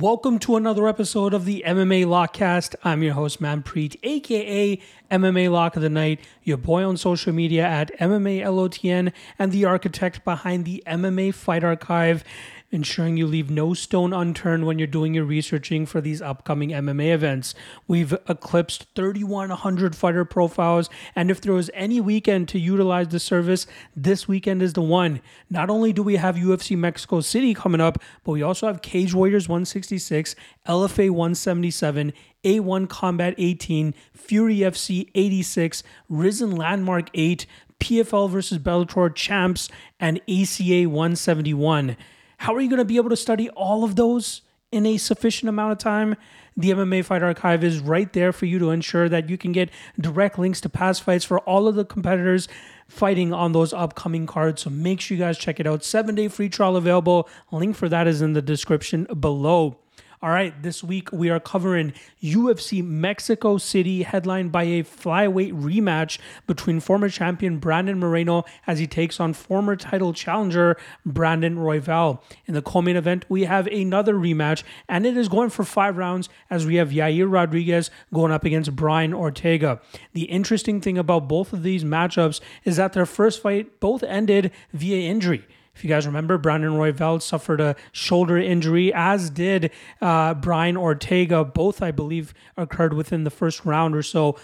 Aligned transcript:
Welcome 0.00 0.38
to 0.38 0.56
another 0.56 0.88
episode 0.88 1.34
of 1.34 1.44
the 1.44 1.62
MMA 1.66 2.06
Lockcast. 2.06 2.74
I'm 2.82 3.02
your 3.02 3.12
host, 3.12 3.42
Manpreet, 3.42 3.98
aka 4.02 4.80
MMA 5.10 5.50
Lock 5.50 5.76
of 5.76 5.82
the 5.82 5.90
Night, 5.90 6.20
your 6.42 6.56
boy 6.56 6.82
on 6.82 6.96
social 6.96 7.34
media 7.34 7.66
at 7.66 7.94
MMA 7.98 8.40
LOTN, 8.40 9.12
and 9.38 9.52
the 9.52 9.66
architect 9.66 10.24
behind 10.24 10.64
the 10.64 10.82
MMA 10.86 11.34
Fight 11.34 11.62
Archive 11.62 12.24
ensuring 12.70 13.16
you 13.16 13.26
leave 13.26 13.50
no 13.50 13.74
stone 13.74 14.12
unturned 14.12 14.66
when 14.66 14.78
you're 14.78 14.86
doing 14.86 15.14
your 15.14 15.24
researching 15.24 15.86
for 15.86 16.00
these 16.00 16.22
upcoming 16.22 16.70
MMA 16.70 17.12
events. 17.12 17.54
We've 17.86 18.12
eclipsed 18.28 18.86
3,100 18.94 19.96
fighter 19.96 20.24
profiles, 20.24 20.88
and 21.16 21.30
if 21.30 21.40
there 21.40 21.52
was 21.52 21.70
any 21.74 22.00
weekend 22.00 22.48
to 22.50 22.58
utilize 22.58 23.08
the 23.08 23.20
service, 23.20 23.66
this 23.96 24.28
weekend 24.28 24.62
is 24.62 24.74
the 24.74 24.82
one. 24.82 25.20
Not 25.48 25.70
only 25.70 25.92
do 25.92 26.02
we 26.02 26.16
have 26.16 26.36
UFC 26.36 26.76
Mexico 26.76 27.20
City 27.20 27.54
coming 27.54 27.80
up, 27.80 27.98
but 28.24 28.32
we 28.32 28.42
also 28.42 28.66
have 28.66 28.82
Cage 28.82 29.14
Warriors 29.14 29.48
166, 29.48 30.36
LFA 30.66 31.10
177, 31.10 32.12
A1 32.44 32.88
Combat 32.88 33.34
18, 33.36 33.94
Fury 34.14 34.58
FC 34.58 35.10
86, 35.14 35.82
Risen 36.08 36.54
Landmark 36.56 37.10
8, 37.14 37.46
PFL 37.80 38.30
versus 38.30 38.58
Bellator 38.58 39.12
Champs, 39.14 39.68
and 39.98 40.18
ACA 40.28 40.86
171. 40.88 41.96
How 42.40 42.54
are 42.54 42.60
you 42.62 42.70
going 42.70 42.78
to 42.78 42.86
be 42.86 42.96
able 42.96 43.10
to 43.10 43.18
study 43.18 43.50
all 43.50 43.84
of 43.84 43.96
those 43.96 44.40
in 44.72 44.86
a 44.86 44.96
sufficient 44.96 45.50
amount 45.50 45.72
of 45.72 45.78
time? 45.78 46.16
The 46.56 46.70
MMA 46.70 47.04
Fight 47.04 47.22
Archive 47.22 47.62
is 47.62 47.80
right 47.80 48.10
there 48.14 48.32
for 48.32 48.46
you 48.46 48.58
to 48.60 48.70
ensure 48.70 49.10
that 49.10 49.28
you 49.28 49.36
can 49.36 49.52
get 49.52 49.68
direct 50.00 50.38
links 50.38 50.58
to 50.62 50.70
past 50.70 51.02
fights 51.02 51.22
for 51.22 51.40
all 51.40 51.68
of 51.68 51.74
the 51.74 51.84
competitors 51.84 52.48
fighting 52.88 53.34
on 53.34 53.52
those 53.52 53.74
upcoming 53.74 54.26
cards. 54.26 54.62
So 54.62 54.70
make 54.70 55.02
sure 55.02 55.18
you 55.18 55.22
guys 55.22 55.36
check 55.36 55.60
it 55.60 55.66
out. 55.66 55.84
Seven 55.84 56.14
day 56.14 56.28
free 56.28 56.48
trial 56.48 56.76
available. 56.76 57.28
Link 57.52 57.76
for 57.76 57.90
that 57.90 58.06
is 58.06 58.22
in 58.22 58.32
the 58.32 58.40
description 58.40 59.04
below. 59.20 59.76
All 60.22 60.28
right, 60.28 60.62
this 60.62 60.84
week 60.84 61.10
we 61.12 61.30
are 61.30 61.40
covering 61.40 61.94
UFC 62.22 62.84
Mexico 62.84 63.56
City, 63.56 64.02
headlined 64.02 64.52
by 64.52 64.64
a 64.64 64.82
flyweight 64.82 65.54
rematch 65.58 66.18
between 66.46 66.78
former 66.78 67.08
champion 67.08 67.56
Brandon 67.56 67.98
Moreno 67.98 68.44
as 68.66 68.78
he 68.78 68.86
takes 68.86 69.18
on 69.18 69.32
former 69.32 69.76
title 69.76 70.12
challenger 70.12 70.76
Brandon 71.06 71.56
Royval. 71.56 72.20
In 72.44 72.52
the 72.52 72.60
co 72.60 72.82
main 72.82 72.96
event, 72.96 73.24
we 73.30 73.44
have 73.44 73.66
another 73.68 74.12
rematch, 74.12 74.62
and 74.90 75.06
it 75.06 75.16
is 75.16 75.30
going 75.30 75.48
for 75.48 75.64
five 75.64 75.96
rounds 75.96 76.28
as 76.50 76.66
we 76.66 76.74
have 76.74 76.90
Yair 76.90 77.32
Rodriguez 77.32 77.90
going 78.12 78.30
up 78.30 78.44
against 78.44 78.76
Brian 78.76 79.14
Ortega. 79.14 79.80
The 80.12 80.24
interesting 80.24 80.82
thing 80.82 80.98
about 80.98 81.28
both 81.28 81.54
of 81.54 81.62
these 81.62 81.82
matchups 81.82 82.42
is 82.66 82.76
that 82.76 82.92
their 82.92 83.06
first 83.06 83.40
fight 83.40 83.80
both 83.80 84.02
ended 84.02 84.52
via 84.74 84.98
injury. 85.10 85.46
If 85.80 85.84
you 85.84 85.88
guys 85.88 86.06
remember, 86.06 86.36
Brandon 86.36 86.72
Royval 86.72 87.22
suffered 87.22 87.58
a 87.58 87.74
shoulder 87.90 88.36
injury, 88.36 88.92
as 88.92 89.30
did 89.30 89.70
uh, 90.02 90.34
Brian 90.34 90.76
Ortega. 90.76 91.42
Both, 91.42 91.80
I 91.80 91.90
believe, 91.90 92.34
occurred 92.54 92.92
within 92.92 93.24
the 93.24 93.30
first 93.30 93.64
round 93.64 93.96
or 93.96 94.02
so. 94.02 94.38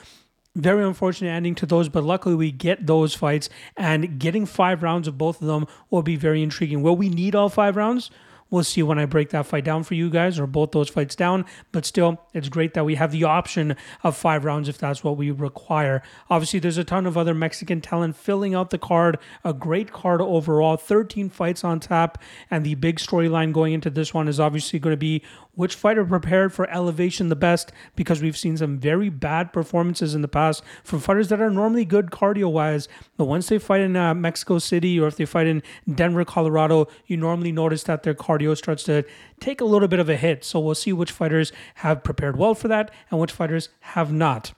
Very 0.55 0.83
unfortunate 0.83 1.29
ending 1.29 1.55
to 1.57 1.67
those, 1.67 1.91
but 1.91 2.05
luckily 2.05 2.35
we 2.35 2.53
get 2.53 2.87
those 2.87 3.13
fights, 3.15 3.51
and 3.77 4.19
getting 4.19 4.47
five 4.47 4.83
rounds 4.83 5.07
of 5.07 5.19
both 5.19 5.43
of 5.43 5.47
them 5.47 5.67
will 5.91 6.01
be 6.01 6.17
very 6.17 6.43
intriguing. 6.43 6.81
Will 6.81 6.97
we 6.97 7.11
need 7.11 7.35
all 7.35 7.51
five 7.51 7.77
rounds? 7.77 8.11
We'll 8.49 8.65
see 8.65 8.83
when 8.83 8.99
I 8.99 9.07
break 9.07 9.31
that 9.31 9.47
fight 9.47 9.65
down 9.65 9.83
for 9.83 9.95
you 9.95 10.09
guys, 10.09 10.39
or 10.39 10.47
both 10.47 10.71
those 10.71 10.89
fights 10.89 11.17
down. 11.17 11.45
But 11.73 11.85
still, 11.85 12.21
it's 12.33 12.49
great 12.49 12.75
that 12.75 12.85
we 12.85 12.95
have 12.95 13.11
the 13.11 13.25
option 13.25 13.77
of 14.05 14.17
five 14.17 14.45
rounds 14.45 14.69
if 14.69 14.79
that's 14.79 15.03
what 15.03 15.17
we 15.17 15.31
require. 15.33 16.03
Obviously, 16.31 16.61
there's 16.61 16.79
a 16.79 16.85
ton 16.85 17.07
of 17.07 17.17
other 17.17 17.35
Mexican 17.35 17.81
talent 17.81 18.15
filling 18.17 18.55
out 18.55 18.71
the 18.71 18.79
card. 18.79 19.19
A 19.45 19.53
great 19.53 19.93
card 19.93 20.21
overall. 20.21 20.77
13 20.77 21.29
fights 21.29 21.65
on 21.65 21.81
tap. 21.81 22.23
And 22.51 22.65
the 22.65 22.77
big 22.77 22.99
storyline 22.99 23.53
going 23.53 23.73
into 23.73 23.91
this 23.91 24.15
one 24.15 24.29
is 24.29 24.39
obviously 24.39 24.79
going 24.79 24.93
to 24.93 24.97
be 24.97 25.23
which 25.57 25.75
fighter 25.75 26.05
prepared 26.05 26.53
for 26.53 26.71
elevation 26.71 27.29
the 27.29 27.35
best 27.35 27.73
because 27.97 28.23
we've 28.23 28.37
seen 28.37 28.57
some 28.57 28.79
very 28.79 29.09
bad 29.09 29.53
performances 29.53 30.15
in 30.15 30.23
the 30.23 30.29
past 30.29 30.63
from 30.85 31.01
fighters 31.01 31.29
that 31.29 31.41
are 31.41 31.51
normally 31.51 31.85
good 31.85 32.13
cardio 32.13 32.51
wise. 32.51 32.87
But 33.17 33.25
once 33.25 33.49
they 33.49 33.59
fight 33.59 33.81
in 33.81 33.97
uh, 33.97 34.15
Mexico 34.15 34.59
City 34.61 35.01
or 35.01 35.09
if 35.09 35.17
they 35.17 35.25
fight 35.25 35.49
in 35.49 35.63
Denver, 35.93 36.25
Colorado, 36.25 36.87
you 37.07 37.17
normally 37.17 37.53
notice 37.53 37.83
that 37.85 38.05
their 38.05 38.15
cardio 38.15 38.57
starts 38.57 38.85
to 38.85 39.05
take 39.41 39.61
a 39.61 39.65
little 39.65 39.89
bit 39.89 39.99
of 39.99 40.09
a 40.09 40.17
hit. 40.17 40.45
So 40.45 40.61
we'll 40.61 40.75
see 40.77 40.93
which 40.93 41.11
fighters 41.11 41.53
have 41.77 42.05
prepared 42.05 42.37
well 42.37 42.55
for 42.55 42.69
that 42.69 42.91
and 43.11 43.19
which 43.19 43.33
fighters 43.33 43.71
have 43.81 44.13
not. 44.13 44.53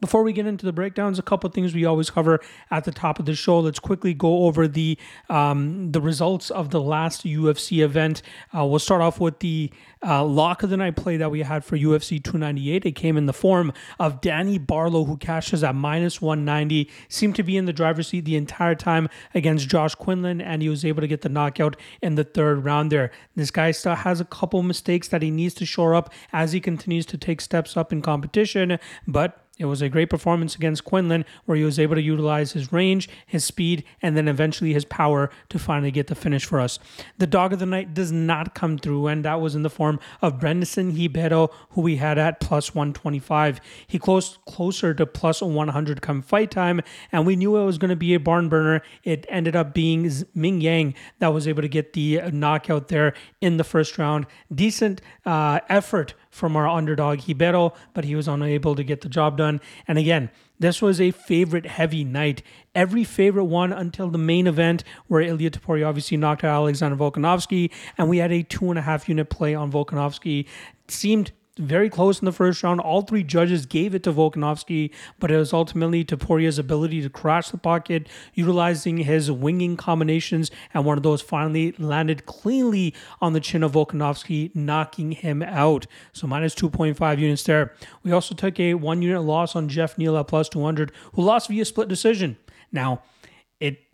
Before 0.00 0.22
we 0.22 0.32
get 0.32 0.46
into 0.46 0.64
the 0.64 0.72
breakdowns, 0.72 1.18
a 1.18 1.22
couple 1.22 1.50
things 1.50 1.74
we 1.74 1.84
always 1.84 2.08
cover 2.08 2.40
at 2.70 2.84
the 2.84 2.90
top 2.90 3.18
of 3.18 3.26
the 3.26 3.34
show. 3.34 3.60
Let's 3.60 3.78
quickly 3.78 4.14
go 4.14 4.46
over 4.46 4.66
the 4.66 4.96
um, 5.28 5.92
the 5.92 6.00
results 6.00 6.50
of 6.50 6.70
the 6.70 6.80
last 6.80 7.24
UFC 7.24 7.84
event. 7.84 8.22
Uh, 8.56 8.64
we'll 8.64 8.78
start 8.78 9.02
off 9.02 9.20
with 9.20 9.40
the 9.40 9.70
uh, 10.02 10.24
lock 10.24 10.62
of 10.62 10.70
the 10.70 10.78
night 10.78 10.96
play 10.96 11.18
that 11.18 11.30
we 11.30 11.42
had 11.42 11.66
for 11.66 11.76
UFC 11.76 12.22
298. 12.22 12.86
It 12.86 12.92
came 12.92 13.18
in 13.18 13.26
the 13.26 13.34
form 13.34 13.74
of 13.98 14.22
Danny 14.22 14.56
Barlow, 14.56 15.04
who 15.04 15.18
cashes 15.18 15.62
at 15.62 15.74
minus 15.74 16.22
190. 16.22 16.88
Seemed 17.10 17.36
to 17.36 17.42
be 17.42 17.58
in 17.58 17.66
the 17.66 17.72
driver's 17.72 18.08
seat 18.08 18.24
the 18.24 18.36
entire 18.36 18.74
time 18.74 19.06
against 19.34 19.68
Josh 19.68 19.94
Quinlan, 19.94 20.40
and 20.40 20.62
he 20.62 20.70
was 20.70 20.82
able 20.82 21.02
to 21.02 21.08
get 21.08 21.20
the 21.20 21.28
knockout 21.28 21.76
in 22.00 22.14
the 22.14 22.24
third 22.24 22.64
round 22.64 22.90
there. 22.90 23.10
This 23.36 23.50
guy 23.50 23.72
still 23.72 23.96
has 23.96 24.18
a 24.18 24.24
couple 24.24 24.62
mistakes 24.62 25.08
that 25.08 25.20
he 25.20 25.30
needs 25.30 25.52
to 25.54 25.66
shore 25.66 25.94
up 25.94 26.10
as 26.32 26.52
he 26.52 26.60
continues 26.60 27.04
to 27.06 27.18
take 27.18 27.42
steps 27.42 27.76
up 27.76 27.92
in 27.92 28.00
competition, 28.00 28.78
but 29.06 29.46
it 29.60 29.66
was 29.66 29.82
a 29.82 29.90
great 29.90 30.08
performance 30.08 30.56
against 30.56 30.86
Quinlan, 30.86 31.26
where 31.44 31.56
he 31.56 31.64
was 31.64 31.78
able 31.78 31.94
to 31.94 32.00
utilize 32.00 32.52
his 32.52 32.72
range, 32.72 33.10
his 33.26 33.44
speed, 33.44 33.84
and 34.00 34.16
then 34.16 34.26
eventually 34.26 34.72
his 34.72 34.86
power 34.86 35.30
to 35.50 35.58
finally 35.58 35.90
get 35.90 36.06
the 36.06 36.14
finish 36.14 36.46
for 36.46 36.60
us. 36.60 36.78
The 37.18 37.26
dog 37.26 37.52
of 37.52 37.58
the 37.58 37.66
night 37.66 37.92
does 37.92 38.10
not 38.10 38.54
come 38.54 38.78
through, 38.78 39.08
and 39.08 39.22
that 39.26 39.38
was 39.38 39.54
in 39.54 39.62
the 39.62 39.68
form 39.68 40.00
of 40.22 40.40
Brendson 40.40 40.96
Ribeiro, 40.96 41.50
who 41.72 41.82
we 41.82 41.96
had 41.96 42.16
at 42.16 42.40
plus 42.40 42.74
125. 42.74 43.60
He 43.86 43.98
closed 43.98 44.38
closer 44.46 44.94
to 44.94 45.04
plus 45.04 45.42
100 45.42 46.00
come 46.00 46.22
fight 46.22 46.50
time, 46.50 46.80
and 47.12 47.26
we 47.26 47.36
knew 47.36 47.58
it 47.58 47.64
was 47.66 47.76
going 47.76 47.90
to 47.90 47.96
be 47.96 48.14
a 48.14 48.18
barn 48.18 48.48
burner. 48.48 48.80
It 49.04 49.26
ended 49.28 49.54
up 49.54 49.74
being 49.74 50.10
Ming 50.34 50.62
Yang 50.62 50.94
that 51.18 51.34
was 51.34 51.46
able 51.46 51.60
to 51.60 51.68
get 51.68 51.92
the 51.92 52.22
knockout 52.32 52.88
there 52.88 53.12
in 53.42 53.58
the 53.58 53.64
first 53.64 53.98
round. 53.98 54.26
Decent 54.50 55.02
uh, 55.26 55.60
effort 55.68 56.14
from 56.40 56.56
our 56.56 56.66
underdog 56.66 57.20
Ribeiro, 57.28 57.74
but 57.94 58.04
he 58.04 58.16
was 58.16 58.26
unable 58.26 58.74
to 58.74 58.82
get 58.82 59.02
the 59.02 59.08
job 59.08 59.36
done. 59.36 59.60
And 59.86 59.98
again, 59.98 60.30
this 60.58 60.82
was 60.82 61.00
a 61.00 61.10
favorite 61.10 61.66
heavy 61.66 62.02
night. 62.02 62.42
Every 62.74 63.04
favorite 63.04 63.44
won 63.44 63.72
until 63.72 64.08
the 64.08 64.18
main 64.18 64.46
event, 64.46 64.82
where 65.06 65.20
Ilia 65.20 65.50
Topuria 65.50 65.86
obviously 65.86 66.16
knocked 66.16 66.42
out 66.42 66.54
Alexander 66.54 66.96
Volkanovski, 66.96 67.70
and 67.98 68.08
we 68.08 68.18
had 68.18 68.32
a 68.32 68.42
two 68.42 68.70
and 68.70 68.78
a 68.78 68.82
half 68.82 69.08
unit 69.08 69.30
play 69.30 69.54
on 69.54 69.70
Volkanovski. 69.70 70.46
It 70.84 70.90
seemed 70.90 71.32
very 71.58 71.90
close 71.90 72.20
in 72.20 72.24
the 72.24 72.32
first 72.32 72.62
round. 72.62 72.80
All 72.80 73.02
three 73.02 73.22
judges 73.22 73.66
gave 73.66 73.94
it 73.94 74.02
to 74.04 74.12
Volkanovski, 74.12 74.92
but 75.18 75.30
it 75.30 75.36
was 75.36 75.52
ultimately 75.52 76.04
Topuria's 76.04 76.58
ability 76.58 77.02
to 77.02 77.10
crash 77.10 77.50
the 77.50 77.58
pocket, 77.58 78.08
utilizing 78.34 78.98
his 78.98 79.30
winging 79.30 79.76
combinations, 79.76 80.50
and 80.72 80.84
one 80.84 80.96
of 80.96 81.02
those 81.02 81.22
finally 81.22 81.72
landed 81.78 82.26
cleanly 82.26 82.94
on 83.20 83.32
the 83.32 83.40
chin 83.40 83.62
of 83.62 83.72
Volkanovski, 83.72 84.54
knocking 84.54 85.12
him 85.12 85.42
out. 85.42 85.86
So 86.12 86.26
minus 86.26 86.54
2.5 86.54 87.18
units 87.18 87.42
there. 87.44 87.74
We 88.02 88.12
also 88.12 88.34
took 88.34 88.58
a 88.58 88.74
one 88.74 89.02
unit 89.02 89.22
loss 89.22 89.56
on 89.56 89.68
Jeff 89.68 89.98
Neal 89.98 90.16
at 90.16 90.28
plus 90.28 90.48
200, 90.48 90.92
who 91.14 91.22
lost 91.22 91.48
via 91.48 91.64
split 91.64 91.88
decision. 91.88 92.36
Now, 92.72 93.02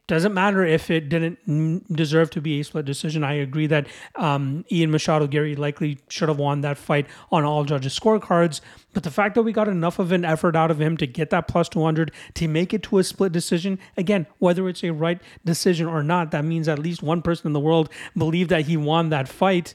doesn't 0.06 0.34
matter 0.34 0.64
if 0.64 0.90
it 0.90 1.08
didn't 1.08 1.92
deserve 1.92 2.30
to 2.30 2.40
be 2.40 2.60
a 2.60 2.64
split 2.64 2.84
decision. 2.84 3.24
I 3.24 3.34
agree 3.34 3.66
that 3.66 3.88
um, 4.14 4.64
Ian 4.70 4.92
Machado 4.92 5.26
Garry 5.26 5.56
likely 5.56 5.98
should 6.08 6.28
have 6.28 6.38
won 6.38 6.60
that 6.60 6.78
fight 6.78 7.06
on 7.32 7.44
all 7.44 7.64
judges' 7.64 7.98
scorecards. 7.98 8.60
But 8.92 9.02
the 9.02 9.10
fact 9.10 9.34
that 9.34 9.42
we 9.42 9.52
got 9.52 9.68
enough 9.68 9.98
of 9.98 10.12
an 10.12 10.24
effort 10.24 10.54
out 10.54 10.70
of 10.70 10.80
him 10.80 10.96
to 10.98 11.06
get 11.06 11.30
that 11.30 11.48
plus 11.48 11.68
200 11.68 12.12
to 12.34 12.48
make 12.48 12.72
it 12.72 12.84
to 12.84 12.98
a 12.98 13.04
split 13.04 13.32
decision, 13.32 13.80
again, 13.96 14.26
whether 14.38 14.68
it's 14.68 14.84
a 14.84 14.92
right 14.92 15.20
decision 15.44 15.86
or 15.86 16.02
not, 16.02 16.30
that 16.30 16.44
means 16.44 16.68
at 16.68 16.78
least 16.78 17.02
one 17.02 17.20
person 17.20 17.48
in 17.48 17.52
the 17.52 17.60
world 17.60 17.90
believed 18.16 18.50
that 18.50 18.66
he 18.66 18.76
won 18.76 19.08
that 19.08 19.28
fight 19.28 19.74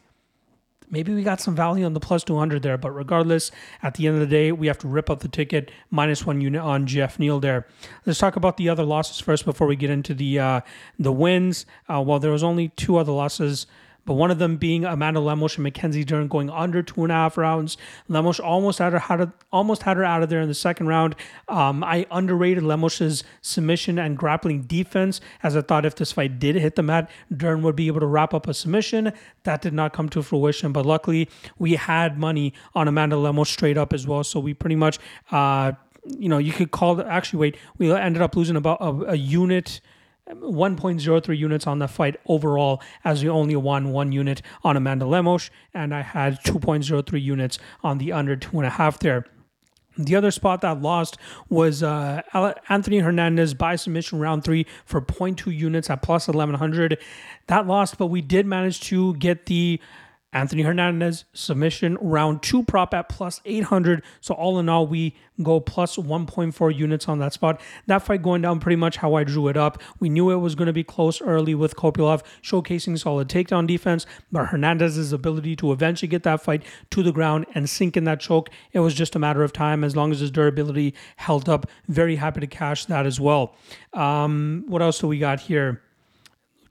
maybe 0.92 1.14
we 1.14 1.24
got 1.24 1.42
some 1.42 1.56
value 1.56 1.86
on 1.86 1.94
the 1.94 2.00
plus 2.00 2.24
200 2.24 2.62
there. 2.62 2.78
But 2.78 2.92
regardless, 2.92 3.50
at 3.82 3.96
the 3.96 4.08
end 4.08 4.16
of 4.16 4.22
the 4.22 4.28
day, 4.28 4.52
we 4.52 4.68
have 4.68 4.78
to 4.80 4.88
rip 4.88 5.10
up 5.10 5.22
the 5.22 5.28
ticket 5.28 5.72
minus 5.90 6.26
one 6.26 6.42
unit 6.42 6.62
on 6.62 6.86
Jeff 6.86 7.18
Neal 7.18 7.40
there. 7.40 7.66
Let's 8.06 8.20
talk 8.20 8.36
about 8.36 8.58
the 8.58 8.70
other 8.70 8.84
losses 8.84 9.20
first 9.20 9.46
before 9.46 9.68
we 9.68 9.76
get 9.76 9.90
into 9.90 10.14
the 10.14 10.40
uh, 10.40 10.62
the 11.00 11.12
wins. 11.12 11.66
Uh, 11.88 12.02
well, 12.06 12.20
there 12.20 12.32
was 12.32 12.44
only 12.44 12.70
two 12.70 12.98
other 12.98 13.12
losses 13.12 13.66
but 14.06 14.14
one 14.14 14.32
of 14.32 14.40
them 14.40 14.58
being 14.58 14.86
Amanda 14.86 15.20
Lemos 15.20 15.56
and 15.56 15.64
Mackenzie 15.64 16.04
Dern 16.04 16.28
going 16.28 16.50
under 16.50 16.82
two 16.82 17.04
and 17.04 17.12
a 17.12 17.16
half 17.16 17.38
rounds. 17.38 17.78
Lemos 18.08 18.40
almost 18.40 18.80
had 18.80 18.94
her, 18.94 19.00
had 19.00 19.32
almost 19.52 19.84
had 19.84 19.98
her 19.98 20.04
out 20.04 20.24
of 20.24 20.30
there 20.30 20.42
in 20.42 20.48
the 20.48 20.54
second 20.54 20.88
round. 20.88 21.16
Um, 21.48 21.84
I 21.84 22.06
underrated 22.12 22.64
Lemos's 22.64 23.24
submission 23.42 24.00
and 24.00 24.18
grappling 24.18 24.64
defense, 24.64 25.22
as 25.44 25.56
I 25.56 25.62
thought 25.62 25.86
if 25.86 25.96
this 25.96 26.12
fight 26.12 26.40
did 26.40 26.56
hit 26.56 26.76
the 26.76 26.84
mat, 26.84 27.10
Dern 27.36 27.62
would 27.62 27.76
be 27.76 27.88
able 27.88 28.00
to 28.00 28.08
wrap 28.08 28.34
up 28.34 28.48
a 28.48 28.54
submission. 28.54 29.14
That 29.44 29.62
did 29.62 29.74
not 29.74 29.94
come 29.94 30.10
to 30.10 30.24
fruition, 30.24 30.72
but 30.72 30.86
luckily 30.86 31.30
we 31.58 31.76
had 31.76 32.18
money 32.18 32.54
on 32.74 32.88
Amanda 32.88 33.18
Lemos 33.18 33.50
straight 33.50 33.78
up 33.78 33.94
as 33.94 34.08
well, 34.08 34.24
so 34.24 34.40
we 34.40 34.54
pretty 34.54 34.76
much. 34.76 35.00
Uh, 35.32 35.74
you 36.04 36.30
know, 36.30 36.40
you 36.40 36.52
could 36.52 36.72
call 36.72 37.00
it, 37.00 37.06
actually, 37.08 37.40
wait, 37.40 37.58
we 37.78 37.92
ended 37.94 38.24
up 38.24 38.36
losing 38.36 38.56
about 38.56 38.80
a, 38.82 39.12
a 39.12 39.16
unit 39.16 39.82
1.03 40.30 41.38
units 41.38 41.68
on 41.68 41.80
the 41.80 41.88
fight 41.88 42.20
overall, 42.28 42.82
as 43.04 43.24
we 43.24 43.30
only 43.30 43.56
won 43.56 43.92
one 43.92 44.12
unit 44.12 44.42
on 44.64 44.78
Amanda 44.78 45.06
Lemos, 45.06 45.50
and 45.74 45.94
I 45.94 46.02
had 46.02 46.42
2.03 46.44 47.22
units 47.22 47.60
on 47.84 47.98
the 47.98 48.12
under 48.12 48.36
two 48.36 48.58
and 48.58 48.66
a 48.66 48.72
half 48.72 49.00
there. 49.00 49.26
The 49.98 50.16
other 50.16 50.32
spot 50.32 50.62
that 50.62 50.82
lost 50.82 51.18
was 51.50 51.84
uh, 51.84 52.22
Anthony 52.70 53.00
Hernandez 53.00 53.54
by 53.54 53.76
submission 53.76 54.20
round 54.20 54.44
three 54.44 54.66
for 54.86 55.02
0.2 55.02 55.56
units 55.56 55.90
at 55.90 56.02
plus 56.02 56.28
1100. 56.28 56.98
That 57.48 57.68
lost, 57.68 57.98
but 57.98 58.08
we 58.08 58.22
did 58.22 58.46
manage 58.46 58.80
to 58.82 59.16
get 59.16 59.48
the 59.48 59.82
Anthony 60.34 60.62
Hernandez 60.62 61.26
submission 61.34 61.98
round 62.00 62.42
two 62.42 62.64
prop 62.64 62.94
at 62.94 63.10
plus 63.10 63.42
800. 63.44 64.02
So 64.22 64.34
all 64.34 64.60
in 64.60 64.70
all, 64.70 64.88
we 64.88 65.16
go 65.44 65.60
plus 65.60 65.98
1.4 65.98 66.76
units 66.76 67.10
on 67.10 67.20
that 67.20 67.34
spot. 67.34 67.60
That 67.88 68.04
fight 68.04 68.22
going 68.22 68.42
down 68.42 68.62
pretty 68.62 68.78
much 68.78 68.98
how 68.98 69.16
I 69.16 69.26
drew 69.26 69.50
it 69.50 69.58
up. 69.58 69.82
We 70.00 70.10
knew 70.10 70.32
it 70.32 70.38
was 70.38 70.56
going 70.56 70.68
to 70.68 70.74
be 70.74 70.84
close 70.86 71.22
early 71.22 71.54
with 71.54 71.76
Kopylov 71.76 72.24
showcasing 72.42 72.98
solid 72.98 73.28
takedown 73.28 73.68
defense, 73.68 74.06
but 74.32 74.48
Hernandez's 74.48 75.12
ability 75.12 75.58
to 75.58 75.74
eventually 75.74 76.08
get 76.08 76.24
that 76.24 76.42
fight 76.42 76.64
to 76.92 77.04
the 77.04 77.12
ground 77.12 77.46
and 77.54 77.70
sink 77.70 77.98
in 77.98 78.06
that 78.06 78.22
choke, 78.22 78.50
it 78.72 78.80
was 78.80 78.94
just 78.94 79.16
a 79.16 79.20
matter 79.20 79.44
of 79.44 79.52
time 79.52 79.84
as 79.84 79.96
long 79.96 80.12
as 80.12 80.20
his 80.22 80.32
durability 80.32 80.94
held 81.18 81.50
up. 81.50 81.70
Very 81.88 82.16
happy 82.16 82.40
to 82.40 82.48
cash 82.48 82.86
that 82.86 83.06
as 83.06 83.20
well. 83.20 83.56
Um, 83.94 84.64
what 84.68 84.82
else 84.82 85.00
do 85.00 85.08
we 85.08 85.20
got 85.20 85.42
here? 85.42 85.82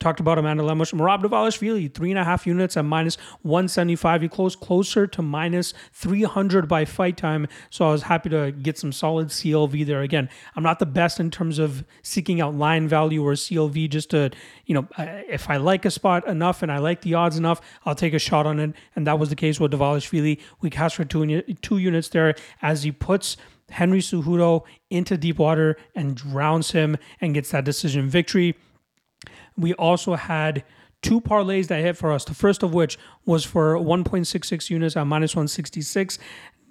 Talked 0.00 0.19
about 0.19 0.38
Amanda 0.38 0.62
Lemos. 0.62 0.93
Merab 0.93 1.23
Dvalishvili, 1.23 1.93
three 1.93 2.11
and 2.11 2.19
a 2.19 2.25
half 2.25 2.47
units 2.47 2.75
at 2.79 2.87
minus 2.87 3.17
175. 3.43 4.23
He 4.23 4.29
closed 4.29 4.58
closer 4.58 5.06
to 5.06 5.20
minus 5.20 5.75
300 5.93 6.67
by 6.67 6.87
fight 6.87 7.19
time. 7.19 7.47
So 7.69 7.87
I 7.87 7.93
was 7.93 8.05
happy 8.05 8.31
to 8.31 8.50
get 8.50 8.79
some 8.79 8.93
solid 8.93 9.29
CLV 9.29 9.85
there. 9.85 10.00
Again, 10.00 10.31
I'm 10.56 10.62
not 10.62 10.79
the 10.79 10.87
best 10.87 11.20
in 11.20 11.31
terms 11.31 11.58
of 11.58 11.85
seeking 12.00 12.41
out 12.41 12.55
line 12.55 12.88
value 12.88 13.23
or 13.23 13.35
CLV 13.35 13.91
just 13.91 14.08
to, 14.12 14.31
you 14.64 14.75
know, 14.75 14.88
if 14.97 15.50
I 15.50 15.58
like 15.58 15.85
a 15.85 15.91
spot 15.91 16.26
enough 16.26 16.62
and 16.62 16.73
I 16.73 16.79
like 16.79 17.02
the 17.02 17.12
odds 17.12 17.37
enough, 17.37 17.61
I'll 17.85 17.94
take 17.94 18.14
a 18.14 18.19
shot 18.19 18.47
on 18.47 18.58
it. 18.58 18.73
And 18.97 19.06
that 19.06 19.19
was 19.19 19.29
the 19.29 19.37
case 19.37 19.61
with 19.61 19.73
Dvalishvili. 19.73 20.41
We 20.62 20.70
cast 20.70 20.97
for 20.97 21.05
two, 21.05 21.43
two 21.61 21.76
units 21.76 22.08
there 22.08 22.35
as 22.62 22.85
he 22.85 22.91
puts 22.91 23.37
Henry 23.69 24.00
Cejudo 24.00 24.64
into 24.88 25.19
deep 25.19 25.38
water 25.38 25.76
and 25.94 26.17
drowns 26.17 26.70
him 26.70 26.97
and 27.20 27.35
gets 27.35 27.50
that 27.50 27.64
decision 27.64 28.08
victory 28.08 28.56
we 29.56 29.75
also 29.75 30.14
had 30.14 30.64
two 31.02 31.20
parlays 31.20 31.69
that 31.69 31.82
hit 31.82 31.97
for 31.97 32.12
us. 32.12 32.25
The 32.25 32.35
first 32.35 32.62
of 32.62 32.75
which 32.75 32.99
was 33.25 33.44
for 33.44 33.76
1.66 33.76 34.70
units 34.70 34.97
at 34.97 35.06
minus 35.06 35.35
166. 35.35 36.19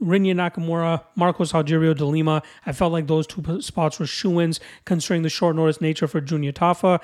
Rinya 0.02 0.34
Nakamura, 0.34 1.04
Marcos 1.16 1.52
Rogerio 1.52 1.96
de 1.96 2.06
Lima. 2.06 2.42
I 2.66 2.72
felt 2.72 2.94
like 2.94 3.08
those 3.08 3.28
two 3.28 3.62
spots 3.62 4.00
were 4.00 4.06
shoe 4.06 4.40
ins 4.40 4.60
considering 4.86 5.24
the 5.24 5.30
short 5.30 5.56
notice 5.56 5.82
nature 5.82 6.08
for 6.08 6.22
Junior 6.22 6.52
Tafa. 6.52 7.02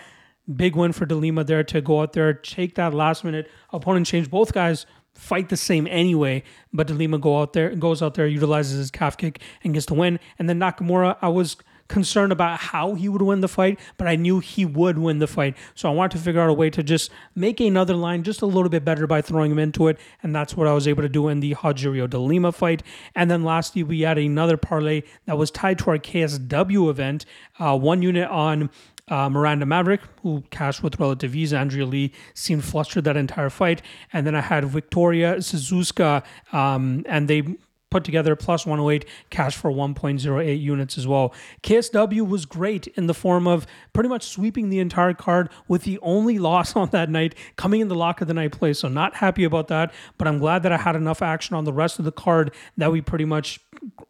Big 0.56 0.76
win 0.76 0.94
for 0.94 1.06
de 1.06 1.16
Lima 1.16 1.44
there 1.44 1.64
to 1.64 1.82
go 1.82 2.02
out 2.02 2.14
there, 2.14 2.34
take 2.34 2.76
that 2.76 2.94
last 2.94 3.24
minute 3.24 3.50
opponent 3.74 4.06
change. 4.06 4.30
Both 4.30 4.54
guys 4.54 4.86
fight 5.16 5.50
the 5.50 5.58
same 5.58 5.88
anyway, 5.88 6.44
but 6.72 6.88
de 6.88 6.94
Lima 6.94 7.18
go 7.18 7.42
out 7.42 7.54
there, 7.54 7.76
goes 7.76 8.02
out 8.02 8.14
there, 8.14 8.28
utilizes 8.28 8.78
his 8.78 8.92
calf 8.92 9.18
kick 9.18 9.42
and 9.64 9.74
gets 9.74 9.88
the 9.88 9.94
win. 9.94 10.20
And 10.38 10.48
then 10.48 10.60
Nakamura, 10.60 11.18
I 11.22 11.30
was 11.30 11.58
concerned 11.88 12.32
about 12.32 12.60
how 12.60 12.94
he 12.96 13.08
would 13.08 13.22
win 13.22 13.42
the 13.42 13.48
fight, 13.48 13.80
but 13.98 14.08
I 14.08 14.16
knew 14.16 14.40
he 14.40 14.66
would 14.66 14.98
win 14.98 15.20
the 15.20 15.28
fight. 15.28 15.56
So 15.76 15.90
I 15.90 15.94
wanted 15.94 16.18
to 16.18 16.24
figure 16.24 16.42
out 16.42 16.50
a 16.50 16.54
way 16.54 16.70
to 16.70 16.84
just 16.84 17.12
make 17.36 17.60
another 17.60 17.96
line 17.96 18.24
just 18.24 18.42
a 18.42 18.46
little 18.46 18.70
bit 18.70 18.84
better 18.84 19.08
by 19.08 19.22
throwing 19.22 19.52
him 19.52 19.60
into 19.60 19.88
it. 19.88 19.98
And 20.24 20.36
that's 20.36 20.58
what 20.58 20.68
I 20.68 20.74
was 20.74 20.88
able 20.88 21.04
to 21.04 21.10
do 21.10 21.28
in 21.28 21.40
the 21.40 21.54
Rogerio 21.56 22.10
de 22.10 22.18
Lima 22.18 22.52
fight. 22.52 22.84
And 23.14 23.30
then 23.30 23.44
lastly, 23.44 23.84
we 23.84 24.02
had 24.02 24.18
another 24.18 24.58
parlay 24.58 25.04
that 25.26 25.38
was 25.38 25.52
tied 25.52 25.80
to 25.80 25.92
our 25.92 25.98
KSW 25.98 26.90
event, 26.90 27.26
uh, 27.60 27.78
one 27.78 28.02
unit 28.02 28.30
on 28.30 28.70
uh, 29.08 29.30
Miranda 29.30 29.66
Maverick, 29.66 30.02
who 30.24 30.44
cashed 30.50 30.82
with 30.82 31.00
relative 31.00 31.36
ease. 31.36 31.54
Andrea 31.54 31.86
Lee 31.86 32.12
seemed 32.34 32.64
flustered 32.64 33.04
that 33.04 33.18
entire 33.18 33.50
fight. 33.50 33.82
And 34.12 34.26
then 34.26 34.36
I 34.36 34.42
had 34.42 34.66
Victoria 34.66 35.36
Suzuka, 35.38 36.24
um, 36.52 37.04
and 37.08 37.28
they 37.28 37.44
put 37.90 38.04
together 38.04 38.36
plus 38.36 38.66
108 38.66 39.06
cash 39.30 39.56
for 39.56 39.72
1.08 39.72 40.62
units 40.62 40.98
as 40.98 41.08
well. 41.08 41.34
KSW 41.64 42.28
was 42.28 42.46
great 42.46 42.88
in 42.88 43.08
the 43.08 43.14
form 43.14 43.48
of 43.48 43.66
pretty 43.94 44.10
much 44.10 44.28
sweeping 44.28 44.70
the 44.70 44.80
entire 44.80 45.14
card 45.14 45.50
with 45.68 45.84
the 45.84 46.00
only 46.02 46.38
loss 46.40 46.76
on 46.76 46.90
that 46.90 47.10
night 47.10 47.36
coming 47.56 47.82
in 47.82 47.88
the 47.88 47.96
lock 47.96 48.22
of 48.22 48.28
the 48.28 48.34
night 48.34 48.52
play. 48.52 48.74
So 48.74 48.88
not 48.88 49.16
happy 49.16 49.44
about 49.44 49.68
that, 49.70 49.94
but 50.18 50.28
I'm 50.28 50.40
glad 50.40 50.64
that 50.64 50.72
I 50.72 50.78
had 50.78 50.96
enough 50.96 51.22
action 51.22 51.56
on 51.56 51.64
the 51.64 51.74
rest 51.74 52.00
of 52.00 52.06
the 52.06 52.12
card 52.12 52.54
that 52.78 52.92
we 52.92 53.02
pretty 53.02 53.26
much 53.26 53.60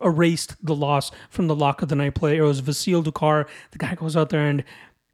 erased 0.01 0.55
the 0.65 0.75
loss 0.75 1.11
from 1.29 1.47
the 1.47 1.55
lock 1.55 1.81
of 1.81 1.89
the 1.89 1.95
night 1.95 2.15
play. 2.15 2.37
It 2.37 2.41
was 2.41 2.61
Vasil 2.61 3.03
Dukar. 3.03 3.47
The 3.71 3.77
guy 3.77 3.95
goes 3.95 4.15
out 4.15 4.29
there 4.29 4.45
and 4.45 4.63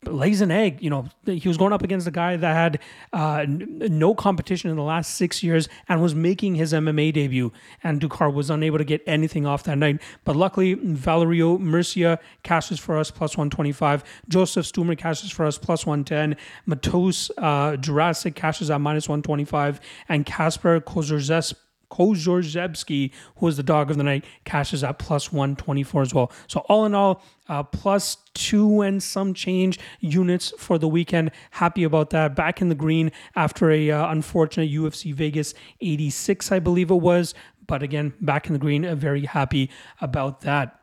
lays 0.06 0.42
an 0.42 0.50
egg. 0.52 0.82
You 0.82 0.90
know, 0.90 1.06
he 1.26 1.48
was 1.48 1.58
going 1.58 1.74
up 1.74 1.84
against 1.84 2.08
a 2.08 2.12
guy 2.12 2.36
that 2.36 2.54
had 2.54 2.80
uh, 3.14 3.46
no 3.48 4.16
competition 4.16 4.70
in 4.70 4.76
the 4.76 4.84
last 4.84 5.16
six 5.16 5.44
years 5.44 5.70
and 5.88 6.02
was 6.02 6.16
making 6.16 6.56
his 6.56 6.74
MMA 6.74 7.14
debut. 7.14 7.52
And 7.84 8.02
Dukar 8.02 8.34
was 8.34 8.50
unable 8.50 8.78
to 8.78 8.84
get 8.84 9.02
anything 9.06 9.46
off 9.46 9.64
that 9.64 9.78
night. 9.78 10.02
But 10.24 10.36
luckily, 10.36 10.74
Valerio 10.74 11.58
Murcia 11.58 12.20
cashes 12.44 12.80
for 12.80 12.98
us 12.98 13.12
plus 13.12 13.38
125. 13.38 14.04
Joseph 14.28 14.66
Stumer 14.66 14.98
cashes 14.98 15.32
for 15.32 15.46
us 15.46 15.58
plus 15.58 15.86
110. 15.86 16.36
Matos 16.66 17.32
uh, 17.38 17.78
Jurassic 17.78 18.36
cashes 18.36 18.70
at 18.72 18.82
minus 18.82 19.08
125. 19.08 19.80
And 20.10 20.26
Casper 20.26 20.80
Kozorzesk 20.82 21.54
Kozorzebski, 21.92 23.12
who 23.38 23.46
was 23.46 23.58
the 23.58 23.64
dog 23.64 23.92
of 23.92 23.98
the 23.98 24.04
night, 24.04 24.26
cashes 24.46 24.84
at 24.84 24.98
plus 24.98 25.32
124 25.32 26.02
as 26.02 26.14
well. 26.14 26.32
So, 26.48 26.62
all 26.62 26.86
in 26.86 26.96
all, 26.96 27.22
uh, 27.50 27.64
plus 27.64 28.18
two 28.34 28.82
and 28.82 29.04
some 29.04 29.34
change 29.34 29.80
units 30.00 30.54
for 30.58 30.78
the 30.78 30.88
weekend. 30.88 31.32
Happy 31.52 31.84
about 31.84 32.10
that. 32.12 32.36
Back 32.36 32.62
in 32.62 32.70
the 32.70 32.76
green 32.76 33.12
after 33.36 33.70
a 33.70 33.92
uh, 33.92 34.12
unfortunate 34.12 34.72
UFC 34.72 35.14
Vegas 35.14 35.54
86, 35.82 36.52
I 36.52 36.60
believe 36.60 36.90
it 36.90 36.96
was. 36.96 37.34
But 37.68 37.84
again, 37.84 38.14
back 38.22 38.48
in 38.48 38.54
the 38.54 38.60
green. 38.60 38.86
Uh, 38.86 38.96
very 38.96 39.26
happy 39.26 39.70
about 40.00 40.42
that. 40.42 40.80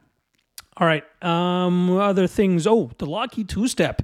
All 0.77 0.87
right. 0.87 1.05
Um, 1.25 1.97
other 1.97 2.27
things. 2.27 2.67
Oh, 2.67 2.91
the 2.99 3.07
Locky 3.07 3.45
two 3.45 3.67
step 3.67 4.03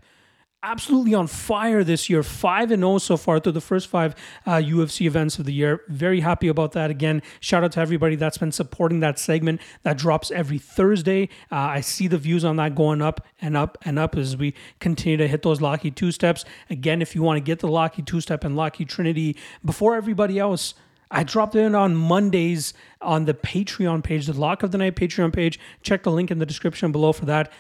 absolutely 0.65 1.15
on 1.15 1.27
fire 1.27 1.85
this 1.85 2.09
year. 2.09 2.23
5 2.23 2.71
and 2.71 2.81
0 2.81 2.99
so 2.99 3.17
far 3.17 3.39
through 3.39 3.53
the 3.53 3.61
first 3.61 3.87
five 3.87 4.15
uh, 4.47 4.53
UFC 4.53 5.07
events 5.07 5.39
of 5.39 5.45
the 5.45 5.53
year. 5.53 5.83
Very 5.89 6.21
happy 6.21 6.49
about 6.49 6.73
that. 6.73 6.91
Again, 6.91 7.23
shout 7.39 7.63
out 7.63 7.73
to 7.73 7.81
everybody 7.81 8.17
that's 8.17 8.39
been 8.39 8.53
supporting 8.53 9.01
that 9.01 9.19
segment 9.19 9.61
that 9.83 9.99
drops 9.99 10.31
every 10.31 10.59
Thursday. 10.59 11.29
Uh, 11.53 11.57
I 11.57 11.81
see 11.81 12.09
the 12.09 12.19
views 12.19 12.45
on 12.45 12.57
that 12.57 12.75
going 12.75 13.03
up 13.03 13.25
and 13.41 13.57
up 13.57 13.77
and 13.85 13.99
up 13.99 14.17
as 14.17 14.37
we 14.37 14.55
continue 14.81 15.19
to 15.19 15.29
hit 15.29 15.43
those 15.43 15.61
Locky 15.61 15.91
two 15.91 16.11
steps. 16.11 16.45
Again, 16.71 17.03
if 17.03 17.15
you 17.15 17.23
want 17.23 17.37
to 17.37 17.43
get 17.43 17.59
the 17.59 17.69
Locky 17.69 18.03
two 18.03 18.21
step 18.21 18.43
and 18.43 18.57
Locky 18.57 18.87
Trinity 18.87 19.37
before 19.65 19.95
everybody 19.95 20.39
else, 20.39 20.75
I 21.11 21.23
dropped 21.23 21.55
in 21.55 21.75
on 21.75 21.95
Mondays 21.95 22.75
on 23.01 23.27
the 23.27 23.35
Patreon 23.35 24.03
page, 24.03 24.27
the 24.27 24.33
Lock 24.33 24.63
of 24.63 24.73
the 24.73 24.79
Night 24.79 24.97
Patreon 24.97 25.33
page. 25.33 25.61
Check 25.83 26.03
the 26.03 26.11
link 26.11 26.31
in 26.31 26.39
the 26.39 26.47
description 26.47 26.91
below 26.91 27.13
for 27.13 27.27
that 27.27 27.53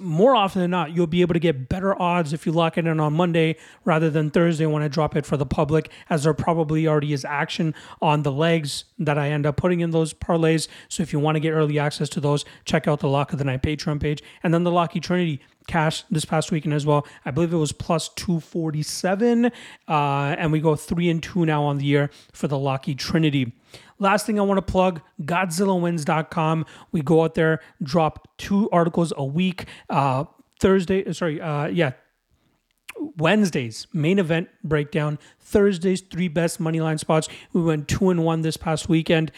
more 0.00 0.34
often 0.34 0.62
than 0.62 0.70
not, 0.70 0.94
you'll 0.94 1.06
be 1.06 1.20
able 1.20 1.34
to 1.34 1.40
get 1.40 1.68
better 1.68 2.00
odds 2.00 2.32
if 2.32 2.44
you 2.44 2.52
lock 2.52 2.76
it 2.76 2.86
in 2.86 2.98
on 2.98 3.12
Monday 3.12 3.56
rather 3.84 4.10
than 4.10 4.30
Thursday 4.30 4.66
when 4.66 4.82
I 4.82 4.88
drop 4.88 5.14
it 5.16 5.24
for 5.24 5.36
the 5.36 5.46
public, 5.46 5.90
as 6.08 6.24
there 6.24 6.34
probably 6.34 6.88
already 6.88 7.12
is 7.12 7.24
action 7.24 7.74
on 8.02 8.22
the 8.22 8.32
legs 8.32 8.84
that 8.98 9.16
I 9.16 9.30
end 9.30 9.46
up 9.46 9.56
putting 9.56 9.80
in 9.80 9.92
those 9.92 10.12
parlays. 10.12 10.66
So 10.88 11.02
if 11.02 11.12
you 11.12 11.20
want 11.20 11.36
to 11.36 11.40
get 11.40 11.52
early 11.52 11.78
access 11.78 12.08
to 12.10 12.20
those, 12.20 12.44
check 12.64 12.88
out 12.88 13.00
the 13.00 13.08
Lock 13.08 13.32
of 13.32 13.38
the 13.38 13.44
Night 13.44 13.62
Patreon 13.62 14.00
page. 14.00 14.22
And 14.42 14.52
then 14.52 14.64
the 14.64 14.72
Locky 14.72 14.98
Trinity 14.98 15.40
cash 15.66 16.02
this 16.10 16.24
past 16.24 16.50
weekend 16.50 16.74
as 16.74 16.84
well. 16.84 17.06
I 17.24 17.30
believe 17.30 17.52
it 17.52 17.56
was 17.56 17.72
plus 17.72 18.08
247. 18.08 19.46
Uh, 19.46 19.50
and 19.88 20.50
we 20.50 20.60
go 20.60 20.74
three 20.74 21.08
and 21.08 21.22
two 21.22 21.46
now 21.46 21.62
on 21.62 21.78
the 21.78 21.84
year 21.84 22.10
for 22.32 22.48
the 22.48 22.58
Locky 22.58 22.94
Trinity. 22.94 23.52
Last 24.00 24.26
thing 24.26 24.40
I 24.40 24.42
want 24.42 24.58
to 24.58 24.62
plug 24.62 25.02
GodzillaWins.com. 25.22 26.66
We 26.90 27.02
go 27.02 27.22
out 27.22 27.34
there, 27.34 27.60
drop 27.82 28.26
two 28.38 28.68
articles 28.70 29.12
a 29.16 29.24
week. 29.24 29.66
Uh, 29.88 30.24
Thursday, 30.58 31.06
uh, 31.06 31.12
sorry, 31.12 31.40
uh, 31.40 31.66
yeah, 31.66 31.92
Wednesdays 33.16 33.86
main 33.92 34.18
event 34.18 34.48
breakdown. 34.64 35.18
Thursdays 35.38 36.00
three 36.00 36.28
best 36.28 36.60
money 36.60 36.80
line 36.80 36.98
spots. 36.98 37.28
We 37.52 37.62
went 37.62 37.88
two 37.88 38.10
and 38.10 38.24
one 38.24 38.42
this 38.42 38.56
past 38.56 38.88
weekend. 38.88 39.32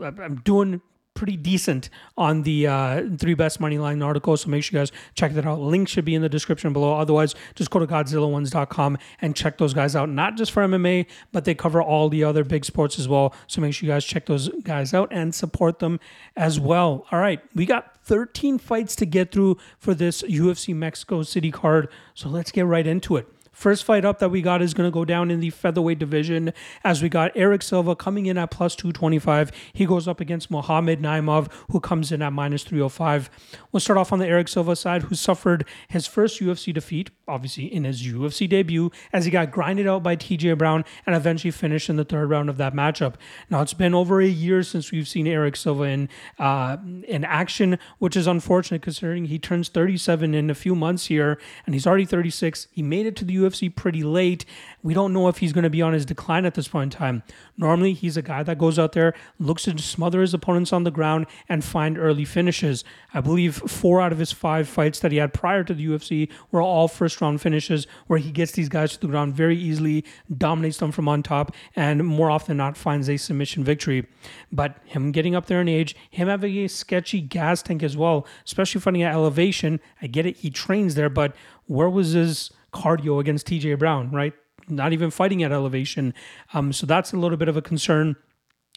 I'm 0.00 0.40
doing 0.44 0.80
pretty 1.20 1.36
decent 1.36 1.90
on 2.16 2.44
the 2.44 2.66
uh, 2.66 3.02
three 3.18 3.34
best 3.34 3.60
money 3.60 3.76
line 3.76 4.00
articles. 4.00 4.40
So 4.40 4.48
make 4.48 4.64
sure 4.64 4.78
you 4.78 4.80
guys 4.80 4.90
check 5.14 5.34
that 5.34 5.44
out. 5.44 5.60
Link 5.60 5.86
should 5.86 6.06
be 6.06 6.14
in 6.14 6.22
the 6.22 6.30
description 6.30 6.72
below. 6.72 6.94
Otherwise, 6.94 7.34
just 7.54 7.70
go 7.70 7.78
to 7.78 7.86
GodzillaWins.com 7.86 8.96
and 9.20 9.36
check 9.36 9.58
those 9.58 9.74
guys 9.74 9.94
out. 9.94 10.08
Not 10.08 10.38
just 10.38 10.50
for 10.50 10.62
MMA, 10.66 11.04
but 11.30 11.44
they 11.44 11.54
cover 11.54 11.82
all 11.82 12.08
the 12.08 12.24
other 12.24 12.42
big 12.42 12.64
sports 12.64 12.98
as 12.98 13.06
well. 13.06 13.34
So 13.48 13.60
make 13.60 13.74
sure 13.74 13.86
you 13.86 13.92
guys 13.92 14.06
check 14.06 14.24
those 14.24 14.48
guys 14.62 14.94
out 14.94 15.08
and 15.12 15.34
support 15.34 15.78
them 15.78 16.00
as 16.38 16.58
well. 16.58 17.06
All 17.12 17.18
right, 17.18 17.42
we 17.54 17.66
got 17.66 17.98
13 18.04 18.56
fights 18.56 18.96
to 18.96 19.04
get 19.04 19.30
through 19.30 19.58
for 19.78 19.92
this 19.92 20.22
UFC 20.22 20.74
Mexico 20.74 21.22
City 21.22 21.50
card. 21.50 21.90
So 22.14 22.30
let's 22.30 22.50
get 22.50 22.64
right 22.64 22.86
into 22.86 23.18
it. 23.18 23.28
First 23.60 23.84
fight 23.84 24.06
up 24.06 24.20
that 24.20 24.30
we 24.30 24.40
got 24.40 24.62
is 24.62 24.72
going 24.72 24.86
to 24.86 24.90
go 24.90 25.04
down 25.04 25.30
in 25.30 25.40
the 25.40 25.50
featherweight 25.50 25.98
division 25.98 26.54
as 26.82 27.02
we 27.02 27.10
got 27.10 27.30
Eric 27.34 27.60
Silva 27.60 27.94
coming 27.94 28.24
in 28.24 28.38
at 28.38 28.50
plus 28.50 28.74
225. 28.74 29.52
He 29.74 29.84
goes 29.84 30.08
up 30.08 30.18
against 30.18 30.50
Mohamed 30.50 31.02
Naimov, 31.02 31.52
who 31.70 31.78
comes 31.78 32.10
in 32.10 32.22
at 32.22 32.32
minus 32.32 32.64
305. 32.64 33.28
We'll 33.70 33.80
start 33.80 33.98
off 33.98 34.14
on 34.14 34.18
the 34.18 34.26
Eric 34.26 34.48
Silva 34.48 34.74
side, 34.74 35.02
who 35.02 35.14
suffered 35.14 35.66
his 35.88 36.06
first 36.06 36.40
UFC 36.40 36.72
defeat, 36.72 37.10
obviously 37.28 37.66
in 37.66 37.84
his 37.84 38.02
UFC 38.02 38.48
debut, 38.48 38.90
as 39.12 39.26
he 39.26 39.30
got 39.30 39.50
grinded 39.50 39.86
out 39.86 40.02
by 40.02 40.16
TJ 40.16 40.56
Brown 40.56 40.82
and 41.04 41.14
eventually 41.14 41.50
finished 41.50 41.90
in 41.90 41.96
the 41.96 42.04
third 42.04 42.30
round 42.30 42.48
of 42.48 42.56
that 42.56 42.72
matchup. 42.72 43.16
Now, 43.50 43.60
it's 43.60 43.74
been 43.74 43.94
over 43.94 44.22
a 44.22 44.26
year 44.26 44.62
since 44.62 44.90
we've 44.90 45.06
seen 45.06 45.26
Eric 45.26 45.56
Silva 45.56 45.82
in, 45.82 46.08
uh, 46.38 46.78
in 47.06 47.26
action, 47.26 47.78
which 47.98 48.16
is 48.16 48.26
unfortunate 48.26 48.80
considering 48.80 49.26
he 49.26 49.38
turns 49.38 49.68
37 49.68 50.32
in 50.32 50.48
a 50.48 50.54
few 50.54 50.74
months 50.74 51.08
here 51.08 51.38
and 51.66 51.74
he's 51.74 51.86
already 51.86 52.06
36. 52.06 52.66
He 52.72 52.82
made 52.82 53.04
it 53.04 53.16
to 53.16 53.26
the 53.26 53.36
UFC 53.36 53.49
pretty 53.68 54.02
late. 54.02 54.44
We 54.82 54.94
don't 54.94 55.12
know 55.12 55.28
if 55.28 55.38
he's 55.38 55.52
going 55.52 55.64
to 55.64 55.70
be 55.70 55.82
on 55.82 55.92
his 55.92 56.06
decline 56.06 56.44
at 56.44 56.54
this 56.54 56.68
point 56.68 56.94
in 56.94 56.98
time. 56.98 57.22
Normally, 57.56 57.92
he's 57.92 58.16
a 58.16 58.22
guy 58.22 58.42
that 58.42 58.58
goes 58.58 58.78
out 58.78 58.92
there, 58.92 59.14
looks 59.38 59.64
to 59.64 59.76
smother 59.78 60.20
his 60.20 60.34
opponents 60.34 60.72
on 60.72 60.84
the 60.84 60.90
ground, 60.90 61.26
and 61.48 61.64
find 61.64 61.98
early 61.98 62.24
finishes. 62.24 62.84
I 63.12 63.20
believe 63.20 63.56
four 63.56 64.00
out 64.00 64.12
of 64.12 64.18
his 64.18 64.32
five 64.32 64.68
fights 64.68 65.00
that 65.00 65.12
he 65.12 65.18
had 65.18 65.34
prior 65.34 65.64
to 65.64 65.74
the 65.74 65.86
UFC 65.86 66.30
were 66.50 66.62
all 66.62 66.88
first 66.88 67.20
round 67.20 67.40
finishes 67.40 67.86
where 68.06 68.18
he 68.18 68.30
gets 68.30 68.52
these 68.52 68.68
guys 68.68 68.92
to 68.92 69.00
the 69.00 69.06
ground 69.08 69.34
very 69.34 69.56
easily, 69.56 70.04
dominates 70.36 70.78
them 70.78 70.92
from 70.92 71.08
on 71.08 71.22
top, 71.22 71.54
and 71.74 72.04
more 72.04 72.30
often 72.30 72.50
than 72.50 72.56
not 72.56 72.76
finds 72.76 73.08
a 73.08 73.16
submission 73.16 73.64
victory. 73.64 74.06
But 74.50 74.78
him 74.84 75.12
getting 75.12 75.34
up 75.34 75.46
there 75.46 75.60
in 75.60 75.68
age, 75.68 75.96
him 76.10 76.28
having 76.28 76.56
a 76.58 76.68
sketchy 76.68 77.20
gas 77.20 77.62
tank 77.62 77.82
as 77.82 77.96
well, 77.96 78.26
especially 78.44 78.80
fighting 78.80 79.02
at 79.02 79.12
elevation. 79.12 79.80
I 80.02 80.06
get 80.06 80.26
it, 80.26 80.38
he 80.38 80.50
trains 80.50 80.94
there, 80.94 81.08
but 81.08 81.34
where 81.66 81.88
was 81.88 82.12
his 82.12 82.50
cardio 82.72 83.20
against 83.20 83.46
TJ 83.46 83.78
Brown, 83.78 84.10
right? 84.10 84.34
not 84.70 84.92
even 84.92 85.10
fighting 85.10 85.42
at 85.42 85.52
elevation. 85.52 86.14
Um, 86.54 86.72
so 86.72 86.86
that's 86.86 87.12
a 87.12 87.16
little 87.16 87.36
bit 87.36 87.48
of 87.48 87.56
a 87.56 87.62
concern. 87.62 88.16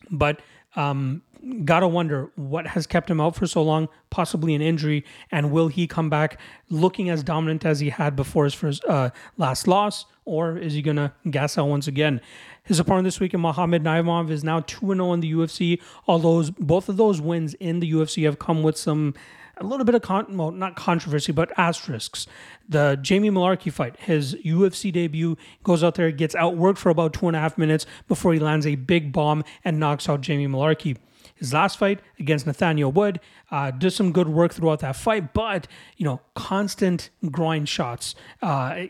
But 0.09 0.41
um, 0.75 1.21
gotta 1.63 1.87
wonder 1.87 2.31
what 2.35 2.67
has 2.67 2.87
kept 2.87 3.09
him 3.09 3.21
out 3.21 3.35
for 3.35 3.47
so 3.47 3.61
long, 3.61 3.87
possibly 4.09 4.55
an 4.55 4.61
injury, 4.61 5.05
and 5.31 5.51
will 5.51 5.67
he 5.67 5.87
come 5.87 6.09
back 6.09 6.39
looking 6.69 7.09
as 7.09 7.23
dominant 7.23 7.65
as 7.65 7.79
he 7.79 7.89
had 7.89 8.15
before 8.15 8.43
his 8.43 8.53
first 8.53 8.83
uh, 8.85 9.11
last 9.37 9.67
loss, 9.67 10.05
or 10.25 10.57
is 10.57 10.73
he 10.73 10.81
gonna 10.81 11.13
gas 11.29 11.57
out 11.57 11.67
once 11.67 11.87
again? 11.87 12.19
His 12.63 12.79
opponent 12.79 13.05
this 13.05 13.19
week, 13.19 13.33
in 13.33 13.41
Mohamed 13.41 13.83
Naimov, 13.83 14.29
is 14.29 14.43
now 14.43 14.61
two 14.61 14.91
and 14.91 14.99
zero 14.99 15.09
oh 15.09 15.13
in 15.13 15.19
the 15.19 15.31
UFC. 15.31 15.81
Although 16.07 16.43
both 16.59 16.87
of 16.87 16.97
those 16.97 17.19
wins 17.19 17.53
in 17.55 17.81
the 17.81 17.91
UFC 17.91 18.23
have 18.23 18.39
come 18.39 18.63
with 18.63 18.77
some 18.77 19.13
a 19.57 19.63
little 19.63 19.85
bit 19.85 19.95
of 19.95 20.01
con- 20.01 20.37
well, 20.37 20.51
not 20.51 20.75
controversy, 20.75 21.31
but 21.31 21.51
asterisks. 21.57 22.27
The 22.67 22.97
Jamie 23.01 23.29
Mullarkey 23.29 23.71
fight, 23.71 23.99
his 23.99 24.35
UFC 24.35 24.91
debut, 24.91 25.37
goes 25.63 25.83
out 25.83 25.95
there, 25.95 26.11
gets 26.11 26.35
outworked 26.35 26.77
for 26.77 26.89
about 26.89 27.13
two 27.13 27.27
and 27.27 27.35
a 27.35 27.39
half 27.39 27.57
minutes 27.57 27.85
before 28.07 28.33
he 28.33 28.39
lands 28.39 28.65
a 28.65 28.75
big 28.75 29.11
bomb 29.11 29.43
and 29.63 29.79
knocks 29.79 30.09
out 30.09 30.21
Jamie 30.21 30.47
Mullarkey. 30.47 30.97
His 31.35 31.53
last 31.53 31.77
fight 31.77 31.99
against 32.19 32.45
Nathaniel 32.45 32.91
Wood 32.91 33.19
uh, 33.51 33.71
did 33.71 33.91
some 33.91 34.11
good 34.11 34.29
work 34.29 34.53
throughout 34.53 34.79
that 34.79 34.95
fight, 34.95 35.33
but 35.33 35.67
you 35.97 36.05
know, 36.05 36.21
constant 36.35 37.09
groin 37.31 37.65
shots. 37.65 38.15
Uh, 38.41 38.85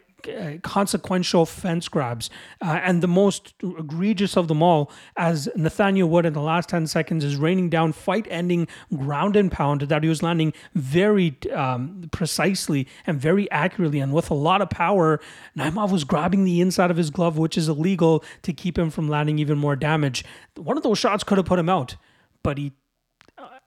consequential 0.63 1.45
fence 1.45 1.87
grabs. 1.87 2.29
Uh, 2.61 2.79
and 2.83 3.01
the 3.01 3.07
most 3.07 3.53
egregious 3.61 4.37
of 4.37 4.47
them 4.47 4.61
all, 4.61 4.91
as 5.17 5.49
Nathaniel 5.55 6.09
Wood 6.09 6.25
in 6.25 6.33
the 6.33 6.41
last 6.41 6.69
10 6.69 6.87
seconds 6.87 7.23
is 7.23 7.35
raining 7.35 7.69
down 7.69 7.93
fight 7.93 8.27
ending 8.29 8.67
ground 8.95 9.35
and 9.35 9.51
pound 9.51 9.81
that 9.81 10.03
he 10.03 10.09
was 10.09 10.23
landing 10.23 10.53
very 10.73 11.37
um, 11.53 12.09
precisely 12.11 12.87
and 13.05 13.19
very 13.19 13.49
accurately 13.51 13.99
and 13.99 14.13
with 14.13 14.29
a 14.29 14.35
lot 14.35 14.61
of 14.61 14.69
power. 14.69 15.19
Naimov 15.57 15.91
was 15.91 16.03
grabbing 16.03 16.43
the 16.43 16.61
inside 16.61 16.91
of 16.91 16.97
his 16.97 17.09
glove, 17.09 17.37
which 17.37 17.57
is 17.57 17.69
illegal 17.69 18.23
to 18.43 18.53
keep 18.53 18.77
him 18.77 18.89
from 18.89 19.07
landing 19.07 19.39
even 19.39 19.57
more 19.57 19.75
damage. 19.75 20.23
One 20.55 20.77
of 20.77 20.83
those 20.83 20.99
shots 20.99 21.23
could 21.23 21.37
have 21.37 21.47
put 21.47 21.59
him 21.59 21.69
out, 21.69 21.95
but 22.43 22.57
he 22.57 22.73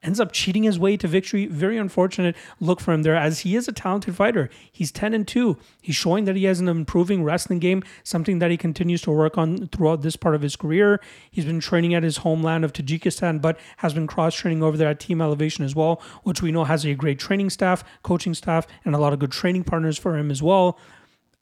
ends 0.03 0.19
up 0.19 0.31
cheating 0.31 0.63
his 0.63 0.79
way 0.79 0.97
to 0.97 1.07
victory. 1.07 1.45
Very 1.47 1.77
unfortunate 1.77 2.35
look 2.59 2.79
for 2.79 2.93
him 2.93 3.03
there, 3.03 3.15
as 3.15 3.39
he 3.39 3.55
is 3.55 3.67
a 3.67 3.71
talented 3.71 4.15
fighter. 4.15 4.49
He's 4.71 4.91
10 4.91 5.13
and 5.13 5.27
2. 5.27 5.57
He's 5.81 5.95
showing 5.95 6.25
that 6.25 6.35
he 6.35 6.45
has 6.45 6.59
an 6.59 6.67
improving 6.67 7.23
wrestling 7.23 7.59
game, 7.59 7.83
something 8.03 8.39
that 8.39 8.51
he 8.51 8.57
continues 8.57 9.01
to 9.03 9.11
work 9.11 9.37
on 9.37 9.67
throughout 9.67 10.01
this 10.01 10.15
part 10.15 10.35
of 10.35 10.41
his 10.41 10.55
career. 10.55 10.99
He's 11.29 11.45
been 11.45 11.59
training 11.59 11.93
at 11.93 12.03
his 12.03 12.17
homeland 12.17 12.63
of 12.63 12.73
Tajikistan, 12.73 13.41
but 13.41 13.59
has 13.77 13.93
been 13.93 14.07
cross 14.07 14.35
training 14.35 14.63
over 14.63 14.77
there 14.77 14.89
at 14.89 14.99
Team 14.99 15.21
Elevation 15.21 15.65
as 15.65 15.75
well, 15.75 16.01
which 16.23 16.41
we 16.41 16.51
know 16.51 16.63
has 16.63 16.85
a 16.85 16.93
great 16.93 17.19
training 17.19 17.49
staff, 17.49 17.83
coaching 18.03 18.33
staff, 18.33 18.67
and 18.85 18.95
a 18.95 18.99
lot 18.99 19.13
of 19.13 19.19
good 19.19 19.31
training 19.31 19.63
partners 19.63 19.97
for 19.97 20.17
him 20.17 20.31
as 20.31 20.41
well 20.41 20.77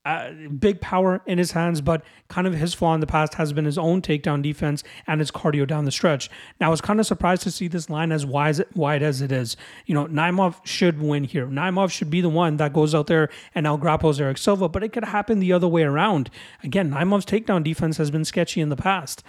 uh, 0.05 0.29
big 0.59 0.79
power 0.81 1.21
in 1.25 1.37
his 1.37 1.51
hands, 1.51 1.81
but 1.81 2.03
kind 2.27 2.45
of 2.45 2.53
his 2.53 2.73
flaw 2.73 2.93
in 2.93 2.99
the 2.99 3.07
past 3.07 3.33
has 3.35 3.53
been 3.53 3.65
his 3.65 3.77
own 3.77 4.01
takedown 4.01 4.41
defense 4.41 4.83
and 5.07 5.19
his 5.19 5.31
cardio 5.31 5.67
down 5.67 5.85
the 5.85 5.91
stretch. 5.91 6.29
Now, 6.61 6.67
I 6.67 6.69
was 6.69 6.81
kind 6.81 6.99
of 6.99 7.07
surprised 7.07 7.41
to 7.43 7.51
see 7.51 7.67
this 7.67 7.89
line 7.89 8.11
as 8.11 8.25
wide, 8.25 8.63
wide 8.75 9.01
as 9.01 9.21
it 9.21 9.31
is. 9.31 9.57
You 9.85 9.95
know, 9.95 10.05
Naimov 10.05 10.63
should 10.63 11.01
win 11.01 11.23
here. 11.23 11.47
Naimov 11.47 11.89
should 11.91 12.09
be 12.09 12.21
the 12.21 12.29
one 12.29 12.57
that 12.57 12.71
goes 12.71 12.93
out 12.93 13.07
there 13.07 13.29
and 13.55 13.63
now 13.63 13.77
grapples 13.77 14.21
Erick 14.21 14.37
Silva, 14.37 14.69
but 14.69 14.83
it 14.83 14.93
could 14.93 15.05
happen 15.05 15.39
the 15.39 15.51
other 15.51 15.67
way 15.67 15.83
around. 15.83 16.29
Again, 16.63 16.91
Naimov's 16.91 17.25
takedown 17.25 17.63
defense 17.63 17.97
has 17.97 18.11
been 18.11 18.25
sketchy 18.25 18.61
in 18.61 18.69
the 18.69 18.75
past. 18.75 19.23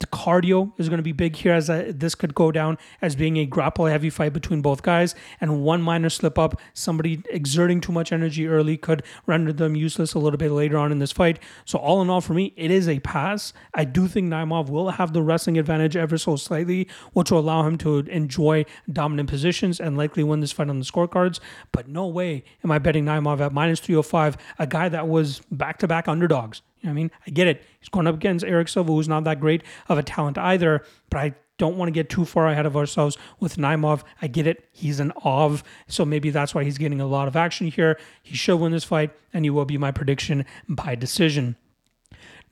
The 0.00 0.06
cardio 0.06 0.72
is 0.78 0.88
going 0.88 0.96
to 0.96 1.02
be 1.02 1.12
big 1.12 1.36
here 1.36 1.52
as 1.52 1.68
a, 1.68 1.92
this 1.92 2.14
could 2.14 2.34
go 2.34 2.50
down 2.50 2.78
as 3.02 3.14
being 3.14 3.36
a 3.36 3.44
grapple 3.44 3.84
heavy 3.84 4.08
fight 4.08 4.32
between 4.32 4.62
both 4.62 4.82
guys. 4.82 5.14
And 5.42 5.62
one 5.62 5.82
minor 5.82 6.08
slip 6.08 6.38
up, 6.38 6.58
somebody 6.72 7.22
exerting 7.28 7.82
too 7.82 7.92
much 7.92 8.10
energy 8.10 8.46
early 8.46 8.78
could 8.78 9.02
render 9.26 9.52
them 9.52 9.76
useless 9.76 10.14
a 10.14 10.18
little 10.18 10.38
bit 10.38 10.52
later 10.52 10.78
on 10.78 10.90
in 10.90 11.00
this 11.00 11.12
fight. 11.12 11.38
So, 11.66 11.78
all 11.78 12.00
in 12.00 12.08
all, 12.08 12.22
for 12.22 12.32
me, 12.32 12.54
it 12.56 12.70
is 12.70 12.88
a 12.88 12.98
pass. 13.00 13.52
I 13.74 13.84
do 13.84 14.08
think 14.08 14.32
Naimov 14.32 14.70
will 14.70 14.88
have 14.88 15.12
the 15.12 15.22
wrestling 15.22 15.58
advantage 15.58 15.96
ever 15.96 16.16
so 16.16 16.36
slightly, 16.36 16.88
which 17.12 17.30
will 17.30 17.38
allow 17.40 17.66
him 17.66 17.76
to 17.78 17.98
enjoy 17.98 18.64
dominant 18.90 19.28
positions 19.28 19.80
and 19.80 19.98
likely 19.98 20.24
win 20.24 20.40
this 20.40 20.52
fight 20.52 20.70
on 20.70 20.78
the 20.78 20.84
scorecards. 20.86 21.40
But 21.72 21.88
no 21.88 22.06
way 22.06 22.44
am 22.64 22.72
I 22.72 22.78
betting 22.78 23.04
Naimov 23.04 23.40
at 23.40 23.52
minus 23.52 23.80
305, 23.80 24.38
a 24.58 24.66
guy 24.66 24.88
that 24.88 25.08
was 25.08 25.42
back 25.50 25.78
to 25.80 25.86
back 25.86 26.08
underdogs. 26.08 26.62
You 26.80 26.86
know 26.86 26.90
I 26.90 26.94
mean, 26.94 27.10
I 27.26 27.30
get 27.30 27.46
it. 27.46 27.62
He's 27.78 27.88
going 27.88 28.06
up 28.06 28.14
against 28.14 28.44
Eric 28.44 28.68
Silva, 28.68 28.92
who's 28.92 29.08
not 29.08 29.24
that 29.24 29.40
great 29.40 29.62
of 29.88 29.98
a 29.98 30.02
talent 30.02 30.38
either, 30.38 30.84
but 31.10 31.18
I 31.18 31.34
don't 31.58 31.76
want 31.76 31.88
to 31.88 31.92
get 31.92 32.08
too 32.08 32.24
far 32.24 32.48
ahead 32.48 32.64
of 32.64 32.74
ourselves 32.76 33.18
with 33.38 33.56
Naimov. 33.56 34.02
I 34.22 34.28
get 34.28 34.46
it. 34.46 34.64
He's 34.72 34.98
an 34.98 35.12
OV, 35.24 35.62
so 35.88 36.06
maybe 36.06 36.30
that's 36.30 36.54
why 36.54 36.64
he's 36.64 36.78
getting 36.78 37.02
a 37.02 37.06
lot 37.06 37.28
of 37.28 37.36
action 37.36 37.66
here. 37.66 37.98
He 38.22 38.34
should 38.34 38.56
win 38.56 38.72
this 38.72 38.84
fight, 38.84 39.10
and 39.34 39.44
he 39.44 39.50
will 39.50 39.66
be 39.66 39.76
my 39.76 39.90
prediction 39.90 40.46
by 40.68 40.94
decision. 40.94 41.56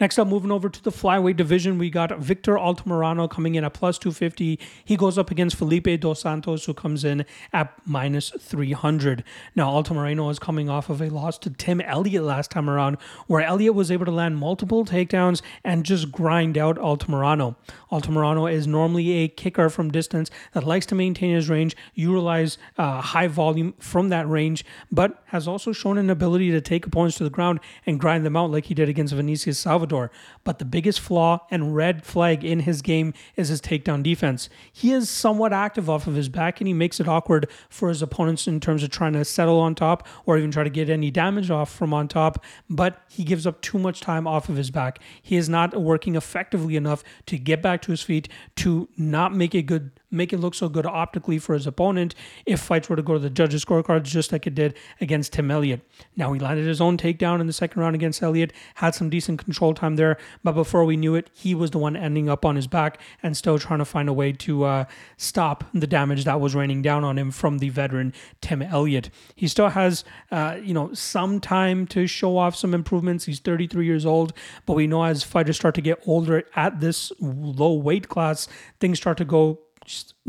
Next 0.00 0.16
up, 0.16 0.28
moving 0.28 0.52
over 0.52 0.68
to 0.68 0.84
the 0.84 0.92
flyweight 0.92 1.36
division, 1.36 1.76
we 1.76 1.90
got 1.90 2.16
Victor 2.20 2.54
Altamirano 2.54 3.28
coming 3.28 3.56
in 3.56 3.64
at 3.64 3.74
plus 3.74 3.98
250. 3.98 4.56
He 4.84 4.96
goes 4.96 5.18
up 5.18 5.32
against 5.32 5.56
Felipe 5.56 5.88
Dos 5.98 6.20
Santos, 6.20 6.66
who 6.66 6.72
comes 6.72 7.04
in 7.04 7.26
at 7.52 7.72
minus 7.84 8.30
300. 8.38 9.24
Now, 9.56 9.72
Altamirano 9.72 10.30
is 10.30 10.38
coming 10.38 10.70
off 10.70 10.88
of 10.88 11.02
a 11.02 11.08
loss 11.08 11.36
to 11.38 11.50
Tim 11.50 11.80
Elliott 11.80 12.22
last 12.22 12.52
time 12.52 12.70
around, 12.70 12.98
where 13.26 13.42
Elliott 13.42 13.74
was 13.74 13.90
able 13.90 14.04
to 14.04 14.12
land 14.12 14.38
multiple 14.38 14.84
takedowns 14.84 15.42
and 15.64 15.84
just 15.84 16.12
grind 16.12 16.56
out 16.56 16.76
Altamirano. 16.76 17.56
Altamirano 17.90 18.52
is 18.52 18.68
normally 18.68 19.10
a 19.24 19.26
kicker 19.26 19.68
from 19.68 19.90
distance 19.90 20.30
that 20.52 20.62
likes 20.64 20.86
to 20.86 20.94
maintain 20.94 21.34
his 21.34 21.48
range, 21.48 21.76
utilize 21.94 22.56
uh, 22.76 23.00
high 23.00 23.26
volume 23.26 23.74
from 23.80 24.10
that 24.10 24.28
range, 24.28 24.64
but 24.92 25.24
has 25.26 25.48
also 25.48 25.72
shown 25.72 25.98
an 25.98 26.08
ability 26.08 26.52
to 26.52 26.60
take 26.60 26.86
opponents 26.86 27.16
to 27.16 27.24
the 27.24 27.30
ground 27.30 27.58
and 27.84 27.98
grind 27.98 28.24
them 28.24 28.36
out 28.36 28.52
like 28.52 28.66
he 28.66 28.74
did 28.74 28.88
against 28.88 29.12
Vinicius 29.12 29.58
Salvador. 29.58 29.87
Salvador, 29.88 30.10
but 30.48 30.58
the 30.58 30.64
biggest 30.64 30.98
flaw 30.98 31.46
and 31.50 31.76
red 31.76 32.06
flag 32.06 32.42
in 32.42 32.60
his 32.60 32.80
game 32.80 33.12
is 33.36 33.50
his 33.50 33.60
takedown 33.60 34.02
defense. 34.02 34.48
He 34.72 34.92
is 34.92 35.10
somewhat 35.10 35.52
active 35.52 35.90
off 35.90 36.06
of 36.06 36.14
his 36.14 36.30
back 36.30 36.58
and 36.58 36.66
he 36.66 36.72
makes 36.72 37.00
it 37.00 37.06
awkward 37.06 37.50
for 37.68 37.90
his 37.90 38.00
opponents 38.00 38.46
in 38.46 38.58
terms 38.58 38.82
of 38.82 38.88
trying 38.88 39.12
to 39.12 39.26
settle 39.26 39.60
on 39.60 39.74
top 39.74 40.08
or 40.24 40.38
even 40.38 40.50
try 40.50 40.64
to 40.64 40.70
get 40.70 40.88
any 40.88 41.10
damage 41.10 41.50
off 41.50 41.70
from 41.70 41.92
on 41.92 42.08
top, 42.08 42.42
but 42.70 43.02
he 43.10 43.24
gives 43.24 43.46
up 43.46 43.60
too 43.60 43.78
much 43.78 44.00
time 44.00 44.26
off 44.26 44.48
of 44.48 44.56
his 44.56 44.70
back. 44.70 45.00
He 45.20 45.36
is 45.36 45.50
not 45.50 45.78
working 45.78 46.16
effectively 46.16 46.76
enough 46.76 47.04
to 47.26 47.36
get 47.36 47.60
back 47.60 47.82
to 47.82 47.90
his 47.90 48.00
feet 48.00 48.30
to 48.56 48.88
not 48.96 49.34
make 49.34 49.54
a 49.54 49.60
good 49.60 49.90
make 50.10 50.32
it 50.32 50.38
look 50.38 50.54
so 50.54 50.68
good 50.68 50.86
optically 50.86 51.38
for 51.38 51.54
his 51.54 51.66
opponent 51.66 52.14
if 52.46 52.60
fights 52.60 52.88
were 52.88 52.96
to 52.96 53.02
go 53.02 53.14
to 53.14 53.18
the 53.18 53.30
judges' 53.30 53.64
scorecards, 53.64 54.04
just 54.04 54.32
like 54.32 54.46
it 54.46 54.54
did 54.54 54.74
against 55.00 55.32
Tim 55.32 55.50
Elliott. 55.50 55.80
Now, 56.16 56.32
he 56.32 56.40
landed 56.40 56.66
his 56.66 56.80
own 56.80 56.96
takedown 56.96 57.40
in 57.40 57.46
the 57.46 57.52
second 57.52 57.80
round 57.80 57.94
against 57.94 58.22
Elliott, 58.22 58.52
had 58.76 58.94
some 58.94 59.10
decent 59.10 59.44
control 59.44 59.74
time 59.74 59.96
there, 59.96 60.16
but 60.42 60.52
before 60.52 60.84
we 60.84 60.96
knew 60.96 61.14
it, 61.14 61.30
he 61.32 61.54
was 61.54 61.70
the 61.70 61.78
one 61.78 61.96
ending 61.96 62.28
up 62.28 62.44
on 62.44 62.56
his 62.56 62.66
back 62.66 63.00
and 63.22 63.36
still 63.36 63.58
trying 63.58 63.78
to 63.78 63.84
find 63.84 64.08
a 64.08 64.12
way 64.12 64.32
to 64.32 64.64
uh, 64.64 64.84
stop 65.16 65.64
the 65.74 65.86
damage 65.86 66.24
that 66.24 66.40
was 66.40 66.54
raining 66.54 66.82
down 66.82 67.04
on 67.04 67.18
him 67.18 67.30
from 67.30 67.58
the 67.58 67.68
veteran 67.68 68.12
Tim 68.40 68.62
Elliott. 68.62 69.10
He 69.34 69.48
still 69.48 69.68
has, 69.70 70.04
uh, 70.30 70.58
you 70.62 70.74
know, 70.74 70.92
some 70.92 71.40
time 71.40 71.86
to 71.88 72.06
show 72.06 72.36
off 72.36 72.56
some 72.56 72.74
improvements. 72.74 73.24
He's 73.24 73.40
33 73.40 73.86
years 73.86 74.06
old, 74.06 74.32
but 74.66 74.74
we 74.74 74.86
know 74.86 75.04
as 75.04 75.22
fighters 75.22 75.56
start 75.56 75.74
to 75.76 75.80
get 75.80 76.02
older 76.06 76.44
at 76.56 76.80
this 76.80 77.12
low 77.20 77.74
weight 77.74 78.08
class, 78.08 78.48
things 78.80 78.98
start 78.98 79.18
to 79.18 79.24
go 79.24 79.60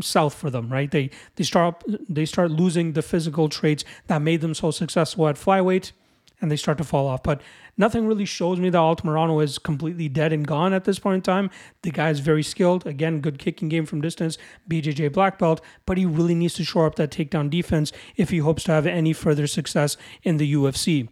south 0.02 0.34
for 0.34 0.50
them, 0.50 0.72
right? 0.72 0.90
They 0.90 1.10
they 1.36 1.44
start 1.44 1.84
they 2.08 2.26
start 2.26 2.52
losing 2.52 2.94
the 2.94 3.02
physical 3.02 3.50
traits 3.50 3.84
that 4.08 4.22
made 4.22 4.42
them 4.42 4.54
so 4.54 4.72
successful 4.72 5.28
at 5.28 5.36
flyweight, 5.36 5.92
and 6.42 6.52
they 6.52 6.56
start 6.56 6.78
to 6.78 6.84
fall 6.84 7.08
off. 7.08 7.24
But 7.24 7.42
nothing 7.78 8.08
really 8.08 8.26
shows 8.26 8.60
me 8.60 8.70
that 8.70 8.78
Altamirano 8.78 9.44
is 9.44 9.58
completely 9.58 10.10
dead 10.10 10.34
and 10.34 10.48
gone 10.48 10.74
at 10.74 10.86
this 10.86 11.00
point 11.00 11.16
in 11.16 11.22
time. 11.22 11.50
The 11.82 11.92
guy 11.92 12.10
is 12.10 12.20
very 12.20 12.44
skilled. 12.44 12.86
Again, 12.86 13.22
good 13.22 13.40
kicking 13.40 13.70
game 13.70 13.86
from 13.86 14.02
distance, 14.02 14.38
BJJ 14.70 15.14
black 15.14 15.38
belt, 15.38 15.62
but 15.86 15.98
he 15.98 16.06
really 16.06 16.36
needs 16.36 16.54
to 16.56 16.64
shore 16.64 16.86
up 16.86 16.96
that 16.96 17.12
takedown 17.12 17.50
defense 17.50 17.92
if 18.16 18.30
he 18.30 18.40
hopes 18.40 18.64
to 18.64 18.72
have 18.72 18.86
any 18.86 19.14
further 19.14 19.48
success 19.48 19.98
in 20.24 20.38
the 20.38 20.54
UFC. 20.54 21.10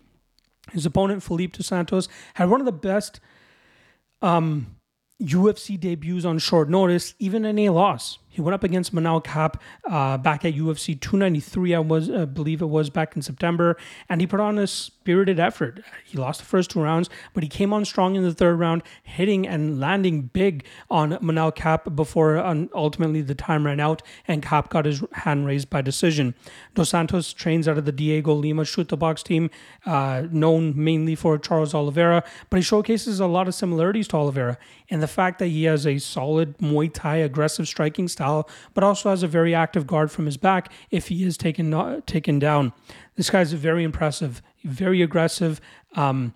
His 0.72 0.86
opponent, 0.86 1.24
Felipe 1.24 1.54
Dos 1.54 1.68
Santos, 1.68 2.10
had 2.36 2.50
one 2.50 2.60
of 2.60 2.66
the 2.66 2.72
best 2.72 3.20
um, 4.22 4.76
UFC 5.22 5.80
debuts 5.80 6.26
on 6.26 6.40
short 6.40 6.70
notice, 6.70 7.16
even 7.20 7.46
in 7.46 7.58
a 7.60 7.70
loss. 7.70 8.20
He 8.38 8.42
went 8.42 8.54
up 8.54 8.64
against 8.64 8.94
Manel 8.94 9.24
Kape 9.24 9.60
uh, 9.90 10.16
back 10.20 10.46
at 10.46 10.54
UFC 10.54 11.02
293, 11.02 11.74
I 11.74 11.80
was 11.80 12.08
uh, 12.08 12.28
believe 12.28 12.62
it 12.62 12.68
was 12.68 12.92
back 12.92 13.16
in 13.16 13.24
September, 13.24 13.78
and 14.08 14.22
he 14.22 14.28
put 14.28 14.40
on 14.40 14.60
a 14.60 14.68
spirited 14.68 15.40
effort. 15.40 15.84
He 16.06 16.20
lost 16.20 16.42
the 16.42 16.46
first 16.46 16.70
two 16.70 16.80
rounds, 16.80 17.10
but 17.34 17.42
he 17.42 17.50
came 17.50 17.74
on 17.74 17.84
strong 17.84 18.16
in 18.16 18.22
the 18.22 18.36
third 18.36 18.60
round, 18.60 18.84
hitting 19.02 19.48
and 19.48 19.80
landing 19.80 20.30
big 20.34 20.66
on 20.88 21.14
Manel 21.14 21.56
Kape 21.56 21.96
before 21.96 22.38
um, 22.38 22.70
ultimately 22.76 23.22
the 23.22 23.34
time 23.34 23.66
ran 23.66 23.80
out 23.80 24.04
and 24.28 24.44
Kape 24.44 24.70
got 24.70 24.86
his 24.86 25.04
hand 25.14 25.48
raised 25.48 25.72
by 25.72 25.82
decision. 25.82 26.36
Dos 26.76 26.90
Santos 26.90 27.34
trains 27.34 27.68
out 27.68 27.80
of 27.80 27.86
the 27.86 27.92
Diego 27.92 28.36
Lima 28.36 28.66
Chute 28.66 29.00
Boxe 29.00 29.24
team, 29.24 29.50
uh, 29.88 30.28
known 30.30 30.74
mainly 30.76 31.16
for 31.16 31.40
Charles 31.40 31.74
Oliveira, 31.74 32.24
but 32.52 32.58
he 32.58 32.62
showcases 32.62 33.20
a 33.20 33.26
lot 33.26 33.48
of 33.48 33.56
similarities 33.56 34.08
to 34.10 34.18
Oliveira 34.18 34.60
in 34.90 35.00
the 35.00 35.08
fact 35.08 35.40
that 35.40 35.48
he 35.48 35.64
has 35.64 35.88
a 35.88 35.98
solid 35.98 36.56
Muay 36.60 36.94
Thai 36.94 37.16
aggressive 37.16 37.68
striking 37.68 38.08
style 38.08 38.27
but 38.74 38.84
also 38.84 39.10
has 39.10 39.24
a 39.24 39.28
very 39.28 39.54
active 39.54 39.88
guard 39.88 40.12
from 40.12 40.26
his 40.26 40.38
back 40.38 40.72
if 40.92 41.08
he 41.08 41.24
is 41.24 41.38
taken 41.38 41.74
uh, 41.74 42.02
taken 42.06 42.40
down. 42.40 42.74
This 43.16 43.30
guy's 43.30 43.54
very 43.54 43.84
impressive, 43.84 44.42
very 44.64 45.02
aggressive. 45.02 45.60
Um, 45.96 46.34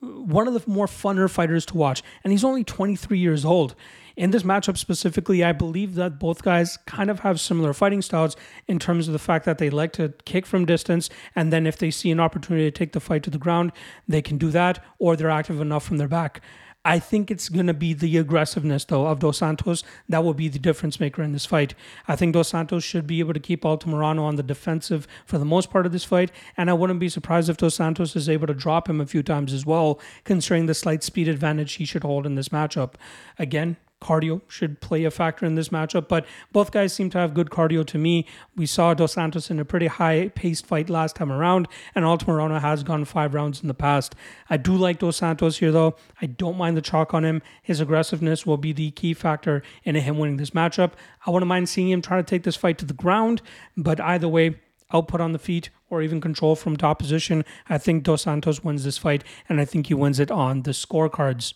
one 0.00 0.46
of 0.46 0.54
the 0.54 0.70
more 0.70 0.86
funner 0.86 1.28
fighters 1.28 1.64
to 1.66 1.76
watch, 1.76 2.02
and 2.22 2.32
he's 2.32 2.44
only 2.44 2.64
23 2.64 3.18
years 3.18 3.44
old. 3.44 3.74
In 4.16 4.30
this 4.30 4.44
matchup 4.44 4.78
specifically, 4.78 5.44
I 5.44 5.52
believe 5.52 5.94
that 5.96 6.18
both 6.18 6.42
guys 6.42 6.78
kind 6.86 7.10
of 7.10 7.20
have 7.20 7.38
similar 7.38 7.74
fighting 7.74 8.00
styles 8.00 8.34
in 8.66 8.78
terms 8.78 9.08
of 9.08 9.12
the 9.12 9.18
fact 9.18 9.44
that 9.44 9.58
they 9.58 9.68
like 9.68 9.92
to 9.94 10.14
kick 10.24 10.46
from 10.46 10.64
distance, 10.64 11.10
and 11.34 11.52
then 11.52 11.66
if 11.66 11.76
they 11.76 11.90
see 11.90 12.10
an 12.10 12.20
opportunity 12.20 12.64
to 12.64 12.70
take 12.70 12.92
the 12.92 13.00
fight 13.00 13.22
to 13.24 13.30
the 13.30 13.38
ground, 13.38 13.72
they 14.08 14.22
can 14.22 14.38
do 14.38 14.50
that, 14.50 14.82
or 14.98 15.16
they're 15.16 15.30
active 15.30 15.60
enough 15.60 15.84
from 15.84 15.98
their 15.98 16.08
back. 16.08 16.40
I 16.86 17.00
think 17.00 17.32
it's 17.32 17.48
going 17.48 17.66
to 17.66 17.74
be 17.74 17.94
the 17.94 18.16
aggressiveness, 18.16 18.84
though, 18.84 19.08
of 19.08 19.18
Dos 19.18 19.38
Santos 19.38 19.82
that 20.08 20.22
will 20.22 20.34
be 20.34 20.46
the 20.46 20.60
difference 20.60 21.00
maker 21.00 21.20
in 21.20 21.32
this 21.32 21.44
fight. 21.44 21.74
I 22.06 22.14
think 22.14 22.32
Dos 22.32 22.46
Santos 22.46 22.84
should 22.84 23.08
be 23.08 23.18
able 23.18 23.34
to 23.34 23.40
keep 23.40 23.62
Altamirano 23.62 24.22
on 24.22 24.36
the 24.36 24.44
defensive 24.44 25.08
for 25.24 25.36
the 25.36 25.44
most 25.44 25.68
part 25.68 25.84
of 25.84 25.90
this 25.90 26.04
fight, 26.04 26.30
and 26.56 26.70
I 26.70 26.74
wouldn't 26.74 27.00
be 27.00 27.08
surprised 27.08 27.48
if 27.48 27.56
Dos 27.56 27.74
Santos 27.74 28.14
is 28.14 28.28
able 28.28 28.46
to 28.46 28.54
drop 28.54 28.88
him 28.88 29.00
a 29.00 29.06
few 29.06 29.24
times 29.24 29.52
as 29.52 29.66
well, 29.66 29.98
considering 30.22 30.66
the 30.66 30.74
slight 30.74 31.02
speed 31.02 31.26
advantage 31.26 31.72
he 31.72 31.84
should 31.84 32.04
hold 32.04 32.24
in 32.24 32.36
this 32.36 32.50
matchup. 32.50 32.94
Again, 33.36 33.78
cardio 34.06 34.40
should 34.48 34.80
play 34.80 35.04
a 35.04 35.10
factor 35.10 35.44
in 35.44 35.56
this 35.56 35.70
matchup, 35.70 36.06
but 36.08 36.24
both 36.52 36.70
guys 36.70 36.92
seem 36.92 37.10
to 37.10 37.18
have 37.18 37.34
good 37.34 37.50
cardio 37.50 37.84
to 37.86 37.98
me. 37.98 38.26
We 38.54 38.66
saw 38.66 38.94
Dos 38.94 39.14
Santos 39.14 39.50
in 39.50 39.58
a 39.58 39.64
pretty 39.64 39.88
high 39.88 40.28
paced 40.28 40.66
fight 40.66 40.88
last 40.88 41.16
time 41.16 41.32
around, 41.32 41.66
and 41.94 42.04
Altamirano 42.04 42.60
has 42.60 42.84
gone 42.84 43.04
five 43.04 43.34
rounds 43.34 43.60
in 43.62 43.68
the 43.68 43.74
past. 43.74 44.14
I 44.48 44.56
do 44.56 44.76
like 44.76 45.00
Dos 45.00 45.16
Santos 45.16 45.58
here, 45.58 45.72
though. 45.72 45.96
I 46.22 46.26
don't 46.26 46.56
mind 46.56 46.76
the 46.76 46.82
chalk 46.82 47.12
on 47.14 47.24
him. 47.24 47.42
His 47.62 47.80
aggressiveness 47.80 48.46
will 48.46 48.56
be 48.56 48.72
the 48.72 48.92
key 48.92 49.14
factor 49.14 49.62
in 49.82 49.96
him 49.96 50.18
winning 50.18 50.36
this 50.36 50.50
matchup. 50.50 50.92
I 51.26 51.30
wouldn't 51.30 51.48
mind 51.48 51.68
seeing 51.68 51.90
him 51.90 52.02
try 52.02 52.16
to 52.16 52.22
take 52.22 52.44
this 52.44 52.56
fight 52.56 52.78
to 52.78 52.86
the 52.86 52.94
ground, 52.94 53.42
but 53.76 54.00
either 54.00 54.28
way, 54.28 54.60
output 54.92 55.20
on 55.20 55.32
the 55.32 55.38
feet 55.38 55.70
or 55.90 56.02
even 56.02 56.20
control 56.20 56.54
from 56.54 56.76
top 56.76 56.98
position. 56.98 57.44
I 57.68 57.78
think 57.78 58.04
Dos 58.04 58.22
Santos 58.22 58.62
wins 58.62 58.84
this 58.84 58.98
fight, 58.98 59.24
and 59.48 59.60
I 59.60 59.64
think 59.64 59.88
he 59.88 59.94
wins 59.94 60.20
it 60.20 60.30
on 60.30 60.62
the 60.62 60.70
scorecards. 60.70 61.54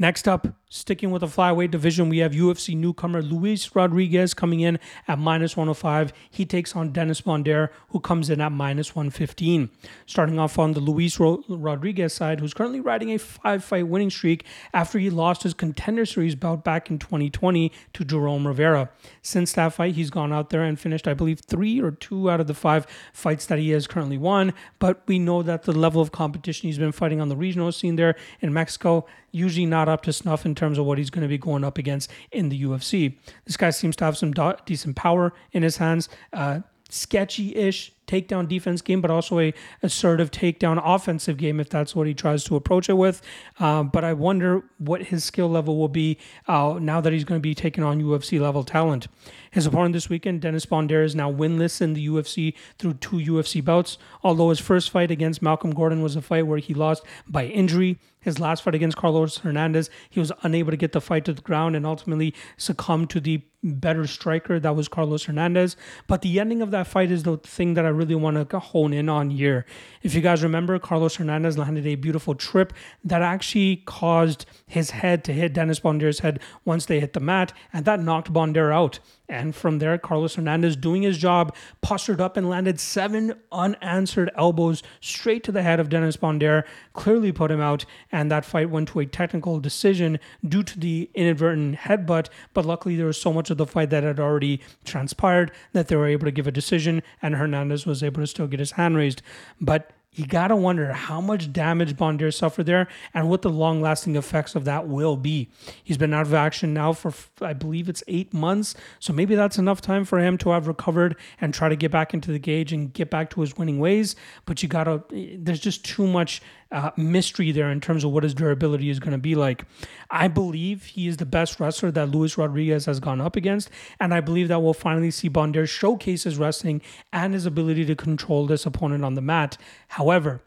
Next 0.00 0.26
up, 0.26 0.48
sticking 0.70 1.10
with 1.10 1.20
the 1.20 1.26
flyweight 1.26 1.72
division, 1.72 2.08
we 2.08 2.18
have 2.18 2.32
UFC 2.32 2.74
newcomer 2.74 3.20
Luis 3.20 3.76
Rodriguez 3.76 4.32
coming 4.32 4.60
in 4.60 4.78
at 5.06 5.18
minus 5.18 5.58
105. 5.58 6.14
He 6.30 6.46
takes 6.46 6.74
on 6.74 6.90
Dennis 6.90 7.20
Bondar, 7.20 7.68
who 7.90 8.00
comes 8.00 8.30
in 8.30 8.40
at 8.40 8.50
minus 8.50 8.96
115. 8.96 9.68
Starting 10.06 10.38
off 10.38 10.58
on 10.58 10.72
the 10.72 10.80
Luis 10.80 11.20
Rodriguez 11.20 12.14
side, 12.14 12.40
who's 12.40 12.54
currently 12.54 12.80
riding 12.80 13.10
a 13.10 13.18
five 13.18 13.62
fight 13.62 13.88
winning 13.88 14.08
streak 14.08 14.46
after 14.72 14.98
he 14.98 15.10
lost 15.10 15.42
his 15.42 15.52
contender 15.52 16.06
series 16.06 16.34
bout 16.34 16.64
back 16.64 16.88
in 16.88 16.98
2020 16.98 17.70
to 17.92 18.02
Jerome 18.02 18.46
Rivera. 18.46 18.88
Since 19.20 19.52
that 19.52 19.74
fight, 19.74 19.96
he's 19.96 20.08
gone 20.08 20.32
out 20.32 20.48
there 20.48 20.62
and 20.62 20.80
finished, 20.80 21.06
I 21.06 21.12
believe, 21.12 21.40
three 21.40 21.78
or 21.78 21.90
two 21.90 22.30
out 22.30 22.40
of 22.40 22.46
the 22.46 22.54
five 22.54 22.86
fights 23.12 23.44
that 23.44 23.58
he 23.58 23.68
has 23.72 23.86
currently 23.86 24.16
won. 24.16 24.54
But 24.78 25.02
we 25.06 25.18
know 25.18 25.42
that 25.42 25.64
the 25.64 25.72
level 25.72 26.00
of 26.00 26.10
competition 26.10 26.68
he's 26.68 26.78
been 26.78 26.90
fighting 26.90 27.20
on 27.20 27.28
the 27.28 27.36
regional 27.36 27.70
scene 27.70 27.96
there 27.96 28.16
in 28.40 28.54
Mexico 28.54 29.04
usually 29.32 29.66
not 29.66 29.88
up 29.88 30.02
to 30.02 30.12
snuff 30.12 30.44
in 30.44 30.54
terms 30.54 30.78
of 30.78 30.84
what 30.84 30.98
he's 30.98 31.10
going 31.10 31.22
to 31.22 31.28
be 31.28 31.38
going 31.38 31.64
up 31.64 31.78
against 31.78 32.10
in 32.32 32.48
the 32.48 32.62
UFC. 32.62 33.16
This 33.44 33.56
guy 33.56 33.70
seems 33.70 33.96
to 33.96 34.04
have 34.04 34.16
some 34.16 34.32
do- 34.32 34.54
decent 34.66 34.96
power 34.96 35.32
in 35.52 35.62
his 35.62 35.76
hands. 35.76 36.08
Uh, 36.32 36.60
sketchy-ish 36.88 37.92
takedown 38.10 38.48
defense 38.48 38.82
game, 38.82 39.00
but 39.00 39.10
also 39.10 39.38
a 39.38 39.54
assertive 39.82 40.30
takedown 40.30 40.80
offensive 40.82 41.36
game 41.36 41.60
if 41.60 41.68
that's 41.68 41.94
what 41.94 42.06
he 42.06 42.14
tries 42.14 42.44
to 42.44 42.56
approach 42.56 42.88
it 42.88 42.94
with. 42.94 43.22
Uh, 43.58 43.82
but 43.82 44.04
I 44.04 44.12
wonder 44.12 44.62
what 44.78 45.04
his 45.04 45.24
skill 45.24 45.48
level 45.48 45.76
will 45.76 45.88
be 45.88 46.18
uh, 46.48 46.78
now 46.80 47.00
that 47.00 47.12
he's 47.12 47.24
going 47.24 47.38
to 47.38 47.42
be 47.42 47.54
taking 47.54 47.84
on 47.84 48.02
UFC 48.02 48.40
level 48.40 48.64
talent. 48.64 49.06
His 49.50 49.66
opponent 49.66 49.94
this 49.94 50.08
weekend, 50.08 50.40
Dennis 50.40 50.66
Bondar, 50.66 51.04
is 51.04 51.14
now 51.14 51.30
winless 51.30 51.80
in 51.80 51.94
the 51.94 52.06
UFC 52.06 52.54
through 52.78 52.94
two 52.94 53.16
UFC 53.16 53.64
bouts. 53.64 53.98
Although 54.22 54.50
his 54.50 54.60
first 54.60 54.90
fight 54.90 55.10
against 55.10 55.42
Malcolm 55.42 55.72
Gordon 55.72 56.02
was 56.02 56.14
a 56.14 56.22
fight 56.22 56.46
where 56.46 56.58
he 56.58 56.72
lost 56.72 57.04
by 57.26 57.46
injury, 57.46 57.98
his 58.20 58.38
last 58.38 58.62
fight 58.62 58.74
against 58.74 58.96
Carlos 58.96 59.38
Hernandez, 59.38 59.90
he 60.08 60.20
was 60.20 60.30
unable 60.42 60.70
to 60.70 60.76
get 60.76 60.92
the 60.92 61.00
fight 61.00 61.24
to 61.24 61.32
the 61.32 61.42
ground 61.42 61.74
and 61.74 61.86
ultimately 61.86 62.34
succumbed 62.56 63.10
to 63.10 63.20
the 63.20 63.42
better 63.62 64.06
striker 64.06 64.60
that 64.60 64.76
was 64.76 64.88
Carlos 64.88 65.24
Hernandez. 65.24 65.76
But 66.06 66.22
the 66.22 66.38
ending 66.38 66.62
of 66.62 66.70
that 66.70 66.86
fight 66.86 67.10
is 67.10 67.24
the 67.24 67.38
thing 67.38 67.74
that 67.74 67.84
I 67.84 67.88
really 68.00 68.14
want 68.14 68.48
to 68.48 68.58
hone 68.58 68.92
in 68.92 69.08
on 69.08 69.30
here. 69.30 69.66
If 70.02 70.14
you 70.14 70.22
guys 70.22 70.42
remember, 70.42 70.78
Carlos 70.78 71.16
Hernandez 71.16 71.58
landed 71.58 71.86
a 71.86 71.94
beautiful 71.94 72.34
trip 72.34 72.72
that 73.04 73.22
actually 73.22 73.82
caused 73.86 74.46
his 74.66 74.90
head 74.90 75.22
to 75.24 75.32
hit 75.32 75.52
Dennis 75.52 75.80
Bondar's 75.80 76.20
head 76.20 76.40
once 76.64 76.86
they 76.86 76.98
hit 76.98 77.12
the 77.12 77.20
mat, 77.20 77.52
and 77.72 77.84
that 77.84 78.00
knocked 78.00 78.32
Bondar 78.32 78.72
out. 78.74 78.98
And 79.30 79.54
from 79.54 79.78
there, 79.78 79.96
Carlos 79.96 80.34
Hernandez, 80.34 80.74
doing 80.74 81.02
his 81.02 81.16
job, 81.16 81.54
postured 81.82 82.20
up 82.20 82.36
and 82.36 82.50
landed 82.50 82.80
seven 82.80 83.34
unanswered 83.52 84.28
elbows 84.36 84.82
straight 85.00 85.44
to 85.44 85.52
the 85.52 85.62
head 85.62 85.78
of 85.78 85.88
Dennis 85.88 86.16
Bondar, 86.16 86.64
clearly 86.94 87.30
put 87.30 87.52
him 87.52 87.60
out. 87.60 87.84
And 88.10 88.28
that 88.30 88.44
fight 88.44 88.70
went 88.70 88.88
to 88.88 88.98
a 88.98 89.06
technical 89.06 89.60
decision 89.60 90.18
due 90.46 90.64
to 90.64 90.80
the 90.80 91.08
inadvertent 91.14 91.76
headbutt. 91.76 92.28
But 92.54 92.66
luckily, 92.66 92.96
there 92.96 93.06
was 93.06 93.20
so 93.20 93.32
much 93.32 93.50
of 93.50 93.56
the 93.56 93.66
fight 93.66 93.90
that 93.90 94.02
had 94.02 94.18
already 94.18 94.60
transpired 94.84 95.52
that 95.74 95.86
they 95.86 95.94
were 95.94 96.08
able 96.08 96.24
to 96.24 96.32
give 96.32 96.48
a 96.48 96.52
decision, 96.52 97.00
and 97.22 97.36
Hernandez 97.36 97.86
was 97.86 98.02
able 98.02 98.22
to 98.22 98.26
still 98.26 98.48
get 98.48 98.58
his 98.58 98.72
hand 98.72 98.96
raised. 98.96 99.22
But 99.60 99.92
you 100.12 100.26
gotta 100.26 100.56
wonder 100.56 100.92
how 100.92 101.20
much 101.20 101.52
damage 101.52 101.96
Bondar 101.96 102.34
suffered 102.34 102.66
there 102.66 102.88
and 103.14 103.28
what 103.28 103.42
the 103.42 103.48
long 103.48 103.80
lasting 103.80 104.16
effects 104.16 104.56
of 104.56 104.64
that 104.64 104.88
will 104.88 105.16
be. 105.16 105.48
He's 105.84 105.98
been 105.98 106.12
out 106.12 106.26
of 106.26 106.34
action 106.34 106.74
now 106.74 106.92
for, 106.92 107.12
I 107.40 107.52
believe 107.52 107.88
it's 107.88 108.02
eight 108.08 108.34
months. 108.34 108.74
So 108.98 109.12
maybe 109.12 109.36
that's 109.36 109.56
enough 109.56 109.80
time 109.80 110.04
for 110.04 110.18
him 110.18 110.36
to 110.38 110.50
have 110.50 110.66
recovered 110.66 111.16
and 111.40 111.54
try 111.54 111.68
to 111.68 111.76
get 111.76 111.92
back 111.92 112.12
into 112.12 112.32
the 112.32 112.40
cage 112.40 112.72
and 112.72 112.92
get 112.92 113.08
back 113.08 113.30
to 113.30 113.40
his 113.40 113.56
winning 113.56 113.78
ways. 113.78 114.16
But 114.46 114.64
you 114.64 114.68
gotta, 114.68 115.04
eh, 115.14 115.36
there's 115.38 115.60
just 115.60 115.84
too 115.84 116.08
much 116.08 116.42
uh, 116.72 116.90
mystery 116.96 117.52
there 117.52 117.70
in 117.70 117.80
terms 117.80 118.04
of 118.04 118.12
what 118.12 118.22
his 118.22 118.34
durability 118.34 118.90
is 118.90 119.00
going 119.00 119.12
to 119.12 119.18
be 119.18 119.34
like. 119.34 119.64
I 120.10 120.28
believe 120.28 120.84
he 120.84 121.08
is 121.08 121.16
the 121.16 121.26
best 121.26 121.58
wrestler 121.58 121.90
that 121.92 122.10
Luis 122.10 122.38
Rodriguez 122.38 122.86
has 122.86 123.00
gone 123.00 123.20
up 123.20 123.36
against, 123.36 123.70
and 123.98 124.14
I 124.14 124.20
believe 124.20 124.48
that 124.48 124.62
we'll 124.62 124.74
finally 124.74 125.10
see 125.10 125.28
Bondar 125.28 125.68
showcase 125.68 126.24
his 126.24 126.38
wrestling 126.38 126.80
and 127.12 127.34
his 127.34 127.46
ability 127.46 127.84
to 127.86 127.96
control 127.96 128.46
this 128.46 128.66
opponent 128.66 129.04
on 129.04 129.14
the 129.14 129.20
mat. 129.20 129.56
However, 129.88 130.42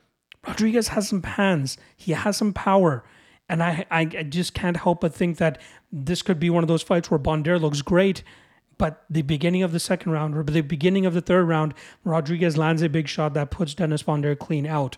Rodriguez 0.47 0.89
has 0.89 1.09
some 1.09 1.23
hands, 1.23 1.77
he 1.95 2.13
has 2.13 2.37
some 2.37 2.53
power. 2.53 3.03
And 3.49 3.61
I, 3.61 3.85
I 3.91 4.05
just 4.05 4.53
can't 4.53 4.77
help 4.77 5.01
but 5.01 5.13
think 5.13 5.37
that 5.37 5.59
this 5.91 6.21
could 6.21 6.39
be 6.39 6.49
one 6.49 6.63
of 6.63 6.69
those 6.69 6.81
fights 6.81 7.11
where 7.11 7.19
Bondar 7.19 7.59
looks 7.59 7.81
great, 7.81 8.23
but 8.77 9.03
the 9.09 9.21
beginning 9.21 9.63
of 9.63 9.71
the 9.71 9.79
second 9.79 10.11
round 10.11 10.35
or 10.35 10.43
the 10.43 10.61
beginning 10.61 11.05
of 11.05 11.13
the 11.13 11.21
third 11.21 11.43
round, 11.43 11.73
Rodriguez 12.03 12.57
lands 12.57 12.81
a 12.81 12.89
big 12.89 13.07
shot 13.07 13.33
that 13.33 13.51
puts 13.51 13.73
Dennis 13.73 14.03
Bondar 14.03 14.37
clean 14.37 14.65
out. 14.65 14.97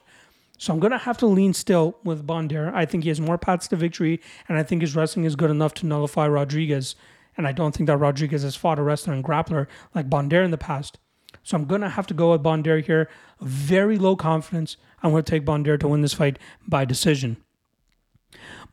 So 0.57 0.73
I'm 0.73 0.79
going 0.79 0.91
to 0.91 0.97
have 0.97 1.17
to 1.19 1.25
lean 1.25 1.53
still 1.53 1.97
with 2.03 2.25
Bondar. 2.25 2.73
I 2.73 2.85
think 2.85 3.03
he 3.03 3.09
has 3.09 3.19
more 3.19 3.37
paths 3.37 3.67
to 3.69 3.75
victory, 3.75 4.21
and 4.47 4.57
I 4.57 4.63
think 4.63 4.81
his 4.81 4.95
wrestling 4.95 5.25
is 5.25 5.35
good 5.35 5.51
enough 5.51 5.73
to 5.75 5.85
nullify 5.85 6.27
Rodriguez. 6.27 6.95
And 7.37 7.45
I 7.45 7.51
don't 7.51 7.75
think 7.75 7.87
that 7.87 7.97
Rodriguez 7.97 8.43
has 8.43 8.55
fought 8.55 8.79
a 8.79 8.83
wrestler 8.83 9.13
and 9.13 9.23
grappler 9.23 9.67
like 9.93 10.09
Bondar 10.09 10.43
in 10.43 10.51
the 10.51 10.57
past. 10.57 10.97
So 11.43 11.57
I'm 11.57 11.65
going 11.65 11.81
to 11.81 11.89
have 11.89 12.07
to 12.07 12.13
go 12.13 12.31
with 12.31 12.41
Bondar 12.41 12.83
here. 12.83 13.09
Very 13.41 13.97
low 13.97 14.15
confidence. 14.15 14.77
I'm 15.03 15.11
going 15.11 15.23
to 15.23 15.29
take 15.29 15.45
Bondar 15.45 15.79
to 15.79 15.87
win 15.87 16.01
this 16.01 16.13
fight 16.13 16.39
by 16.67 16.85
decision. 16.85 17.37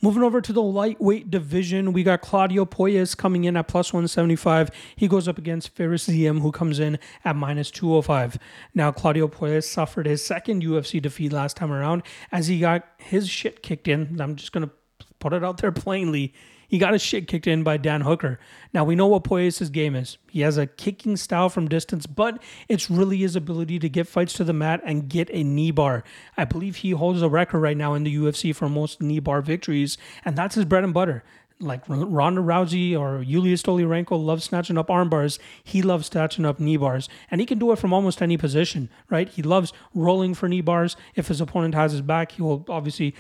Moving 0.05 0.25
over 0.25 0.41
to 0.41 0.53
the 0.53 0.61
lightweight 0.61 1.31
division, 1.31 1.93
we 1.93 2.03
got 2.03 2.23
Claudio 2.23 2.65
Puelles 2.65 3.17
coming 3.17 3.45
in 3.45 3.57
at 3.57 3.69
plus 3.69 3.93
175. 3.93 4.69
He 4.97 5.07
goes 5.07 5.29
up 5.29 5.39
against 5.39 5.77
Fares 5.77 6.09
Ziam, 6.09 6.41
who 6.41 6.51
comes 6.51 6.81
in 6.81 6.99
at 7.25 7.37
minus 7.37 7.71
205. 7.71 8.37
Now, 8.75 8.91
Claudio 8.91 9.29
Puelles 9.29 9.63
suffered 9.63 10.07
his 10.07 10.25
second 10.25 10.65
UFC 10.65 11.01
defeat 11.01 11.33
last 11.33 11.57
time 11.57 11.71
around 11.71 12.03
as 12.33 12.49
he 12.49 12.59
got 12.59 12.85
his 12.99 13.29
shit 13.29 13.63
kicked 13.63 13.87
in. 13.87 14.21
I'm 14.21 14.35
just 14.35 14.51
going 14.51 14.69
to 14.69 14.75
put 15.21 15.33
it 15.33 15.45
out 15.45 15.59
there 15.59 15.71
plainly. 15.71 16.35
He 16.73 16.79
got 16.79 16.95
his 16.95 17.03
shit 17.03 17.29
kicked 17.29 17.47
in 17.47 17.63
by 17.63 17.77
Dan 17.77 18.01
Hooker. 18.01 18.39
Now 18.73 18.83
we 18.83 18.95
know 18.95 19.07
what 19.07 19.25
Puelles' 19.25 19.71
game 19.71 19.95
is. 19.95 20.17
He 20.31 20.41
has 20.41 20.57
a 20.57 20.67
kicking 20.67 21.19
style 21.19 21.51
from 21.51 21.69
distance, 21.69 22.07
but 22.07 22.43
it's 22.67 22.91
really 22.91 23.19
his 23.19 23.37
ability 23.37 23.79
to 23.81 23.91
get 23.91 24.09
fights 24.09 24.33
to 24.35 24.45
the 24.45 24.55
mat 24.55 24.81
and 24.83 25.07
get 25.07 25.29
a 25.35 25.45
knee 25.45 25.71
bar. 25.71 26.03
I 26.35 26.47
believe 26.47 26.77
he 26.77 26.93
holds 26.93 27.21
a 27.21 27.29
record 27.29 27.59
right 27.59 27.77
now 27.77 27.93
in 27.93 28.05
the 28.05 28.17
UFC 28.17 28.57
for 28.57 28.71
most 28.71 29.03
knee 29.03 29.19
bar 29.19 29.43
victories, 29.43 29.99
and 30.25 30.35
that's 30.35 30.55
his 30.55 30.65
bread 30.65 30.83
and 30.83 30.95
butter 30.95 31.23
like 31.63 31.83
Ronda 31.89 32.41
Rousey 32.41 32.99
or 32.99 33.23
Yulia 33.23 33.57
Stoliarenko 33.57 34.23
loves 34.23 34.45
snatching 34.45 34.77
up 34.77 34.91
arm 34.91 35.09
bars. 35.09 35.39
He 35.63 35.83
loves 35.83 36.07
snatching 36.07 36.45
up 36.45 36.61
knee 36.61 36.77
bars, 36.77 37.09
and 37.31 37.41
he 37.41 37.47
can 37.47 37.59
do 37.59 37.73
it 37.73 37.79
from 37.79 37.93
almost 37.93 38.21
any 38.21 38.37
position, 38.37 38.91
right? 39.09 39.29
He 39.29 39.43
loves 39.43 39.73
rolling 39.95 40.35
for 40.35 40.49
knee 40.49 40.61
bars. 40.61 40.97
If 41.15 41.29
his 41.29 41.41
opponent 41.41 41.75
has 41.75 41.93
his 41.93 42.03
back, 42.03 42.33
he 42.33 42.43
will 42.43 42.65
obviously 42.69 43.15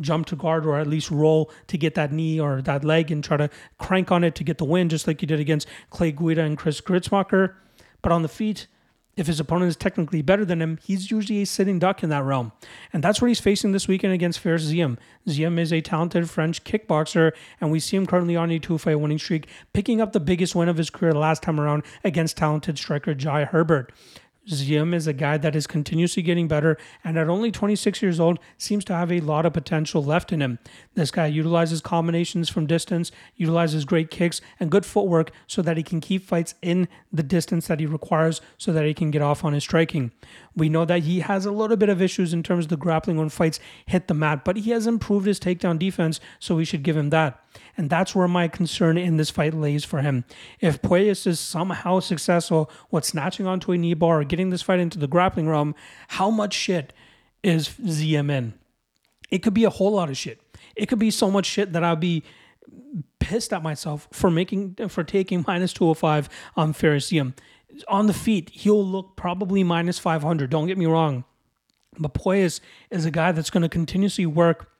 jump 0.00 0.26
to 0.26 0.36
guard 0.36 0.66
or 0.66 0.78
at 0.78 0.86
least 0.86 1.10
roll 1.10 1.50
to 1.68 1.78
get 1.78 1.94
that 1.94 2.12
knee 2.12 2.40
or 2.40 2.62
that 2.62 2.84
leg 2.84 3.10
and 3.10 3.22
try 3.22 3.36
to 3.36 3.50
crank 3.78 4.10
on 4.10 4.24
it 4.24 4.34
to 4.36 4.44
get 4.44 4.58
the 4.58 4.64
win, 4.64 4.88
just 4.88 5.06
like 5.06 5.20
he 5.20 5.26
did 5.26 5.40
against 5.40 5.68
Clay 5.90 6.12
Guida 6.12 6.42
and 6.42 6.58
Chris 6.58 6.80
Gruetzemacher. 6.80 7.54
But 8.02 8.12
on 8.12 8.22
the 8.22 8.28
feet, 8.28 8.66
if 9.16 9.26
his 9.26 9.40
opponent 9.40 9.68
is 9.68 9.76
technically 9.76 10.22
better 10.22 10.44
than 10.44 10.60
him, 10.60 10.78
he's 10.82 11.10
usually 11.10 11.42
a 11.42 11.46
sitting 11.46 11.78
duck 11.78 12.02
in 12.02 12.10
that 12.10 12.24
realm. 12.24 12.52
And 12.92 13.02
that's 13.02 13.20
what 13.20 13.28
he's 13.28 13.40
facing 13.40 13.72
this 13.72 13.88
weekend 13.88 14.12
against 14.12 14.40
Fares 14.40 14.70
Ziem. 14.70 14.98
Ziam 15.26 15.58
is 15.58 15.72
a 15.72 15.80
talented 15.80 16.28
French 16.28 16.64
kickboxer, 16.64 17.32
and 17.60 17.70
we 17.70 17.80
see 17.80 17.96
him 17.96 18.06
currently 18.06 18.36
on 18.36 18.50
a 18.50 18.58
two 18.58 18.78
fight 18.78 18.96
winning 18.96 19.18
streak, 19.18 19.48
picking 19.72 20.00
up 20.00 20.12
the 20.12 20.20
biggest 20.20 20.54
win 20.54 20.68
of 20.68 20.76
his 20.76 20.90
career 20.90 21.12
last 21.12 21.42
time 21.42 21.60
around 21.60 21.84
against 22.02 22.36
talented 22.36 22.78
striker 22.78 23.14
Jai 23.14 23.44
Herbert. 23.44 23.92
Ziam 24.48 24.94
is 24.94 25.06
a 25.06 25.12
guy 25.12 25.38
that 25.38 25.56
is 25.56 25.66
continuously 25.66 26.22
getting 26.22 26.48
better 26.48 26.76
and 27.02 27.18
at 27.18 27.28
only 27.28 27.50
26 27.50 28.02
years 28.02 28.20
old 28.20 28.38
seems 28.58 28.84
to 28.84 28.94
have 28.94 29.10
a 29.10 29.20
lot 29.20 29.46
of 29.46 29.52
potential 29.52 30.04
left 30.04 30.32
in 30.32 30.42
him. 30.42 30.58
This 30.94 31.10
guy 31.10 31.26
utilizes 31.26 31.80
combinations 31.80 32.50
from 32.50 32.66
distance, 32.66 33.10
utilizes 33.36 33.84
great 33.84 34.10
kicks 34.10 34.40
and 34.60 34.70
good 34.70 34.84
footwork 34.84 35.30
so 35.46 35.62
that 35.62 35.76
he 35.76 35.82
can 35.82 36.00
keep 36.00 36.26
fights 36.26 36.54
in 36.60 36.88
the 37.12 37.22
distance 37.22 37.66
that 37.68 37.80
he 37.80 37.86
requires 37.86 38.40
so 38.58 38.72
that 38.72 38.84
he 38.84 38.94
can 38.94 39.10
get 39.10 39.22
off 39.22 39.44
on 39.44 39.54
his 39.54 39.64
striking. 39.64 40.12
We 40.54 40.68
know 40.68 40.84
that 40.84 41.04
he 41.04 41.20
has 41.20 41.46
a 41.46 41.52
little 41.52 41.76
bit 41.76 41.88
of 41.88 42.02
issues 42.02 42.32
in 42.32 42.42
terms 42.42 42.66
of 42.66 42.70
the 42.70 42.76
grappling 42.76 43.16
when 43.16 43.30
fights 43.30 43.60
hit 43.86 44.08
the 44.08 44.14
mat, 44.14 44.44
but 44.44 44.58
he 44.58 44.70
has 44.70 44.86
improved 44.86 45.26
his 45.26 45.40
takedown 45.40 45.78
defense, 45.78 46.20
so 46.38 46.54
we 46.54 46.64
should 46.64 46.82
give 46.82 46.96
him 46.96 47.10
that. 47.10 47.43
And 47.76 47.90
that's 47.90 48.14
where 48.14 48.28
my 48.28 48.48
concern 48.48 48.98
in 48.98 49.16
this 49.16 49.30
fight 49.30 49.54
lays 49.54 49.84
for 49.84 50.00
him. 50.00 50.24
If 50.60 50.82
Puelles 50.82 51.26
is 51.26 51.40
somehow 51.40 52.00
successful 52.00 52.70
with 52.90 53.04
snatching 53.04 53.46
onto 53.46 53.72
a 53.72 53.78
knee 53.78 53.94
bar 53.94 54.20
or 54.20 54.24
getting 54.24 54.50
this 54.50 54.62
fight 54.62 54.80
into 54.80 54.98
the 54.98 55.06
grappling 55.06 55.48
realm, 55.48 55.74
how 56.08 56.30
much 56.30 56.54
shit 56.54 56.92
is 57.42 57.68
Ziam 57.68 58.30
in? 58.30 58.54
It 59.30 59.42
could 59.42 59.54
be 59.54 59.64
a 59.64 59.70
whole 59.70 59.92
lot 59.92 60.10
of 60.10 60.16
shit. 60.16 60.40
It 60.76 60.86
could 60.86 60.98
be 60.98 61.10
so 61.10 61.30
much 61.30 61.46
shit 61.46 61.72
that 61.72 61.84
I'll 61.84 61.96
be 61.96 62.22
pissed 63.18 63.52
at 63.52 63.62
myself 63.62 64.08
for 64.12 64.30
making 64.30 64.76
for 64.88 65.02
taking 65.02 65.44
minus 65.46 65.72
205 65.72 66.28
on 66.56 66.74
Ziam 66.74 67.34
on 67.88 68.06
the 68.06 68.12
feet, 68.12 68.50
he'll 68.50 68.84
look 68.84 69.16
probably 69.16 69.64
minus 69.64 69.98
500. 69.98 70.50
Don't 70.50 70.66
get 70.66 70.78
me 70.78 70.86
wrong. 70.86 71.24
But 71.98 72.14
Puelles 72.14 72.60
is 72.90 73.04
a 73.04 73.10
guy 73.10 73.32
that's 73.32 73.50
going 73.50 73.62
to 73.62 73.68
continuously 73.68 74.26
work 74.26 74.70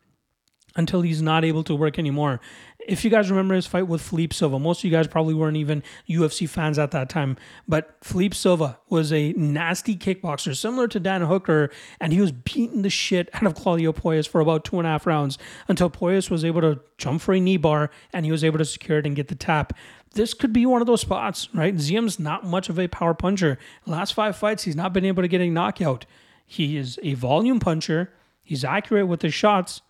until 0.77 1.03
he's 1.03 1.23
not 1.23 1.45
able 1.45 1.63
to 1.65 1.75
work 1.75 1.99
anymore. 1.99 2.41
If 2.87 3.05
you 3.05 3.11
guys 3.11 3.31
remember 3.31 3.55
his 3.55 3.67
fight 3.67 3.89
with 3.89 4.03
Philippe 4.03 4.35
Silva, 4.35 4.59
most 4.59 4.81
of 4.81 4.85
you 4.85 4.91
guys 4.91 5.07
probably 5.07 5.33
weren't 5.33 5.57
even 5.57 5.83
UFC 6.09 6.49
fans 6.49 6.79
at 6.79 6.91
that 6.91 7.09
time, 7.09 7.37
but 7.67 7.97
Philippe 8.03 8.35
Silva 8.35 8.79
was 8.91 9.13
a 9.13 9.33
nasty 9.33 9.97
kickboxer, 9.97 10.55
similar 10.55 10.87
to 10.89 11.01
Dan 11.01 11.23
Hooker, 11.23 11.71
and 12.01 12.13
he 12.13 12.21
was 12.21 12.33
beating 12.33 12.83
the 12.83 12.91
shit 12.91 13.31
out 13.33 13.47
of 13.47 13.55
Claudio 13.55 13.93
Puelles 13.93 14.29
for 14.29 14.41
about 14.41 14.65
two 14.65 14.79
and 14.79 14.87
a 14.87 14.91
half 14.91 15.07
rounds 15.07 15.39
until 15.69 15.89
Puelles 15.89 16.29
was 16.29 16.45
able 16.45 16.61
to 16.61 16.81
jump 16.99 17.23
for 17.23 17.33
a 17.33 17.41
knee 17.41 17.57
bar 17.57 17.91
and 18.13 18.27
he 18.27 18.33
was 18.33 18.45
able 18.45 18.59
to 18.59 18.65
secure 18.65 18.99
it 18.99 19.07
and 19.07 19.17
get 19.17 19.29
the 19.29 19.35
tap 19.35 19.73
this 20.15 20.33
could 20.33 20.53
be 20.53 20.65
one 20.65 20.81
of 20.81 20.87
those 20.87 21.01
spots, 21.01 21.49
right? 21.53 21.75
Ziam's 21.75 22.19
not 22.19 22.45
much 22.45 22.69
of 22.69 22.79
a 22.79 22.89
power 22.89 23.15
puncher. 23.15 23.59
last 23.85 24.15
five 24.15 24.37
fights, 24.37 24.63
he's 24.63 24.77
not 24.77 24.93
been 24.93 25.05
able 25.05 25.23
to 25.23 25.29
get 25.29 25.41
a 25.41 25.51
knockout. 25.51 26.07
He 26.47 26.77
is 26.77 26.99
a 27.03 27.15
volume 27.15 27.61
puncher. 27.61 28.13
He's 28.43 28.65
accurate 28.65 29.09
with 29.09 29.23
his 29.23 29.35
shots, 29.35 29.83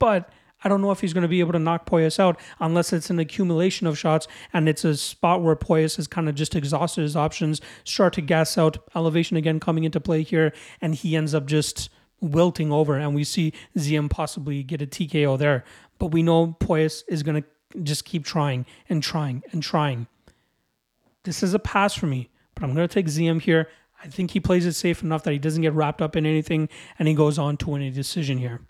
but 0.00 0.32
I 0.62 0.68
don't 0.68 0.82
know 0.82 0.90
if 0.90 1.00
he's 1.00 1.12
going 1.12 1.22
to 1.22 1.28
be 1.28 1.40
able 1.40 1.52
to 1.52 1.58
knock 1.58 1.86
Puelles 1.86 2.18
out 2.18 2.38
unless 2.58 2.92
it's 2.92 3.08
an 3.08 3.18
accumulation 3.18 3.86
of 3.86 3.96
shots 3.96 4.26
and 4.52 4.68
it's 4.68 4.84
a 4.84 4.96
spot 4.96 5.42
where 5.42 5.56
Puelles 5.56 5.96
has 5.96 6.06
kind 6.06 6.28
of 6.28 6.34
just 6.34 6.54
exhausted 6.54 7.02
his 7.02 7.16
options, 7.16 7.60
start 7.84 8.12
to 8.14 8.20
gas 8.20 8.58
out, 8.58 8.78
elevation 8.94 9.36
again 9.36 9.60
coming 9.60 9.84
into 9.84 10.00
play 10.00 10.22
here, 10.22 10.52
and 10.80 10.96
he 10.96 11.16
ends 11.16 11.34
up 11.34 11.46
just 11.46 11.88
wilting 12.20 12.72
over. 12.72 12.96
And 12.96 13.14
we 13.14 13.24
see 13.24 13.52
Ziam 13.76 14.10
possibly 14.10 14.62
get 14.62 14.82
a 14.82 14.86
TKO 14.86 15.38
there. 15.38 15.64
But 15.98 16.08
we 16.08 16.22
know 16.22 16.56
Puelles 16.60 17.04
is 17.08 17.22
going 17.22 17.42
to 17.42 17.82
just 17.82 18.04
keep 18.04 18.24
trying 18.24 18.66
and 18.88 19.02
trying 19.02 19.42
and 19.52 19.62
trying. 19.62 20.08
This 21.24 21.42
is 21.42 21.54
a 21.54 21.58
pass 21.58 21.94
for 21.94 22.06
me, 22.06 22.30
but 22.54 22.64
I'm 22.64 22.74
going 22.74 22.86
to 22.86 22.92
take 22.92 23.06
Ziam 23.06 23.40
here. 23.40 23.68
I 24.02 24.08
think 24.08 24.30
he 24.30 24.40
plays 24.40 24.64
it 24.64 24.72
safe 24.72 25.02
enough 25.02 25.22
that 25.24 25.32
he 25.32 25.38
doesn't 25.38 25.60
get 25.62 25.74
wrapped 25.74 26.00
up 26.00 26.16
in 26.16 26.24
anything 26.24 26.70
and 26.98 27.06
he 27.06 27.14
goes 27.14 27.38
on 27.38 27.58
to 27.58 27.70
win 27.70 27.82
a 27.82 27.90
decision 27.90 28.38
here. 28.38 28.60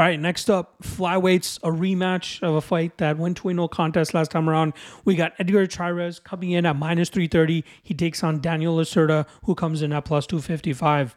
All 0.00 0.06
right, 0.06 0.18
next 0.18 0.48
up, 0.48 0.80
flyweights, 0.82 1.58
a 1.62 1.68
rematch 1.68 2.42
of 2.42 2.54
a 2.54 2.62
fight 2.62 2.96
that 2.96 3.18
went 3.18 3.36
to 3.36 3.50
a 3.50 3.52
no 3.52 3.68
contest 3.68 4.14
last 4.14 4.30
time 4.30 4.48
around. 4.48 4.72
We 5.04 5.14
got 5.14 5.34
Edgar 5.38 5.66
Chairez 5.66 6.18
coming 6.18 6.52
in 6.52 6.64
at 6.64 6.76
minus 6.76 7.10
330. 7.10 7.62
He 7.82 7.92
takes 7.92 8.24
on 8.24 8.40
Daniel 8.40 8.74
Lacerda, 8.74 9.26
who 9.44 9.54
comes 9.54 9.82
in 9.82 9.92
at 9.92 10.06
plus 10.06 10.26
255. 10.26 11.14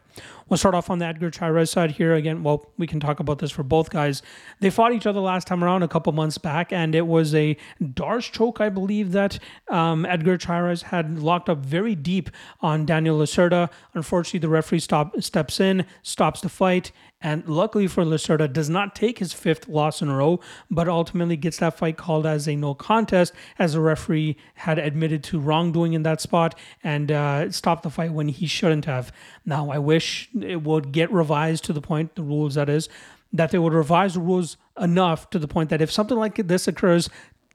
We'll 0.49 0.57
start 0.57 0.75
off 0.75 0.89
on 0.89 0.99
the 0.99 1.05
Edgar 1.05 1.31
Chairez 1.31 1.71
side 1.71 1.91
here. 1.91 2.13
Again, 2.13 2.43
well, 2.43 2.71
we 2.77 2.85
can 2.85 2.99
talk 2.99 3.21
about 3.21 3.39
this 3.39 3.51
for 3.51 3.63
both 3.63 3.89
guys. 3.89 4.21
They 4.59 4.69
fought 4.69 4.93
each 4.93 5.07
other 5.07 5.21
last 5.21 5.47
time 5.47 5.63
around 5.63 5.83
a 5.83 5.87
couple 5.87 6.11
months 6.11 6.37
back, 6.37 6.73
and 6.73 6.93
it 6.93 7.07
was 7.07 7.33
a 7.33 7.55
Darce 7.81 8.29
choke, 8.29 8.59
I 8.59 8.67
believe, 8.67 9.13
that 9.13 9.39
um, 9.69 10.05
Edgar 10.05 10.37
Chairez 10.37 10.81
had 10.83 11.19
locked 11.19 11.49
up 11.49 11.59
very 11.59 11.95
deep 11.95 12.29
on 12.59 12.85
Daniel 12.85 13.17
Lacerda. 13.17 13.69
Unfortunately, 13.93 14.39
the 14.39 14.49
referee 14.49 14.79
stop, 14.79 15.19
steps 15.21 15.61
in, 15.61 15.85
stops 16.01 16.41
the 16.41 16.49
fight, 16.49 16.91
and 17.23 17.47
luckily 17.47 17.87
for 17.87 18.03
Lacerda, 18.03 18.51
does 18.51 18.69
not 18.69 18.93
take 18.93 19.19
his 19.19 19.31
fifth 19.31 19.69
loss 19.69 20.01
in 20.01 20.09
a 20.09 20.17
row, 20.17 20.41
but 20.69 20.89
ultimately 20.89 21.37
gets 21.37 21.57
that 21.57 21.77
fight 21.77 21.95
called 21.95 22.25
as 22.25 22.47
a 22.47 22.55
no 22.57 22.75
contest, 22.75 23.33
as 23.57 23.73
the 23.73 23.79
referee 23.79 24.35
had 24.55 24.77
admitted 24.77 25.23
to 25.23 25.39
wrongdoing 25.39 25.93
in 25.93 26.03
that 26.03 26.19
spot 26.19 26.53
and 26.83 27.11
uh, 27.11 27.49
stopped 27.49 27.83
the 27.83 27.89
fight 27.89 28.11
when 28.11 28.27
he 28.27 28.45
shouldn't 28.45 28.83
have. 28.83 29.11
Now, 29.45 29.71
I 29.71 29.77
wish 29.77 30.29
it 30.39 30.63
would 30.63 30.91
get 30.91 31.11
revised 31.11 31.63
to 31.65 31.73
the 31.73 31.81
point, 31.81 32.15
the 32.15 32.23
rules 32.23 32.55
that 32.55 32.67
is, 32.67 32.89
that 33.31 33.51
they 33.51 33.57
would 33.57 33.73
revise 33.73 34.15
the 34.15 34.19
rules 34.19 34.57
enough 34.79 35.29
to 35.29 35.39
the 35.39 35.47
point 35.47 35.69
that 35.69 35.81
if 35.81 35.91
something 35.91 36.17
like 36.17 36.35
this 36.35 36.67
occurs, 36.67 37.09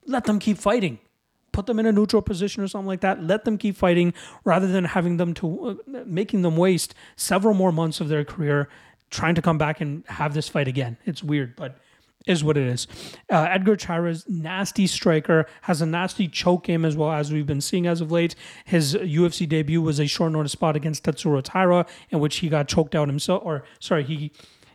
let 0.06 0.24
them 0.24 0.38
keep 0.38 0.56
fighting. 0.56 0.98
Put 1.52 1.66
them 1.66 1.78
in 1.78 1.86
a 1.86 1.92
neutral 1.92 2.22
position 2.22 2.62
or 2.62 2.68
something 2.68 2.86
like 2.86 3.00
that. 3.00 3.22
Let 3.22 3.44
them 3.44 3.58
keep 3.58 3.76
fighting 3.76 4.14
rather 4.44 4.66
than 4.66 4.84
having 4.84 5.16
them 5.16 5.34
to 5.34 5.80
uh, 5.88 6.04
making 6.06 6.42
them 6.42 6.56
waste 6.56 6.94
several 7.16 7.52
more 7.52 7.72
months 7.72 8.00
of 8.00 8.08
their 8.08 8.24
career 8.24 8.68
trying 9.10 9.34
to 9.34 9.42
come 9.42 9.58
back 9.58 9.80
and 9.80 10.04
have 10.06 10.34
this 10.34 10.48
fight 10.48 10.68
again. 10.68 10.96
It's 11.04 11.22
weird, 11.22 11.56
but 11.56 11.78
is 12.26 12.44
what 12.44 12.56
it 12.56 12.66
is. 12.66 12.86
Uh, 13.32 13.46
Edgar 13.50 13.74
Chairez, 13.74 14.28
nasty 14.28 14.86
striker, 14.86 15.46
has 15.62 15.80
a 15.80 15.86
nasty 15.86 16.28
choke 16.28 16.64
game 16.64 16.84
as 16.84 16.96
well 16.96 17.10
as 17.10 17.32
we've 17.32 17.46
been 17.46 17.60
seeing 17.60 17.86
as 17.86 18.00
of 18.00 18.12
late. 18.12 18.34
His 18.66 18.94
UFC 18.94 19.48
debut 19.48 19.80
was 19.80 19.98
a 19.98 20.06
short 20.06 20.32
notice 20.32 20.52
spot 20.52 20.76
against 20.76 21.04
Tatsuro 21.04 21.42
Taira, 21.42 21.86
in 22.10 22.20
which 22.20 22.36
he 22.36 22.48
got 22.48 22.68
choked 22.68 22.94
out 22.94 23.08
himself, 23.08 23.42
or 23.44 23.64
sorry, 23.80 24.04
he 24.04 24.32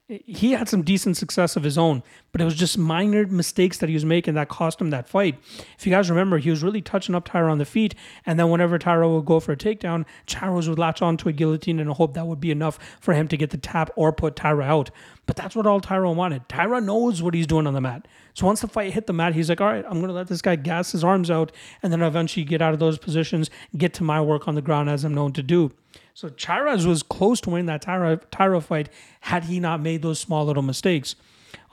he 0.08 0.52
had 0.52 0.68
some 0.68 0.82
decent 0.82 1.16
success 1.16 1.56
of 1.56 1.64
his 1.64 1.78
own, 1.78 2.04
but 2.34 2.42
it 2.42 2.46
was 2.46 2.56
just 2.56 2.78
minor 2.78 3.26
mistakes 3.28 3.78
that 3.78 3.88
he 3.88 3.96
was 3.96 4.04
making 4.04 4.34
that 4.34 4.50
cost 4.50 4.82
him 4.82 4.90
that 4.90 5.08
fight. 5.08 5.40
If 5.78 5.86
you 5.86 5.92
guys 5.92 6.10
remember, 6.10 6.40
he 6.40 6.50
was 6.50 6.64
really 6.64 6.82
touching 6.82 7.16
up 7.16 7.30
Taira 7.30 7.50
on 7.50 7.60
the 7.60 7.66
feet, 7.66 7.96
and 8.26 8.38
then 8.38 8.50
whenever 8.50 8.78
Taira 8.78 9.08
would 9.08 9.26
go 9.26 9.40
for 9.40 9.52
a 9.54 9.56
takedown, 9.56 10.04
Chairez 10.26 10.68
would 10.68 10.80
latch 10.80 11.02
onto 11.02 11.30
a 11.30 11.32
guillotine 11.32 11.80
and 11.80 11.92
hope 11.92 12.16
that 12.16 12.28
would 12.28 12.42
be 12.42 12.52
enough 12.52 12.80
for 13.00 13.14
him 13.14 13.28
to 13.30 13.38
get 13.38 13.52
the 13.52 13.58
tap 13.58 13.92
or 13.96 14.12
put 14.12 14.36
Taira 14.36 14.66
out. 14.66 14.90
But 15.28 15.36
that's 15.36 15.56
what 15.56 15.68
all 15.68 15.80
Taira 15.80 16.12
wanted. 16.12 16.50
Taira 16.50 16.82
knows 16.82 17.22
what 17.22 17.34
he's 17.34 17.48
doing 17.48 17.68
on 17.68 17.74
the 17.74 17.80
mat. 17.80 18.08
So 18.34 18.48
once 18.48 18.62
the 18.62 18.68
fight 18.68 18.94
hit 18.94 19.06
the 19.06 19.14
mat, 19.14 19.36
he's 19.36 19.48
like, 19.48 19.62
all 19.62 19.68
right, 19.68 19.86
I'm 19.86 20.00
going 20.00 20.08
to 20.08 20.14
let 20.14 20.28
this 20.28 20.42
guy 20.42 20.56
gas 20.56 20.92
his 20.92 21.04
arms 21.04 21.30
out, 21.30 21.52
and 21.84 21.94
then 21.94 22.02
eventually 22.02 22.44
get 22.44 22.64
out 22.64 22.74
of 22.74 22.80
those 22.80 22.98
positions, 22.98 23.52
get 23.78 23.94
to 23.94 24.04
my 24.04 24.20
work 24.20 24.48
on 24.48 24.56
the 24.56 24.62
ground 24.62 24.90
as 24.90 25.06
I'm 25.06 25.14
known 25.14 25.34
to 25.34 25.44
do. 25.44 25.72
So 26.16 26.30
Chairez 26.30 26.88
was 26.88 27.04
close 27.04 27.40
to 27.42 27.52
winning 27.52 27.68
that 27.68 27.84
Tyra, 27.84 28.22
Taira 28.32 28.60
fight 28.60 28.90
had 29.22 29.46
he 29.46 29.60
not 29.60 29.82
made 29.82 30.02
those 30.02 30.20
small 30.20 30.46
little 30.46 30.64
mistakes. 30.64 31.16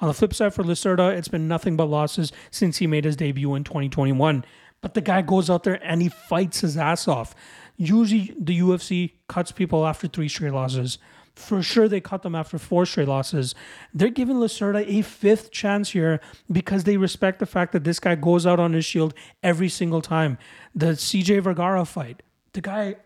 On 0.00 0.08
the 0.08 0.14
flip 0.14 0.34
side 0.34 0.54
for 0.54 0.64
Lacerda, 0.64 1.16
it's 1.16 1.28
been 1.28 1.48
nothing 1.48 1.76
but 1.76 1.86
losses 1.86 2.32
since 2.50 2.78
he 2.78 2.86
made 2.86 3.04
his 3.04 3.16
debut 3.16 3.54
in 3.54 3.64
2021. 3.64 4.44
But 4.80 4.94
the 4.94 5.00
guy 5.00 5.22
goes 5.22 5.50
out 5.50 5.64
there 5.64 5.78
and 5.84 6.00
he 6.00 6.08
fights 6.08 6.60
his 6.60 6.76
ass 6.76 7.06
off. 7.06 7.34
Usually 7.76 8.34
the 8.38 8.58
UFC 8.60 9.12
cuts 9.28 9.52
people 9.52 9.86
after 9.86 10.08
three 10.08 10.28
straight 10.28 10.52
losses. 10.52 10.98
For 11.34 11.62
sure, 11.62 11.88
they 11.88 12.00
cut 12.00 12.22
them 12.22 12.34
after 12.34 12.58
four 12.58 12.84
straight 12.84 13.08
losses. 13.08 13.54
They're 13.94 14.08
giving 14.08 14.36
Lacerda 14.36 14.84
a 14.86 15.02
fifth 15.02 15.50
chance 15.50 15.90
here 15.90 16.20
because 16.50 16.84
they 16.84 16.96
respect 16.96 17.38
the 17.38 17.46
fact 17.46 17.72
that 17.72 17.84
this 17.84 18.00
guy 18.00 18.14
goes 18.14 18.46
out 18.46 18.60
on 18.60 18.72
his 18.72 18.84
shield 18.84 19.14
every 19.42 19.68
single 19.68 20.02
time. 20.02 20.38
The 20.74 20.92
CJ 20.92 21.42
Vergara 21.42 21.84
fight, 21.84 22.22
the 22.52 22.60
guy 22.60 22.96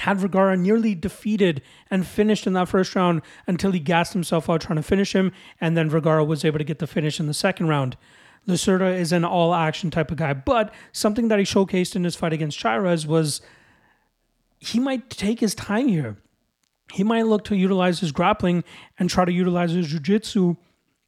had 0.00 0.18
Vergara 0.18 0.56
nearly 0.56 0.94
defeated 0.94 1.62
and 1.90 2.06
finished 2.06 2.46
in 2.46 2.52
that 2.54 2.68
first 2.68 2.94
round 2.94 3.22
until 3.46 3.72
he 3.72 3.80
gassed 3.80 4.12
himself 4.12 4.48
out 4.48 4.60
trying 4.60 4.76
to 4.76 4.82
finish 4.82 5.14
him, 5.14 5.32
and 5.60 5.76
then 5.76 5.90
Vergara 5.90 6.24
was 6.24 6.44
able 6.44 6.58
to 6.58 6.64
get 6.64 6.78
the 6.78 6.86
finish 6.86 7.20
in 7.20 7.26
the 7.26 7.34
second 7.34 7.68
round. 7.68 7.96
Lacerda 8.46 8.94
is 8.94 9.12
an 9.12 9.24
all 9.24 9.54
action 9.54 9.90
type 9.90 10.10
of 10.10 10.16
guy, 10.16 10.32
but 10.32 10.72
something 10.92 11.28
that 11.28 11.38
he 11.38 11.44
showcased 11.44 11.94
in 11.94 12.04
his 12.04 12.16
fight 12.16 12.32
against 12.32 12.58
Chairez 12.58 13.06
was 13.06 13.40
he 14.58 14.78
might 14.78 15.10
take 15.10 15.40
his 15.40 15.54
time 15.54 15.88
here 15.88 16.16
he 16.92 17.04
might 17.04 17.26
look 17.26 17.44
to 17.44 17.56
utilize 17.56 18.00
his 18.00 18.12
grappling 18.12 18.64
and 18.98 19.10
try 19.10 19.24
to 19.24 19.32
utilize 19.32 19.72
his 19.72 19.88
jiu-jitsu 19.88 20.56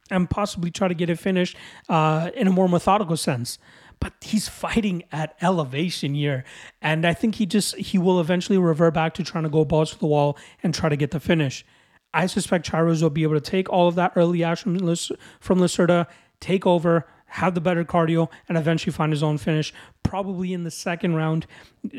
and 0.09 0.29
possibly 0.29 0.69
try 0.69 0.87
to 0.87 0.93
get 0.93 1.09
it 1.09 1.17
finished 1.17 1.57
uh, 1.89 2.29
in 2.35 2.47
a 2.47 2.51
more 2.51 2.69
methodical 2.69 3.17
sense 3.17 3.57
but 4.01 4.13
he's 4.19 4.49
fighting 4.49 5.03
at 5.11 5.37
elevation 5.41 6.13
here 6.13 6.43
and 6.81 7.05
i 7.05 7.13
think 7.13 7.35
he 7.35 7.45
just 7.45 7.77
he 7.77 7.97
will 7.97 8.19
eventually 8.19 8.57
revert 8.57 8.93
back 8.93 9.13
to 9.13 9.23
trying 9.23 9.45
to 9.45 9.49
go 9.49 9.63
balls 9.63 9.91
to 9.91 9.99
the 9.99 10.05
wall 10.05 10.37
and 10.61 10.73
try 10.73 10.89
to 10.89 10.97
get 10.97 11.11
the 11.11 11.19
finish. 11.19 11.65
I 12.13 12.25
suspect 12.25 12.65
Chairez 12.65 13.01
will 13.01 13.09
be 13.09 13.23
able 13.23 13.35
to 13.35 13.41
take 13.41 13.69
all 13.69 13.87
of 13.87 13.95
that 13.95 14.11
early 14.17 14.43
action 14.43 14.77
from 15.39 15.59
Lacerda, 15.59 16.07
take 16.41 16.67
over 16.67 17.07
have 17.31 17.55
the 17.55 17.61
better 17.61 17.85
cardio 17.85 18.29
and 18.49 18.57
eventually 18.57 18.91
find 18.91 19.13
his 19.13 19.23
own 19.23 19.37
finish 19.37 19.73
probably 20.03 20.51
in 20.51 20.65
the 20.65 20.71
second 20.71 21.15
round. 21.15 21.47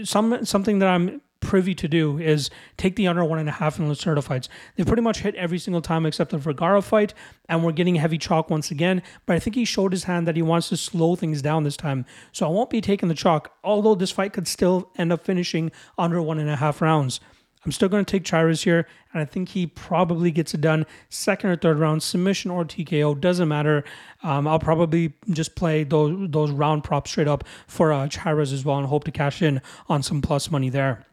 Some 0.05 0.45
something 0.45 0.79
that 0.81 0.89
i'm 0.89 1.23
privy 1.43 1.75
to 1.75 1.89
do 1.89 2.19
is 2.19 2.49
take 2.79 2.97
the 2.97 3.07
under 3.07 3.25
one 3.25 3.39
and 3.39 3.49
a 3.49 3.53
half 3.53 3.79
in 3.79 3.89
Lacerda 3.89 4.23
fights. 4.23 4.49
They 4.77 4.85
pretty 4.85 5.03
much 5.03 5.21
hit 5.21 5.35
every 5.35 5.59
single 5.59 5.83
time 5.83 6.07
except 6.07 6.31
the 6.31 6.39
Vergara 6.39 6.81
fight, 6.81 7.13
and 7.49 7.63
we're 7.63 7.73
getting 7.73 7.97
heavy 7.97 8.17
chalk 8.17 8.49
once 8.49 8.71
again. 8.71 9.03
But 9.27 9.37
I 9.37 9.39
think 9.39 9.57
he 9.57 9.65
showed 9.65 9.93
his 9.93 10.05
hand 10.05 10.27
that 10.27 10.37
he 10.37 10.43
wants 10.43 10.71
to 10.71 10.77
slow 10.77 11.17
things 11.17 11.43
down 11.43 11.65
this 11.65 11.77
time. 11.77 12.07
So 12.33 12.47
I 12.47 12.51
won't 12.51 12.71
be 12.71 12.81
taking 12.81 13.09
the 13.09 13.15
chalk, 13.15 13.53
although 13.63 13.95
this 13.95 14.11
fight 14.11 14.33
could 14.33 14.49
still 14.49 14.91
end 14.97 15.13
up 15.13 15.25
finishing 15.25 15.71
under 15.99 16.23
one 16.23 16.39
and 16.39 16.49
a 16.49 16.57
half 16.57 16.81
rounds. 16.81 17.21
I'm 17.65 17.71
still 17.71 17.89
going 17.89 18.05
to 18.05 18.11
take 18.11 18.25
Chairez 18.25 18.63
here, 18.63 18.87
and 19.13 19.23
I 19.23 19.25
think 19.25 19.51
he 19.51 19.69
probably 19.69 20.33
gets 20.33 20.53
it 20.53 20.61
done 20.61 20.85
second 21.09 21.51
or 21.51 21.57
third 21.57 21.79
round, 21.79 22.03
submission 22.03 22.51
or 22.51 22.65
TKO, 22.65 23.21
doesn't 23.21 23.47
matter. 23.47 23.85
Um, 24.23 24.49
I'll 24.49 24.59
probably 24.59 25.13
just 25.31 25.55
play 25.55 25.85
those 25.85 26.29
those 26.31 26.51
round 26.51 26.83
props 26.83 27.13
straight 27.13 27.29
up 27.29 27.45
for 27.69 27.93
uh, 27.93 28.09
Chairez 28.09 28.53
as 28.53 28.65
well, 28.65 28.79
and 28.79 28.87
hope 28.89 29.05
to 29.05 29.13
cash 29.13 29.43
in 29.43 29.61
on 29.89 30.03
some 30.03 30.21
plus 30.23 30.51
money 30.51 30.71
there. 30.71 31.07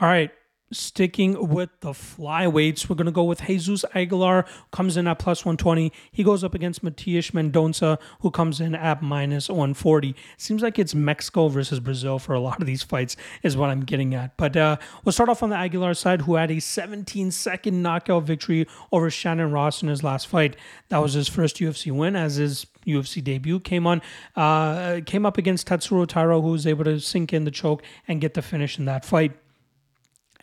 All 0.00 0.08
right. 0.08 0.30
Sticking 0.70 1.48
with 1.48 1.70
the 1.80 1.92
flyweights, 1.92 2.88
we're 2.88 2.94
going 2.94 3.06
to 3.06 3.10
go 3.10 3.24
with 3.24 3.46
Jesus 3.46 3.86
Aguilar, 3.94 4.44
comes 4.70 4.98
in 4.98 5.08
at 5.08 5.18
plus 5.18 5.42
120. 5.42 5.90
He 6.12 6.22
goes 6.22 6.44
up 6.44 6.54
against 6.54 6.82
Matias 6.82 7.30
Mendonça, 7.30 7.98
who 8.20 8.30
comes 8.30 8.60
in 8.60 8.74
at 8.74 9.02
minus 9.02 9.48
140. 9.48 10.14
Seems 10.36 10.62
like 10.62 10.78
it's 10.78 10.94
Mexico 10.94 11.48
versus 11.48 11.80
Brazil 11.80 12.18
for 12.18 12.34
a 12.34 12.38
lot 12.38 12.60
of 12.60 12.66
these 12.66 12.82
fights, 12.82 13.16
is 13.42 13.56
what 13.56 13.70
I'm 13.70 13.80
getting 13.80 14.14
at. 14.14 14.36
But 14.36 14.58
uh, 14.58 14.76
we'll 15.04 15.14
start 15.14 15.30
off 15.30 15.42
on 15.42 15.48
the 15.48 15.56
Aguilar 15.56 15.94
side, 15.94 16.20
who 16.20 16.34
had 16.34 16.50
a 16.50 16.60
17 16.60 17.30
second 17.30 17.82
knockout 17.82 18.24
victory 18.24 18.68
over 18.92 19.08
Shannon 19.08 19.50
Ross 19.50 19.82
in 19.82 19.88
his 19.88 20.04
last 20.04 20.28
fight. 20.28 20.54
That 20.90 20.98
was 20.98 21.14
his 21.14 21.28
first 21.28 21.56
UFC 21.56 21.90
win, 21.90 22.14
as 22.14 22.36
his 22.36 22.66
UFC 22.86 23.24
debut 23.24 23.58
came 23.58 23.86
on. 23.86 24.02
Uh, 24.36 25.00
came 25.06 25.24
up 25.24 25.38
against 25.38 25.66
Tatsuro 25.66 26.06
Taira, 26.06 26.42
who 26.42 26.50
was 26.50 26.66
able 26.66 26.84
to 26.84 27.00
sink 27.00 27.32
in 27.32 27.44
the 27.44 27.50
choke 27.50 27.82
and 28.06 28.20
get 28.20 28.34
the 28.34 28.42
finish 28.42 28.78
in 28.78 28.84
that 28.84 29.06
fight. 29.06 29.32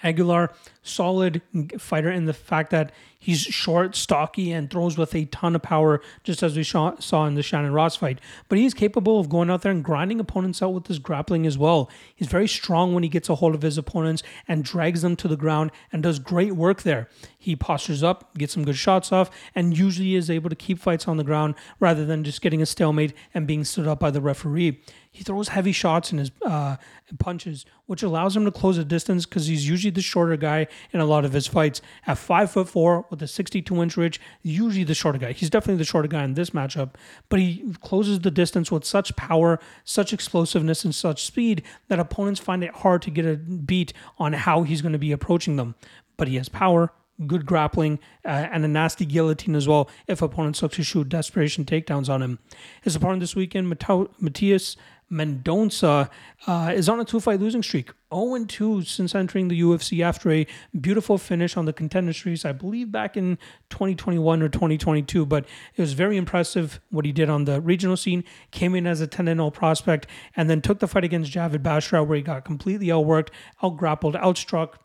Aguilar, 0.04 0.52
solid 0.84 1.42
fighter 1.80 2.12
in 2.12 2.26
the 2.26 2.34
fact 2.34 2.70
that 2.72 2.92
he's 3.18 3.42
short, 3.42 3.96
stocky, 3.96 4.52
and 4.52 4.70
throws 4.70 4.98
with 4.98 5.16
a 5.16 5.26
ton 5.26 5.56
of 5.56 5.62
power, 5.62 6.02
just 6.24 6.44
as 6.44 6.56
we 6.56 6.64
saw 6.64 7.26
in 7.26 7.36
the 7.36 7.42
Shannon 7.42 7.74
Ross 7.74 7.96
fight. 7.96 8.20
But 8.50 8.60
he's 8.60 8.74
capable 8.74 9.20
of 9.20 9.30
going 9.30 9.50
out 9.50 9.62
there 9.62 9.72
and 9.72 9.84
grinding 9.84 10.20
opponents 10.20 10.62
out 10.62 10.74
with 10.74 10.88
his 10.88 11.00
grappling 11.00 11.48
as 11.48 11.58
well. 11.58 11.90
He's 12.14 12.28
very 12.28 12.48
strong 12.48 12.94
when 12.94 13.04
he 13.04 13.10
gets 13.10 13.30
a 13.30 13.36
hold 13.36 13.56
of 13.56 13.62
his 13.62 13.78
opponents 13.78 14.22
and 14.48 14.64
drags 14.64 15.02
them 15.02 15.16
to 15.16 15.28
the 15.28 15.38
ground 15.38 15.72
and 15.92 16.04
does 16.04 16.20
great 16.20 16.56
work 16.56 16.84
there. 16.84 17.10
He 17.38 17.56
postures 17.56 18.04
up, 18.04 18.38
gets 18.38 18.54
some 18.54 18.66
good 18.66 18.78
shots 18.78 19.12
off, 19.12 19.32
and 19.56 19.78
usually 19.78 20.16
is 20.16 20.30
able 20.30 20.50
to 20.50 20.56
keep 20.56 20.78
fights 20.78 21.08
on 21.08 21.18
the 21.18 21.24
ground 21.24 21.56
rather 21.80 22.06
than 22.06 22.24
just 22.24 22.42
getting 22.42 22.62
a 22.62 22.66
stalemate 22.66 23.14
and 23.34 23.48
being 23.48 23.64
stood 23.64 23.88
up 23.88 24.00
by 24.00 24.12
the 24.12 24.22
referee. 24.22 24.82
He 25.16 25.24
throws 25.24 25.48
heavy 25.48 25.72
shots 25.72 26.12
and 26.12 26.20
his 26.20 26.30
uh, 26.46 26.76
punches, 27.20 27.66
which 27.86 28.04
allows 28.04 28.36
him 28.36 28.44
to 28.44 28.52
close 28.52 28.76
the 28.76 28.84
distance 28.84 29.26
because 29.26 29.48
he's 29.48 29.66
usually 29.66 29.90
the 29.90 30.02
shorter 30.02 30.36
guy 30.36 30.68
in 30.92 31.00
a 31.00 31.06
lot 31.06 31.24
of 31.24 31.32
his 31.32 31.48
fights. 31.48 31.82
At 32.06 32.18
five 32.18 32.52
foot 32.52 32.68
four 32.68 33.06
with 33.10 33.22
a 33.22 33.28
62 33.28 33.82
inch 33.82 33.96
reach, 33.96 34.20
usually 34.42 34.84
the 34.84 34.94
shorter 34.94 35.18
guy. 35.18 35.32
He's 35.32 35.50
definitely 35.50 35.78
the 35.78 35.86
shorter 35.86 36.10
guy 36.10 36.26
in 36.26 36.34
this 36.34 36.50
matchup, 36.50 36.96
but 37.30 37.40
he 37.40 37.74
closes 37.82 38.20
the 38.20 38.30
distance 38.30 38.70
with 38.74 38.84
such 38.84 39.16
power, 39.16 39.58
such 39.86 40.12
explosiveness, 40.12 40.84
and 40.84 40.94
such 40.94 41.24
speed 41.24 41.64
that 41.88 41.98
opponents 41.98 42.42
find 42.42 42.62
it 42.62 42.72
hard 42.72 43.02
to 43.04 43.10
get 43.10 43.26
a 43.26 43.38
beat 43.38 43.94
on 44.18 44.34
how 44.34 44.64
he's 44.64 44.82
going 44.82 44.92
to 44.92 45.00
be 45.00 45.14
approaching 45.14 45.56
them. 45.56 45.76
But 46.18 46.28
he 46.28 46.36
has 46.36 46.50
power, 46.50 46.92
good 47.26 47.46
grappling, 47.46 48.00
uh, 48.26 48.48
and 48.52 48.66
a 48.66 48.68
nasty 48.68 49.06
guillotine 49.06 49.56
as 49.56 49.68
well 49.68 49.90
if 50.08 50.22
opponents 50.22 50.62
look 50.62 50.74
to 50.74 50.84
shoot 50.84 51.08
desperation 51.10 51.66
takedowns 51.66 52.10
on 52.10 52.22
him. 52.22 52.40
His 52.82 52.96
opponent 52.96 53.22
this 53.22 53.36
weekend, 53.36 53.70
Matias 53.70 54.76
Mendonça 55.12 56.10
uh, 56.48 56.72
is 56.74 56.90
on 56.90 57.00
a 57.00 57.06
two 57.06 57.20
fight 57.20 57.40
losing 57.40 57.62
streak, 57.62 57.92
0 58.14 58.46
2 58.46 58.82
since 58.82 59.14
entering 59.14 59.48
the 59.48 59.62
UFC 59.62 60.02
after 60.02 60.32
a 60.32 60.48
beautiful 60.80 61.18
finish 61.18 61.56
on 61.56 61.66
the 61.66 61.74
contender 61.74 62.14
series, 62.14 62.44
I 62.44 62.52
believe 62.52 62.92
back 62.92 63.16
in 63.16 63.38
2021 63.70 64.42
or 64.42 64.50
2022. 64.50 65.26
But 65.26 65.46
it 65.76 65.82
was 65.82 65.94
very 65.94 66.18
impressive 66.18 66.80
what 66.90 67.06
he 67.06 67.12
did 67.12 67.30
on 67.30 67.46
the 67.46 67.62
regional 67.62 67.98
scene. 67.98 68.24
Came 68.52 68.76
in 68.76 68.88
as 68.88 69.02
a 69.02 69.08
10 69.08 69.26
0 69.26 69.50
prospect 69.52 70.08
and 70.36 70.50
then 70.50 70.62
took 70.62 70.80
the 70.80 70.88
fight 70.88 71.04
against 71.04 71.32
Javid 71.32 71.60
Basharat, 71.60 72.08
where 72.08 72.18
he 72.18 72.24
got 72.24 72.46
completely 72.46 72.88
outworked, 72.88 73.30
outgrappled, 73.64 74.16
outstruck 74.16 74.76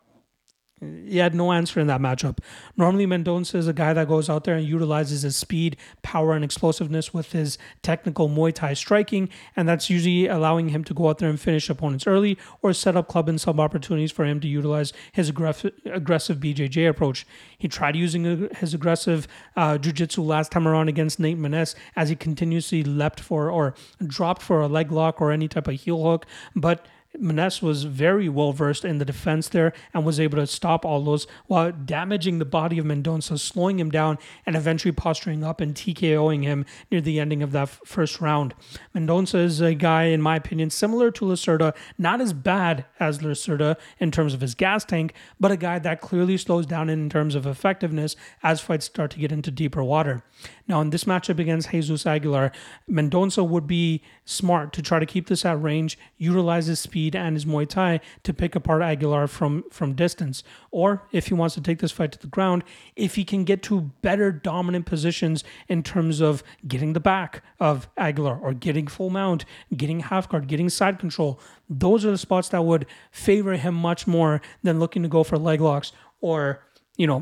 he 0.81 1.17
had 1.17 1.35
no 1.35 1.51
answer 1.51 1.79
in 1.79 1.87
that 1.87 2.01
matchup. 2.01 2.39
Normally, 2.75 3.05
Mendonça 3.05 3.55
is 3.55 3.67
a 3.67 3.73
guy 3.73 3.93
that 3.93 4.07
goes 4.07 4.29
out 4.29 4.45
there 4.45 4.55
and 4.55 4.65
utilizes 4.65 5.21
his 5.21 5.35
speed, 5.35 5.77
power, 6.01 6.33
and 6.33 6.43
explosiveness 6.43 7.13
with 7.13 7.33
his 7.33 7.59
technical 7.83 8.29
Muay 8.29 8.53
Thai 8.53 8.73
striking, 8.73 9.29
and 9.55 9.69
that's 9.69 9.89
usually 9.89 10.27
allowing 10.27 10.69
him 10.69 10.83
to 10.85 10.93
go 10.93 11.09
out 11.09 11.19
there 11.19 11.29
and 11.29 11.39
finish 11.39 11.69
opponents 11.69 12.07
early 12.07 12.37
or 12.63 12.73
set 12.73 12.95
up 12.95 13.07
club 13.07 13.29
and 13.29 13.39
sub 13.39 13.59
opportunities 13.59 14.11
for 14.11 14.25
him 14.25 14.39
to 14.39 14.47
utilize 14.47 14.91
his 15.11 15.29
aggressive, 15.29 15.73
aggressive 15.85 16.37
BJJ 16.39 16.89
approach. 16.89 17.27
He 17.57 17.67
tried 17.67 17.95
using 17.95 18.49
his 18.55 18.73
aggressive 18.73 19.27
uh, 19.55 19.77
jiu-jitsu 19.77 20.23
last 20.23 20.51
time 20.51 20.67
around 20.67 20.89
against 20.89 21.19
Nate 21.19 21.37
Maness 21.37 21.75
as 21.95 22.09
he 22.09 22.15
continuously 22.15 22.83
leapt 22.83 23.19
for 23.19 23.51
or 23.51 23.75
dropped 24.05 24.41
for 24.41 24.61
a 24.61 24.67
leg 24.67 24.91
lock 24.91 25.21
or 25.21 25.31
any 25.31 25.47
type 25.47 25.67
of 25.67 25.75
heel 25.75 26.03
hook, 26.03 26.25
but 26.55 26.87
Maness 27.19 27.61
was 27.61 27.83
very 27.83 28.29
well 28.29 28.53
versed 28.53 28.85
in 28.85 28.97
the 28.97 29.05
defense 29.05 29.49
there 29.49 29.73
and 29.93 30.05
was 30.05 30.19
able 30.19 30.37
to 30.37 30.47
stop 30.47 30.85
all 30.85 31.03
those 31.03 31.27
while 31.47 31.71
damaging 31.71 32.39
the 32.39 32.45
body 32.45 32.77
of 32.77 32.85
Mendonça, 32.85 33.37
slowing 33.37 33.79
him 33.79 33.91
down, 33.91 34.17
and 34.45 34.55
eventually 34.55 34.91
posturing 34.91 35.43
up 35.43 35.59
and 35.59 35.75
TKOing 35.75 36.43
him 36.43 36.65
near 36.89 37.01
the 37.01 37.19
ending 37.19 37.43
of 37.43 37.51
that 37.51 37.63
f- 37.63 37.81
first 37.85 38.21
round. 38.21 38.53
Mendonça 38.95 39.35
is 39.43 39.59
a 39.61 39.73
guy, 39.73 40.05
in 40.05 40.21
my 40.21 40.35
opinion, 40.37 40.69
similar 40.69 41.11
to 41.11 41.25
Lacerda, 41.25 41.75
not 41.97 42.21
as 42.21 42.33
bad 42.33 42.85
as 42.99 43.19
Lacerda 43.19 43.77
in 43.99 44.11
terms 44.11 44.33
of 44.33 44.41
his 44.41 44.55
gas 44.55 44.85
tank, 44.85 45.13
but 45.39 45.51
a 45.51 45.57
guy 45.57 45.79
that 45.79 46.01
clearly 46.01 46.37
slows 46.37 46.65
down 46.65 46.89
in 46.89 47.09
terms 47.09 47.35
of 47.35 47.45
effectiveness 47.45 48.15
as 48.41 48.61
fights 48.61 48.85
start 48.85 49.11
to 49.11 49.19
get 49.19 49.31
into 49.31 49.51
deeper 49.51 49.83
water. 49.83 50.23
Now, 50.67 50.81
in 50.81 50.91
this 50.91 51.03
matchup 51.03 51.39
against 51.39 51.71
Jesus 51.71 52.05
Aguilar, 52.05 52.51
Mendonça 52.89 53.47
would 53.47 53.67
be 53.67 54.01
smart 54.31 54.73
to 54.73 54.81
try 54.81 54.99
to 54.99 55.05
keep 55.05 55.27
this 55.27 55.45
at 55.45 55.61
range, 55.61 55.97
utilizes 56.17 56.79
speed 56.79 57.15
and 57.15 57.35
his 57.35 57.45
Muay 57.45 57.67
Thai 57.67 57.99
to 58.23 58.33
pick 58.33 58.55
apart 58.55 58.81
Aguilar 58.81 59.27
from, 59.27 59.63
from 59.69 59.93
distance. 59.93 60.43
Or 60.71 61.03
if 61.11 61.27
he 61.27 61.33
wants 61.33 61.55
to 61.55 61.61
take 61.61 61.79
this 61.79 61.91
fight 61.91 62.11
to 62.13 62.19
the 62.19 62.27
ground, 62.27 62.63
if 62.95 63.15
he 63.15 63.23
can 63.23 63.43
get 63.43 63.61
to 63.63 63.91
better 64.01 64.31
dominant 64.31 64.85
positions 64.85 65.43
in 65.67 65.83
terms 65.83 66.21
of 66.21 66.43
getting 66.67 66.93
the 66.93 66.99
back 66.99 67.43
of 67.59 67.89
Aguilar 67.97 68.37
or 68.37 68.53
getting 68.53 68.87
full 68.87 69.09
mount, 69.09 69.45
getting 69.75 69.99
half 69.99 70.29
guard, 70.29 70.47
getting 70.47 70.69
side 70.69 70.97
control, 70.99 71.39
those 71.69 72.05
are 72.05 72.11
the 72.11 72.17
spots 72.17 72.49
that 72.49 72.63
would 72.63 72.85
favor 73.11 73.53
him 73.53 73.75
much 73.75 74.07
more 74.07 74.41
than 74.63 74.79
looking 74.79 75.03
to 75.03 75.09
go 75.09 75.23
for 75.23 75.37
leg 75.37 75.61
locks 75.61 75.91
or 76.21 76.63
you 76.97 77.07
know, 77.07 77.17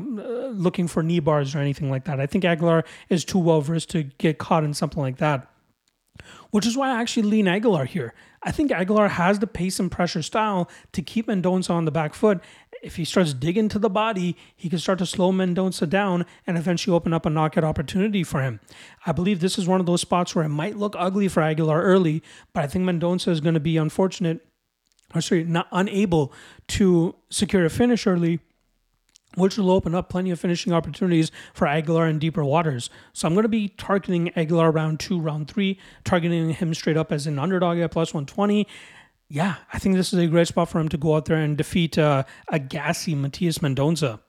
looking 0.52 0.88
for 0.88 1.02
knee 1.02 1.20
bars 1.20 1.54
or 1.54 1.58
anything 1.58 1.90
like 1.90 2.04
that. 2.04 2.20
I 2.20 2.26
think 2.26 2.44
Aguilar 2.44 2.84
is 3.08 3.24
too 3.24 3.38
well 3.38 3.60
versed 3.60 3.88
to 3.90 4.02
get 4.02 4.36
caught 4.36 4.64
in 4.64 4.74
something 4.74 5.00
like 5.00 5.18
that. 5.18 5.50
Which 6.50 6.66
is 6.66 6.76
why 6.76 6.90
I 6.90 7.00
actually 7.00 7.24
lean 7.24 7.48
Aguilar 7.48 7.84
here. 7.84 8.14
I 8.42 8.52
think 8.52 8.72
Aguilar 8.72 9.08
has 9.08 9.38
the 9.38 9.46
pace 9.46 9.78
and 9.78 9.90
pressure 9.90 10.22
style 10.22 10.70
to 10.92 11.02
keep 11.02 11.26
Mendonça 11.26 11.70
on 11.70 11.84
the 11.84 11.90
back 11.90 12.14
foot. 12.14 12.40
If 12.82 12.96
he 12.96 13.04
starts 13.04 13.34
digging 13.34 13.68
to 13.68 13.78
the 13.78 13.90
body, 13.90 14.36
he 14.56 14.70
can 14.70 14.78
start 14.78 14.98
to 15.00 15.06
slow 15.06 15.30
Mendonça 15.30 15.88
down 15.88 16.24
and 16.46 16.56
eventually 16.56 16.96
open 16.96 17.12
up 17.12 17.26
a 17.26 17.30
knockout 17.30 17.64
opportunity 17.64 18.24
for 18.24 18.40
him. 18.40 18.60
I 19.04 19.12
believe 19.12 19.40
this 19.40 19.58
is 19.58 19.68
one 19.68 19.80
of 19.80 19.86
those 19.86 20.00
spots 20.00 20.34
where 20.34 20.46
it 20.46 20.50
might 20.50 20.78
look 20.78 20.96
ugly 20.98 21.28
for 21.28 21.42
Aguilar 21.42 21.82
early, 21.82 22.22
but 22.54 22.64
I 22.64 22.66
think 22.66 22.84
Mendonça 22.84 23.28
is 23.28 23.40
going 23.40 23.54
to 23.54 23.60
be 23.60 23.76
unfortunate, 23.76 24.46
or 25.14 25.20
sorry, 25.20 25.44
not 25.44 25.68
unable 25.72 26.32
to 26.68 27.14
secure 27.28 27.66
a 27.66 27.70
finish 27.70 28.06
early 28.06 28.40
which 29.36 29.56
will 29.56 29.70
open 29.70 29.94
up 29.94 30.08
plenty 30.08 30.30
of 30.30 30.40
finishing 30.40 30.72
opportunities 30.72 31.30
for 31.54 31.66
Aguilar 31.66 32.06
in 32.08 32.18
deeper 32.18 32.44
waters. 32.44 32.90
So 33.12 33.28
I'm 33.28 33.34
going 33.34 33.42
to 33.42 33.48
be 33.48 33.68
targeting 33.68 34.30
Aguilar 34.36 34.70
round 34.70 35.00
two, 35.00 35.20
round 35.20 35.48
three, 35.48 35.78
targeting 36.04 36.50
him 36.50 36.74
straight 36.74 36.96
up 36.96 37.12
as 37.12 37.26
an 37.26 37.38
underdog 37.38 37.78
at 37.78 37.92
plus 37.92 38.12
120. 38.12 38.66
Yeah, 39.28 39.56
I 39.72 39.78
think 39.78 39.94
this 39.94 40.12
is 40.12 40.18
a 40.18 40.26
great 40.26 40.48
spot 40.48 40.68
for 40.68 40.80
him 40.80 40.88
to 40.88 40.96
go 40.96 41.14
out 41.14 41.26
there 41.26 41.36
and 41.36 41.56
defeat 41.56 41.96
uh, 41.96 42.24
a 42.48 42.58
gassy 42.58 43.14
Matias 43.14 43.58
Mendonça. 43.58 44.20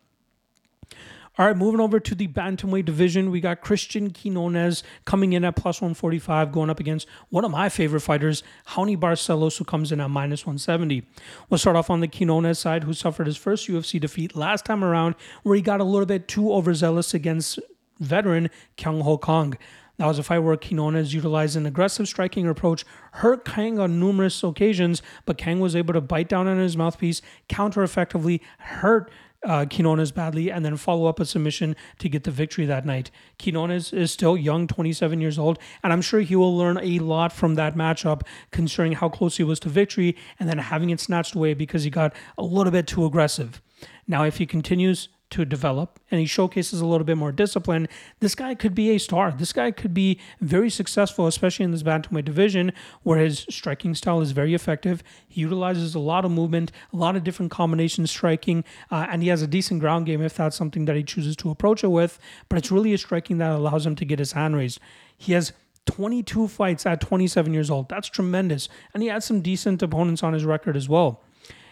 All 1.37 1.47
right, 1.47 1.55
moving 1.55 1.79
over 1.79 1.97
to 1.97 2.13
the 2.13 2.27
bantamweight 2.27 2.83
division, 2.83 3.31
we 3.31 3.39
got 3.39 3.61
Christian 3.61 4.11
Quinonez 4.11 4.83
coming 5.05 5.31
in 5.31 5.45
at 5.45 5.55
plus 5.55 5.79
145, 5.79 6.51
going 6.51 6.69
up 6.69 6.81
against 6.81 7.07
one 7.29 7.45
of 7.45 7.51
my 7.51 7.69
favorite 7.69 8.01
fighters, 8.01 8.43
Raoni 8.67 8.97
Barcelos, 8.97 9.57
who 9.57 9.63
comes 9.63 9.93
in 9.93 10.01
at 10.01 10.09
minus 10.09 10.45
170. 10.45 11.07
We'll 11.49 11.57
start 11.57 11.77
off 11.77 11.89
on 11.89 12.01
the 12.01 12.09
Quinonez 12.09 12.57
side, 12.57 12.83
who 12.83 12.93
suffered 12.93 13.27
his 13.27 13.37
first 13.37 13.69
UFC 13.69 13.97
defeat 13.97 14.35
last 14.35 14.65
time 14.65 14.83
around, 14.83 15.15
where 15.43 15.55
he 15.55 15.61
got 15.61 15.79
a 15.79 15.85
little 15.85 16.05
bit 16.05 16.27
too 16.27 16.51
overzealous 16.51 17.13
against 17.13 17.59
veteran 17.97 18.49
Kyung 18.75 18.99
Ho 18.99 19.17
Kang. 19.17 19.57
That 19.97 20.07
was 20.07 20.19
a 20.19 20.23
fight 20.23 20.39
where 20.39 20.57
Quinonez 20.57 21.13
utilized 21.13 21.55
an 21.55 21.65
aggressive 21.65 22.09
striking 22.09 22.45
approach, 22.45 22.83
hurt 23.13 23.45
Kang 23.45 23.79
on 23.79 24.01
numerous 24.01 24.43
occasions, 24.43 25.01
but 25.25 25.37
Kang 25.37 25.61
was 25.61 25.77
able 25.77 25.93
to 25.93 26.01
bite 26.01 26.27
down 26.27 26.47
on 26.47 26.57
his 26.57 26.75
mouthpiece, 26.75 27.21
counter 27.47 27.83
effectively, 27.83 28.41
hurt 28.57 29.09
uh, 29.43 29.65
Quinonez 29.65 30.13
badly 30.13 30.51
and 30.51 30.63
then 30.63 30.77
follow 30.77 31.07
up 31.07 31.19
a 31.19 31.25
submission 31.25 31.75
to 31.99 32.09
get 32.09 32.23
the 32.23 32.31
victory 32.31 32.65
that 32.65 32.85
night. 32.85 33.11
Quinonez 33.39 33.93
is 33.93 34.11
still 34.11 34.37
young, 34.37 34.67
27 34.67 35.21
years 35.21 35.39
old, 35.39 35.59
and 35.83 35.91
I'm 35.91 36.01
sure 36.01 36.21
he 36.21 36.35
will 36.35 36.55
learn 36.55 36.79
a 36.81 36.99
lot 36.99 37.33
from 37.33 37.55
that 37.55 37.75
matchup, 37.75 38.21
considering 38.51 38.93
how 38.93 39.09
close 39.09 39.37
he 39.37 39.43
was 39.43 39.59
to 39.61 39.69
victory 39.69 40.15
and 40.39 40.47
then 40.47 40.57
having 40.57 40.89
it 40.89 40.99
snatched 40.99 41.35
away 41.35 41.53
because 41.53 41.83
he 41.83 41.89
got 41.89 42.13
a 42.37 42.43
little 42.43 42.71
bit 42.71 42.87
too 42.87 43.05
aggressive. 43.05 43.61
Now, 44.07 44.23
if 44.23 44.37
he 44.37 44.45
continues 44.45 45.09
to 45.31 45.45
develop 45.45 45.99
and 46.11 46.19
he 46.19 46.25
showcases 46.25 46.81
a 46.81 46.85
little 46.85 47.05
bit 47.05 47.17
more 47.17 47.31
discipline, 47.31 47.87
this 48.19 48.35
guy 48.35 48.53
could 48.53 48.75
be 48.75 48.91
a 48.91 48.97
star. 48.97 49.31
This 49.31 49.53
guy 49.53 49.71
could 49.71 49.93
be 49.93 50.19
very 50.39 50.69
successful, 50.69 51.27
especially 51.27 51.65
in 51.65 51.71
this 51.71 51.83
bantamweight 51.83 52.25
division 52.25 52.71
where 53.03 53.19
his 53.19 53.45
striking 53.49 53.95
style 53.95 54.21
is 54.21 54.31
very 54.31 54.53
effective. 54.53 55.03
He 55.27 55.41
utilizes 55.41 55.95
a 55.95 55.99
lot 55.99 56.25
of 56.25 56.31
movement, 56.31 56.71
a 56.93 56.97
lot 56.97 57.15
of 57.15 57.23
different 57.23 57.51
combinations 57.51 58.11
striking, 58.11 58.63
uh, 58.91 59.07
and 59.09 59.23
he 59.23 59.29
has 59.29 59.41
a 59.41 59.47
decent 59.47 59.79
ground 59.79 60.05
game 60.05 60.21
if 60.21 60.35
that's 60.35 60.55
something 60.55 60.85
that 60.85 60.95
he 60.95 61.03
chooses 61.03 61.35
to 61.37 61.49
approach 61.49 61.83
it 61.83 61.87
with. 61.89 62.19
But 62.49 62.57
it's 62.57 62.71
really 62.71 62.93
a 62.93 62.97
striking 62.97 63.37
that 63.39 63.51
allows 63.51 63.85
him 63.85 63.95
to 63.95 64.05
get 64.05 64.19
his 64.19 64.33
hand 64.33 64.55
raised. 64.55 64.79
He 65.17 65.33
has 65.33 65.53
22 65.85 66.47
fights 66.47 66.85
at 66.85 67.01
27 67.01 67.53
years 67.53 67.69
old. 67.69 67.89
That's 67.89 68.07
tremendous. 68.07 68.69
And 68.93 69.01
he 69.01 69.09
had 69.09 69.23
some 69.23 69.41
decent 69.41 69.81
opponents 69.81 70.23
on 70.23 70.33
his 70.33 70.45
record 70.45 70.77
as 70.77 70.87
well. 70.87 71.21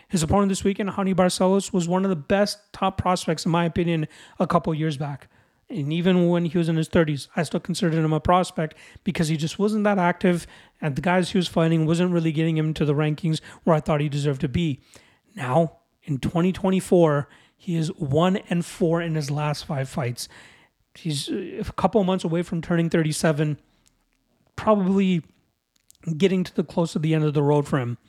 His 0.09 0.23
opponent 0.23 0.49
this 0.49 0.63
weekend, 0.63 0.89
Raoni 0.89 1.15
Barcelos, 1.15 1.71
was 1.71 1.87
one 1.87 2.03
of 2.03 2.09
the 2.09 2.15
best 2.15 2.59
top 2.73 2.97
prospects, 2.97 3.45
in 3.45 3.51
my 3.51 3.63
opinion, 3.65 4.07
a 4.39 4.47
couple 4.47 4.73
years 4.73 4.97
back. 4.97 5.29
And 5.69 5.93
even 5.93 6.29
when 6.29 6.45
he 6.45 6.57
was 6.57 6.67
in 6.67 6.77
his 6.77 6.89
30s, 6.89 7.27
I 7.35 7.43
still 7.43 7.59
considered 7.59 7.93
him 7.93 8.11
a 8.11 8.19
prospect 8.19 8.73
because 9.03 9.27
he 9.27 9.37
just 9.37 9.59
wasn't 9.59 9.83
that 9.83 9.99
active, 9.99 10.47
and 10.81 10.95
the 10.95 11.01
guys 11.01 11.29
he 11.29 11.37
was 11.37 11.47
fighting 11.47 11.85
wasn't 11.85 12.11
really 12.11 12.31
getting 12.31 12.57
him 12.57 12.73
to 12.73 12.85
the 12.85 12.95
rankings 12.95 13.39
where 13.63 13.75
I 13.75 13.79
thought 13.79 14.01
he 14.01 14.09
deserved 14.09 14.41
to 14.41 14.49
be. 14.49 14.81
Now, 15.35 15.77
in 16.03 16.17
2024, 16.17 17.29
he 17.55 17.75
is 17.75 17.89
one 17.89 18.37
and 18.49 18.65
four 18.65 18.99
in 19.01 19.13
his 19.13 19.29
last 19.29 19.65
five 19.65 19.87
fights. 19.87 20.27
He's 20.95 21.29
a 21.29 21.71
couple 21.77 22.03
months 22.03 22.23
away 22.23 22.41
from 22.41 22.63
turning 22.63 22.89
37, 22.89 23.59
probably 24.55 25.21
getting 26.17 26.43
to 26.45 26.55
the 26.55 26.63
close 26.63 26.95
of 26.95 27.03
the 27.03 27.13
end 27.13 27.25
of 27.25 27.35
the 27.35 27.43
road 27.43 27.67
for 27.67 27.77
him. 27.77 27.99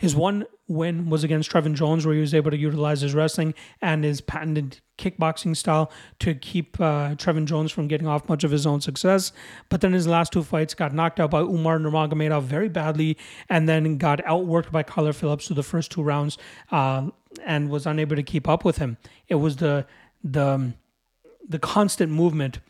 His 0.00 0.16
one 0.16 0.46
win 0.66 1.10
was 1.10 1.24
against 1.24 1.50
Trevin 1.50 1.74
Jones, 1.74 2.06
where 2.06 2.14
he 2.14 2.22
was 2.22 2.32
able 2.32 2.50
to 2.50 2.56
utilize 2.56 3.02
his 3.02 3.14
wrestling 3.14 3.52
and 3.82 4.02
his 4.02 4.22
patented 4.22 4.80
kickboxing 4.96 5.54
style 5.54 5.92
to 6.20 6.34
keep 6.34 6.80
uh, 6.80 7.16
Trevin 7.16 7.44
Jones 7.44 7.70
from 7.70 7.86
getting 7.86 8.06
off 8.06 8.26
much 8.26 8.42
of 8.42 8.50
his 8.50 8.66
own 8.66 8.80
success. 8.80 9.30
But 9.68 9.82
then 9.82 9.92
his 9.92 10.06
last 10.06 10.32
two 10.32 10.42
fights 10.42 10.72
got 10.72 10.94
knocked 10.94 11.20
out 11.20 11.30
by 11.30 11.42
Umar 11.42 11.78
Nurmagomedov 11.78 12.44
very 12.44 12.70
badly, 12.70 13.18
and 13.50 13.68
then 13.68 13.98
got 13.98 14.24
outworked 14.24 14.72
by 14.72 14.82
Kyler 14.84 15.14
Phillips 15.14 15.46
through 15.46 15.56
the 15.56 15.62
first 15.62 15.90
two 15.90 16.02
rounds, 16.02 16.38
uh, 16.70 17.10
and 17.44 17.68
was 17.68 17.84
unable 17.84 18.16
to 18.16 18.22
keep 18.22 18.48
up 18.48 18.64
with 18.64 18.78
him. 18.78 18.96
It 19.28 19.34
was 19.34 19.56
the 19.56 19.84
the 20.24 20.72
the 21.46 21.58
constant 21.58 22.10
movement 22.10 22.60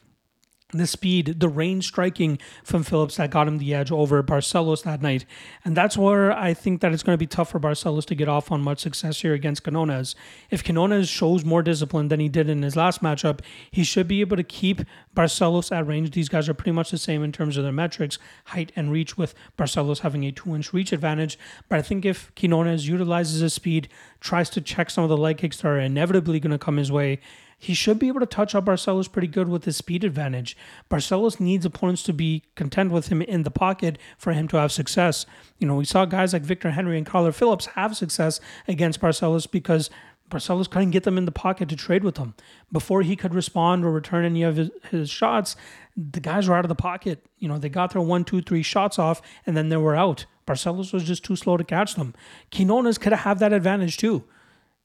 the 0.73 0.87
speed, 0.87 1.41
the 1.41 1.49
range 1.49 1.89
striking 1.89 2.39
from 2.65 2.83
Phillips 2.83 3.17
that 3.17 3.31
got 3.31 3.49
him 3.49 3.59
the 3.59 3.75
edge 3.75 3.91
over 3.91 4.23
Barcelos 4.23 4.83
that 4.85 5.03
night. 5.03 5.25
And 5.65 5.77
that's 5.77 5.97
where 5.97 6.33
I 6.33 6.55
think 6.55 6.81
that 6.81 6.93
it's 6.93 7.03
going 7.03 7.15
to 7.15 7.19
be 7.19 7.27
tough 7.27 7.51
for 7.51 7.61
Barcelos 7.61 8.05
to 8.07 8.15
get 8.15 8.29
off 8.29 8.53
on 8.53 8.63
much 8.63 8.81
success 8.81 9.21
here 9.21 9.35
against 9.35 9.65
Quinonez. 9.65 10.15
If 10.51 10.65
Quinonez 10.65 11.09
shows 11.09 11.45
more 11.45 11.63
discipline 11.63 12.09
than 12.09 12.21
he 12.21 12.29
did 12.29 12.49
in 12.49 12.63
his 12.63 12.77
last 12.77 13.03
matchup, 13.03 13.41
he 13.71 13.85
should 13.85 14.09
be 14.09 14.21
able 14.21 14.37
to 14.37 14.43
keep 14.43 14.83
Barcelos 15.15 15.75
at 15.75 15.87
range. 15.87 16.13
These 16.13 16.29
guys 16.29 16.49
are 16.49 16.55
pretty 16.55 16.73
much 16.73 16.91
the 16.91 16.99
same 16.99 17.23
in 17.23 17.33
terms 17.33 17.57
of 17.57 17.65
their 17.65 17.73
metrics, 17.73 18.19
height 18.47 18.73
and 18.77 18.93
reach, 18.93 19.17
with 19.17 19.35
Barcelos 19.59 20.01
having 20.01 20.25
a 20.25 20.33
two 20.33 20.55
inch 20.55 20.73
reach 20.73 20.93
advantage. 20.93 21.39
But 21.69 21.79
I 21.79 21.83
think 21.83 22.05
if 22.05 22.35
Quinonez 22.35 22.87
utilizes 22.87 23.41
his 23.41 23.55
speed, 23.55 23.89
tries 24.21 24.51
to 24.51 24.61
check 24.61 24.91
some 24.91 25.05
of 25.05 25.11
the 25.11 25.17
leg 25.17 25.39
kicks 25.39 25.59
that 25.59 25.69
are 25.69 25.79
inevitably 25.79 26.41
going 26.41 26.53
to 26.53 26.59
come 26.59 26.77
his 26.77 26.93
way, 26.93 27.21
he 27.61 27.75
should 27.75 27.99
be 27.99 28.09
able 28.09 28.21
to 28.21 28.27
touch 28.27 28.55
up 28.55 28.65
Barcelos 28.65 29.13
pretty 29.13 29.29
good 29.29 29.47
with 29.47 29.67
his 29.67 29.77
speed 29.77 30.03
advantage. 30.03 30.57
Barcelos 30.91 31.39
needs 31.39 31.67
opponents 31.67 32.03
to 32.05 32.15
be 32.15 32.43
content 32.55 32.91
with 32.91 33.09
him 33.09 33.21
in 33.21 33.43
the 33.43 33.51
pocket 33.51 33.99
for 34.17 34.33
him 34.33 34.49
to 34.49 34.57
have 34.57 34.73
success. 34.73 35.27
You 35.59 35.69
know, 35.69 35.77
we 35.77 35.85
saw 35.85 36.07
guys 36.07 36.33
like 36.33 36.43
Victor 36.43 36.71
Henry 36.71 36.97
and 36.97 37.07
Kyler 37.07 37.35
Phillips 37.35 37.67
have 37.67 37.99
success 37.99 38.41
against 38.67 39.03
Barcelos 39.03 39.49
because 39.49 39.91
Barcelos 40.31 40.71
couldn't 40.71 40.93
get 40.93 41.03
them 41.03 41.19
in 41.19 41.27
the 41.27 41.33
pocket 41.33 41.69
to 41.69 41.77
trade 41.77 42.03
with 42.03 42.15
them. 42.15 42.35
Before 42.73 43.03
he 43.03 43.15
could 43.15 43.35
respond 43.35 43.85
or 43.85 43.93
return 43.93 44.25
any 44.25 44.43
of 44.43 44.57
his, 44.57 44.71
his, 44.91 45.11
shots, 45.11 45.55
the 45.95 46.21
guys 46.21 46.49
were 46.49 46.57
out 46.57 46.65
of 46.65 46.71
the 46.71 46.75
pocket. 46.75 47.27
You 47.39 47.49
know, 47.49 47.59
they 47.59 47.69
got 47.69 47.93
their 47.93 48.01
one, 48.01 48.25
two, 48.25 48.41
three 48.41 48.63
shots 48.63 48.99
off 48.99 49.21
and 49.45 49.55
then 49.55 49.69
they 49.69 49.77
were 49.77 49.97
out. 49.97 50.25
Barcelos 50.47 50.95
was 50.95 51.05
just 51.05 51.25
too 51.25 51.37
slow 51.37 51.59
to 51.59 51.65
catch 51.65 51.95
them. 51.95 52.15
Quinonez 52.51 52.99
could 52.99 53.13
have 53.13 53.39
that 53.41 53.53
advantage 53.53 53.99
too 53.99 54.25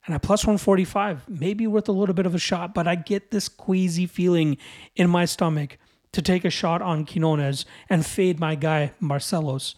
and 0.05 0.13
at 0.13 0.21
plus 0.21 0.45
145, 0.45 1.27
maybe 1.27 1.65
worth 1.65 1.89
a 1.89 1.91
little 1.91 2.13
bit 2.13 2.25
of 2.25 2.35
a 2.35 2.39
shot, 2.39 2.73
but 2.73 2.87
I 2.87 2.95
get 2.95 3.31
this 3.31 3.49
queasy 3.49 4.05
feeling 4.05 4.57
in 4.95 5.09
my 5.09 5.25
stomach 5.25 5.77
to 6.11 6.21
take 6.21 6.45
a 6.45 6.49
shot 6.49 6.81
on 6.81 7.05
Quinonez 7.05 7.65
and 7.89 8.05
fade 8.05 8.39
my 8.39 8.55
guy 8.55 8.91
Barcelos. 9.01 9.75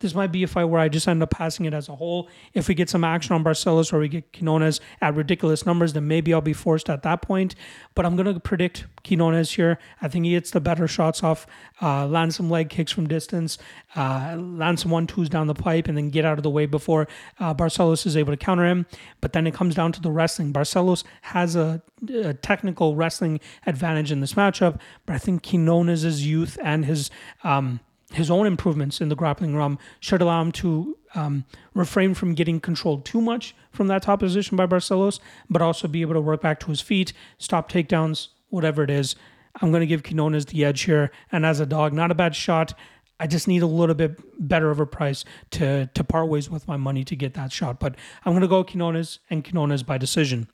This 0.00 0.14
might 0.14 0.30
be 0.30 0.42
a 0.42 0.46
fight 0.46 0.64
where 0.64 0.80
I 0.80 0.88
just 0.88 1.08
end 1.08 1.22
up 1.22 1.30
passing 1.30 1.64
it 1.64 1.72
as 1.72 1.88
a 1.88 1.96
whole. 1.96 2.28
If 2.52 2.68
we 2.68 2.74
get 2.74 2.90
some 2.90 3.02
action 3.02 3.34
on 3.34 3.42
Barcelos 3.42 3.92
or 3.92 3.98
we 3.98 4.08
get 4.08 4.30
Quinonez 4.32 4.80
at 5.00 5.14
ridiculous 5.14 5.64
numbers, 5.64 5.94
then 5.94 6.06
maybe 6.06 6.34
I'll 6.34 6.42
be 6.42 6.52
forced 6.52 6.90
at 6.90 7.02
that 7.02 7.22
point. 7.22 7.54
But 7.94 8.04
I'm 8.04 8.14
going 8.14 8.32
to 8.32 8.38
predict 8.38 8.86
Quinonez 9.04 9.54
here. 9.54 9.78
I 10.02 10.08
think 10.08 10.26
he 10.26 10.34
hits 10.34 10.50
the 10.50 10.60
better 10.60 10.86
shots 10.86 11.22
off, 11.22 11.46
uh, 11.80 12.06
land 12.06 12.34
some 12.34 12.50
leg 12.50 12.68
kicks 12.68 12.92
from 12.92 13.06
distance, 13.06 13.56
uh, 13.94 14.36
land 14.38 14.80
some 14.80 14.90
one 14.90 15.06
twos 15.06 15.30
down 15.30 15.46
the 15.46 15.54
pipe, 15.54 15.88
and 15.88 15.96
then 15.96 16.10
get 16.10 16.26
out 16.26 16.38
of 16.38 16.42
the 16.42 16.50
way 16.50 16.66
before 16.66 17.08
uh, 17.40 17.54
Barcelos 17.54 18.04
is 18.04 18.16
able 18.16 18.32
to 18.32 18.36
counter 18.36 18.66
him. 18.66 18.86
But 19.22 19.32
then 19.32 19.46
it 19.46 19.54
comes 19.54 19.74
down 19.74 19.92
to 19.92 20.02
the 20.02 20.10
wrestling. 20.10 20.52
Barcelos 20.52 21.04
has 21.22 21.56
a, 21.56 21.82
a 22.12 22.34
technical 22.34 22.96
wrestling 22.96 23.40
advantage 23.64 24.12
in 24.12 24.20
this 24.20 24.34
matchup, 24.34 24.78
but 25.06 25.14
I 25.14 25.18
think 25.18 25.42
Quinonez' 25.42 26.22
youth 26.22 26.58
and 26.62 26.84
his. 26.84 27.10
Um, 27.42 27.80
his 28.12 28.30
own 28.30 28.46
improvements 28.46 29.00
in 29.00 29.08
the 29.08 29.16
grappling 29.16 29.56
realm 29.56 29.78
should 30.00 30.22
allow 30.22 30.40
him 30.40 30.52
to 30.52 30.96
um, 31.14 31.44
refrain 31.74 32.14
from 32.14 32.34
getting 32.34 32.60
controlled 32.60 33.04
too 33.04 33.20
much 33.20 33.54
from 33.72 33.88
that 33.88 34.02
top 34.02 34.20
position 34.20 34.56
by 34.56 34.66
Barcelos, 34.66 35.18
but 35.50 35.62
also 35.62 35.88
be 35.88 36.02
able 36.02 36.14
to 36.14 36.20
work 36.20 36.40
back 36.40 36.60
to 36.60 36.66
his 36.66 36.80
feet, 36.80 37.12
stop 37.38 37.70
takedowns, 37.70 38.28
whatever 38.48 38.82
it 38.82 38.90
is. 38.90 39.16
I'm 39.60 39.70
going 39.70 39.80
to 39.80 39.86
give 39.86 40.02
Quinonez 40.02 40.46
the 40.46 40.64
edge 40.64 40.82
here. 40.82 41.10
And 41.32 41.46
as 41.46 41.60
a 41.60 41.66
dog, 41.66 41.92
not 41.92 42.10
a 42.10 42.14
bad 42.14 42.36
shot. 42.36 42.74
I 43.18 43.26
just 43.26 43.48
need 43.48 43.62
a 43.62 43.66
little 43.66 43.94
bit 43.94 44.20
better 44.38 44.70
of 44.70 44.78
a 44.78 44.86
price 44.86 45.24
to 45.52 45.86
to 45.94 46.04
part 46.04 46.28
ways 46.28 46.50
with 46.50 46.68
my 46.68 46.76
money 46.76 47.02
to 47.04 47.16
get 47.16 47.32
that 47.34 47.50
shot. 47.50 47.80
But 47.80 47.96
I'm 48.24 48.32
going 48.32 48.42
to 48.42 48.48
go 48.48 48.62
Quinonez 48.62 49.20
and 49.30 49.42
Quinonez 49.42 49.86
by 49.86 49.96
decision. 49.96 50.48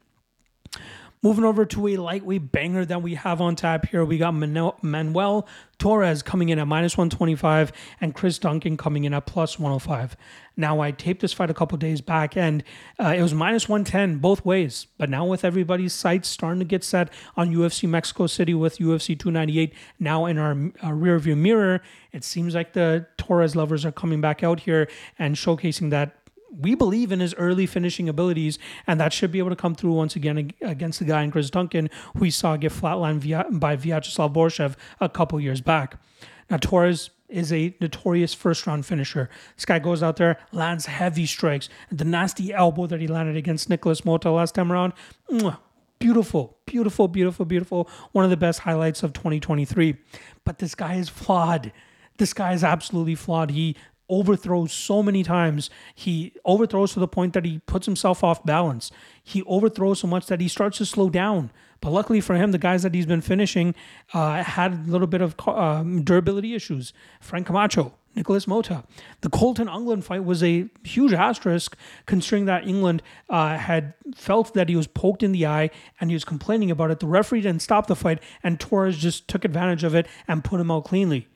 Moving 1.24 1.44
over 1.44 1.64
to 1.64 1.86
a 1.86 1.98
lightweight 1.98 2.50
banger 2.50 2.84
that 2.84 3.00
we 3.00 3.14
have 3.14 3.40
on 3.40 3.54
tap 3.54 3.86
here, 3.86 4.04
we 4.04 4.18
got 4.18 4.32
Manuel 4.32 5.46
Torres 5.78 6.20
coming 6.20 6.48
in 6.48 6.58
at 6.58 6.66
minus 6.66 6.98
125 6.98 7.70
and 8.00 8.12
Chris 8.12 8.40
Duncan 8.40 8.76
coming 8.76 9.04
in 9.04 9.14
at 9.14 9.24
plus 9.24 9.56
105. 9.56 10.16
Now, 10.56 10.80
I 10.80 10.90
taped 10.90 11.20
this 11.20 11.32
fight 11.32 11.48
a 11.48 11.54
couple 11.54 11.78
days 11.78 12.00
back 12.00 12.36
and 12.36 12.64
uh, 12.98 13.14
it 13.16 13.22
was 13.22 13.34
minus 13.34 13.68
110 13.68 14.18
both 14.18 14.44
ways. 14.44 14.88
But 14.98 15.10
now, 15.10 15.24
with 15.24 15.44
everybody's 15.44 15.92
sights 15.92 16.28
starting 16.28 16.58
to 16.58 16.64
get 16.64 16.82
set 16.82 17.08
on 17.36 17.54
UFC 17.54 17.88
Mexico 17.88 18.26
City 18.26 18.52
with 18.52 18.78
UFC 18.78 19.16
298 19.16 19.72
now 20.00 20.26
in 20.26 20.38
our, 20.38 20.50
our 20.82 20.94
rearview 20.94 21.36
mirror, 21.36 21.82
it 22.10 22.24
seems 22.24 22.52
like 22.56 22.72
the 22.72 23.06
Torres 23.16 23.54
lovers 23.54 23.84
are 23.84 23.92
coming 23.92 24.20
back 24.20 24.42
out 24.42 24.58
here 24.58 24.88
and 25.20 25.36
showcasing 25.36 25.90
that 25.90 26.21
we 26.56 26.74
believe 26.74 27.12
in 27.12 27.20
his 27.20 27.34
early 27.34 27.66
finishing 27.66 28.08
abilities, 28.08 28.58
and 28.86 29.00
that 29.00 29.12
should 29.12 29.32
be 29.32 29.38
able 29.38 29.50
to 29.50 29.56
come 29.56 29.74
through 29.74 29.92
once 29.92 30.16
again 30.16 30.52
against 30.60 30.98
the 30.98 31.04
guy 31.04 31.22
in 31.22 31.30
Chris 31.30 31.50
Duncan, 31.50 31.88
who 32.14 32.20
we 32.20 32.30
saw 32.30 32.56
get 32.56 32.72
flatlined 32.72 33.58
by 33.58 33.76
Vyacheslav 33.76 34.34
Borshev 34.34 34.74
a 35.00 35.08
couple 35.08 35.40
years 35.40 35.60
back. 35.60 36.00
Now, 36.50 36.58
Torres 36.58 37.10
is 37.28 37.52
a 37.52 37.74
notorious 37.80 38.34
first 38.34 38.66
round 38.66 38.84
finisher. 38.84 39.30
This 39.56 39.64
guy 39.64 39.78
goes 39.78 40.02
out 40.02 40.16
there, 40.16 40.38
lands 40.52 40.86
heavy 40.86 41.24
strikes. 41.24 41.70
The 41.90 42.04
nasty 42.04 42.52
elbow 42.52 42.86
that 42.86 43.00
he 43.00 43.06
landed 43.06 43.36
against 43.36 43.70
Nicholas 43.70 44.02
Motta 44.02 44.34
last 44.34 44.54
time 44.54 44.70
around, 44.70 44.92
Beautiful, 46.02 46.58
beautiful, 46.66 47.06
beautiful, 47.06 47.44
beautiful. 47.44 47.88
One 48.10 48.24
of 48.24 48.30
the 48.32 48.36
best 48.36 48.58
highlights 48.58 49.04
of 49.04 49.12
2023. 49.12 49.96
But 50.44 50.58
this 50.58 50.74
guy 50.74 50.96
is 50.96 51.08
flawed. 51.08 51.70
This 52.18 52.34
guy 52.34 52.54
is 52.54 52.64
absolutely 52.64 53.14
flawed. 53.14 53.52
He 53.52 53.76
overthrows 54.12 54.72
so 54.72 55.02
many 55.02 55.22
times. 55.22 55.70
He 55.94 56.34
overthrows 56.44 56.92
to 56.92 57.00
the 57.00 57.08
point 57.08 57.32
that 57.32 57.46
he 57.46 57.60
puts 57.60 57.86
himself 57.86 58.22
off 58.22 58.44
balance. 58.44 58.90
He 59.22 59.42
overthrows 59.44 60.00
so 60.00 60.06
much 60.06 60.26
that 60.26 60.40
he 60.40 60.48
starts 60.48 60.78
to 60.78 60.86
slow 60.86 61.08
down. 61.08 61.50
But 61.80 61.90
luckily 61.90 62.20
for 62.20 62.36
him, 62.36 62.52
the 62.52 62.58
guys 62.58 62.82
that 62.82 62.94
he's 62.94 63.06
been 63.06 63.22
finishing 63.22 63.74
uh, 64.12 64.42
had 64.44 64.72
a 64.72 64.90
little 64.90 65.08
bit 65.08 65.22
of 65.22 65.34
um, 65.48 66.04
durability 66.04 66.54
issues. 66.54 66.92
Frank 67.20 67.46
Camacho, 67.46 67.94
Nicholas 68.14 68.46
Motta. 68.46 68.84
The 69.22 69.30
Colton 69.30 69.66
Englund 69.66 70.04
fight 70.04 70.24
was 70.24 70.44
a 70.44 70.68
huge 70.84 71.12
asterisk, 71.12 71.76
considering 72.06 72.44
that 72.44 72.64
Englund 72.64 73.00
uh, 73.30 73.56
had 73.56 73.94
felt 74.14 74.54
that 74.54 74.68
he 74.68 74.76
was 74.76 74.86
poked 74.86 75.22
in 75.22 75.32
the 75.32 75.46
eye 75.46 75.70
and 76.00 76.10
he 76.10 76.14
was 76.14 76.24
complaining 76.24 76.70
about 76.70 76.90
it. 76.90 77.00
The 77.00 77.06
referee 77.06 77.40
didn't 77.40 77.62
stop 77.62 77.86
the 77.86 77.96
fight, 77.96 78.22
and 78.42 78.60
Torres 78.60 78.98
just 78.98 79.26
took 79.26 79.44
advantage 79.44 79.82
of 79.82 79.94
it 79.94 80.06
and 80.28 80.44
put 80.44 80.60
him 80.60 80.70
out 80.70 80.84
cleanly. 80.84 81.26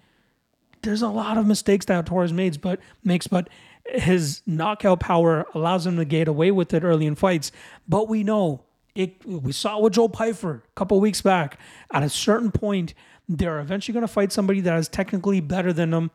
There's 0.82 1.02
a 1.02 1.08
lot 1.08 1.38
of 1.38 1.46
mistakes 1.46 1.86
that 1.86 2.06
Torres 2.06 2.32
makes, 2.32 2.56
but 2.56 2.80
makes, 3.02 3.26
but 3.26 3.48
his 3.86 4.42
knockout 4.46 5.00
power 5.00 5.46
allows 5.54 5.86
him 5.86 5.96
to 5.96 6.04
get 6.04 6.28
away 6.28 6.50
with 6.50 6.72
it 6.74 6.84
early 6.84 7.06
in 7.06 7.14
fights. 7.14 7.52
But 7.88 8.08
we 8.08 8.22
know 8.22 8.64
it. 8.94 9.24
We 9.24 9.52
saw 9.52 9.80
with 9.80 9.94
Joe 9.94 10.08
Pyfer 10.08 10.62
a 10.64 10.74
couple 10.74 11.00
weeks 11.00 11.22
back. 11.22 11.58
At 11.92 12.02
a 12.02 12.08
certain 12.08 12.50
point, 12.50 12.94
they're 13.28 13.60
eventually 13.60 13.92
going 13.92 14.06
to 14.06 14.12
fight 14.12 14.32
somebody 14.32 14.60
that 14.60 14.78
is 14.78 14.88
technically 14.88 15.40
better 15.40 15.72
than 15.72 15.90
them 15.90 16.10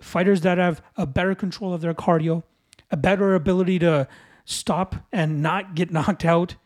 fighters 0.00 0.42
that 0.42 0.58
have 0.58 0.82
a 0.96 1.06
better 1.06 1.34
control 1.34 1.72
of 1.72 1.80
their 1.80 1.94
cardio, 1.94 2.42
a 2.90 2.96
better 2.96 3.34
ability 3.34 3.78
to 3.80 4.06
stop 4.44 4.96
and 5.12 5.42
not 5.42 5.74
get 5.74 5.90
knocked 5.92 6.24
out, 6.24 6.56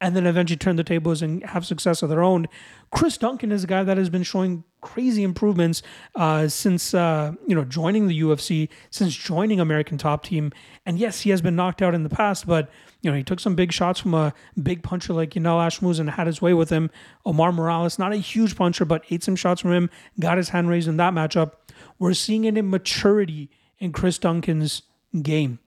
and 0.00 0.14
then 0.14 0.26
eventually 0.26 0.56
turn 0.56 0.76
the 0.76 0.84
tables 0.84 1.22
and 1.22 1.42
have 1.44 1.64
success 1.64 2.02
of 2.02 2.10
their 2.10 2.22
own. 2.22 2.46
Chris 2.90 3.16
Duncan 3.16 3.50
is 3.50 3.64
a 3.64 3.66
guy 3.66 3.82
that 3.82 3.96
has 3.96 4.10
been 4.10 4.22
showing 4.22 4.64
crazy 4.86 5.24
improvements 5.24 5.82
uh, 6.14 6.46
since 6.46 6.94
uh, 6.94 7.32
you 7.46 7.56
know 7.56 7.64
joining 7.64 8.06
the 8.06 8.20
UFC, 8.20 8.68
since 8.90 9.14
joining 9.16 9.58
American 9.58 9.98
Top 9.98 10.22
Team. 10.22 10.52
And 10.86 10.96
yes, 10.96 11.22
he 11.22 11.30
has 11.30 11.42
been 11.42 11.56
knocked 11.56 11.82
out 11.82 11.92
in 11.92 12.04
the 12.04 12.08
past, 12.08 12.46
but 12.46 12.70
you 13.02 13.10
know 13.10 13.16
he 13.16 13.24
took 13.24 13.40
some 13.40 13.56
big 13.56 13.72
shots 13.72 13.98
from 13.98 14.14
a 14.14 14.32
big 14.62 14.84
puncher 14.84 15.12
like 15.12 15.30
Yanal 15.30 15.58
Ashmouz 15.66 15.98
and 15.98 16.10
had 16.10 16.28
his 16.28 16.40
way 16.40 16.54
with 16.54 16.70
him. 16.70 16.88
Omar 17.24 17.50
Morales, 17.50 17.98
not 17.98 18.12
a 18.12 18.16
huge 18.16 18.54
puncher, 18.54 18.84
but 18.84 19.04
ate 19.10 19.24
some 19.24 19.34
shots 19.34 19.60
from 19.60 19.72
him, 19.72 19.90
got 20.20 20.38
his 20.38 20.50
hand 20.50 20.68
raised 20.68 20.86
in 20.86 20.96
that 20.98 21.12
matchup. 21.12 21.54
We're 21.98 22.14
seeing 22.14 22.46
an 22.46 22.56
immaturity 22.56 23.50
in 23.78 23.92
Chris 23.92 24.18
Duncan's 24.18 24.82
game. 25.20 25.58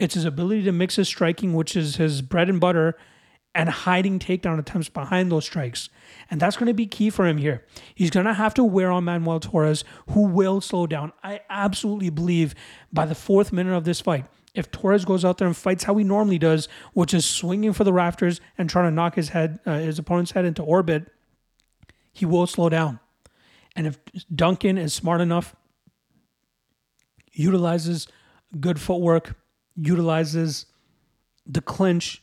It's 0.00 0.14
his 0.14 0.24
ability 0.24 0.64
to 0.64 0.72
mix 0.72 0.96
his 0.96 1.08
striking, 1.08 1.54
which 1.54 1.76
is 1.76 1.96
his 1.96 2.22
bread 2.22 2.48
and 2.48 2.60
butter, 2.60 2.96
and 3.54 3.68
hiding 3.68 4.18
takedown 4.18 4.58
attempts 4.58 4.88
behind 4.88 5.32
those 5.32 5.44
strikes. 5.44 5.88
And 6.30 6.40
that's 6.40 6.56
going 6.56 6.68
to 6.68 6.74
be 6.74 6.86
key 6.86 7.10
for 7.10 7.26
him 7.26 7.38
here. 7.38 7.64
He's 7.94 8.10
going 8.10 8.26
to 8.26 8.34
have 8.34 8.54
to 8.54 8.64
wear 8.64 8.90
on 8.90 9.04
Manuel 9.04 9.40
Torres, 9.40 9.84
who 10.10 10.22
will 10.22 10.60
slow 10.60 10.86
down. 10.86 11.12
I 11.22 11.40
absolutely 11.50 12.10
believe 12.10 12.54
by 12.92 13.06
the 13.06 13.14
fourth 13.14 13.52
minute 13.52 13.74
of 13.74 13.84
this 13.84 14.00
fight, 14.00 14.26
if 14.54 14.70
Torres 14.70 15.04
goes 15.04 15.24
out 15.24 15.38
there 15.38 15.46
and 15.46 15.56
fights 15.56 15.84
how 15.84 15.96
he 15.96 16.04
normally 16.04 16.38
does, 16.38 16.68
which 16.92 17.14
is 17.14 17.24
swinging 17.24 17.72
for 17.72 17.84
the 17.84 17.92
rafters 17.92 18.40
and 18.56 18.68
trying 18.68 18.86
to 18.86 18.94
knock 18.94 19.14
his 19.14 19.30
head, 19.30 19.60
uh, 19.66 19.78
his 19.78 19.98
opponent's 19.98 20.32
head 20.32 20.44
into 20.44 20.62
orbit, 20.62 21.10
he 22.12 22.26
will 22.26 22.46
slow 22.46 22.68
down. 22.68 23.00
And 23.76 23.86
if 23.86 23.98
Duncan 24.34 24.76
is 24.76 24.92
smart 24.92 25.20
enough, 25.20 25.54
utilizes 27.32 28.08
good 28.58 28.80
footwork, 28.80 29.36
utilizes 29.76 30.66
the 31.46 31.60
clinch, 31.60 32.22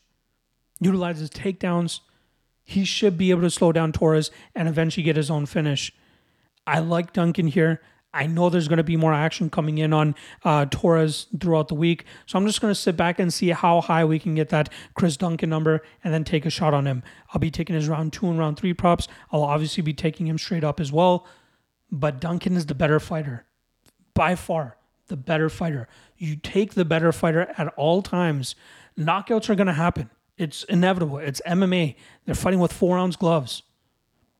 utilizes 0.80 1.30
takedowns, 1.30 2.02
he 2.64 2.84
should 2.84 3.18
be 3.18 3.32
able 3.32 3.42
to 3.42 3.50
slow 3.50 3.72
down 3.72 3.92
Torres 3.92 4.32
and 4.54 4.68
eventually 4.68 5.04
get 5.04 5.16
his 5.16 5.30
own 5.30 5.46
finish. 5.46 5.94
I 6.66 6.80
like 6.80 7.14
Duncan 7.14 7.48
here. 7.48 7.82
I 8.14 8.28
know 8.28 8.50
there's 8.50 8.70
going 8.70 8.78
to 8.78 8.84
be 8.84 8.96
more 8.96 9.14
action 9.14 9.50
coming 9.50 9.78
in 9.78 9.92
on 9.92 10.16
uh, 10.44 10.66
Torres 10.72 11.28
throughout 11.40 11.68
the 11.68 11.76
week. 11.76 12.06
So 12.26 12.40
I'm 12.40 12.48
just 12.48 12.62
going 12.62 12.72
to 12.72 12.80
sit 12.80 12.96
back 12.96 13.20
and 13.20 13.34
see 13.34 13.50
how 13.50 13.82
high 13.82 14.06
we 14.06 14.20
can 14.20 14.36
get 14.36 14.50
that 14.50 14.72
Chris 14.94 15.18
Duncan 15.18 15.50
number 15.50 15.82
and 16.04 16.14
then 16.14 16.24
take 16.24 16.46
a 16.46 16.50
shot 16.50 16.74
on 16.74 16.88
him. 16.88 17.04
I'll 17.34 17.42
be 17.42 17.52
taking 17.52 17.76
his 17.76 17.90
round 17.90 18.14
two 18.14 18.28
and 18.28 18.40
round 18.40 18.58
three 18.58 18.74
props. 18.74 19.10
I'll 19.32 19.44
obviously 19.44 19.84
be 19.84 19.94
taking 19.94 20.28
him 20.28 20.38
straight 20.38 20.64
up 20.64 20.80
as 20.80 20.94
well 20.94 21.28
but 21.92 22.20
Duncan 22.20 22.56
is 22.56 22.66
the 22.66 22.76
better 22.76 23.00
fighter. 23.00 23.46
By 24.14 24.36
far, 24.36 24.78
the 25.08 25.18
better 25.18 25.50
fighter. 25.50 25.88
You 26.18 26.36
take 26.36 26.74
the 26.74 26.86
better 26.86 27.12
fighter 27.12 27.54
at 27.58 27.68
all 27.76 28.02
times. 28.02 28.56
Knockouts 28.98 29.50
are 29.50 29.56
going 29.56 29.68
to 29.68 29.74
happen. 29.74 30.10
It's 30.38 30.64
inevitable. 30.64 31.18
It's 31.18 31.42
MMA. 31.46 31.96
They're 32.26 32.36
fighting 32.36 32.60
with 32.60 32.74
four 32.74 32.98
ounce 32.98 33.16
gloves. 33.16 33.64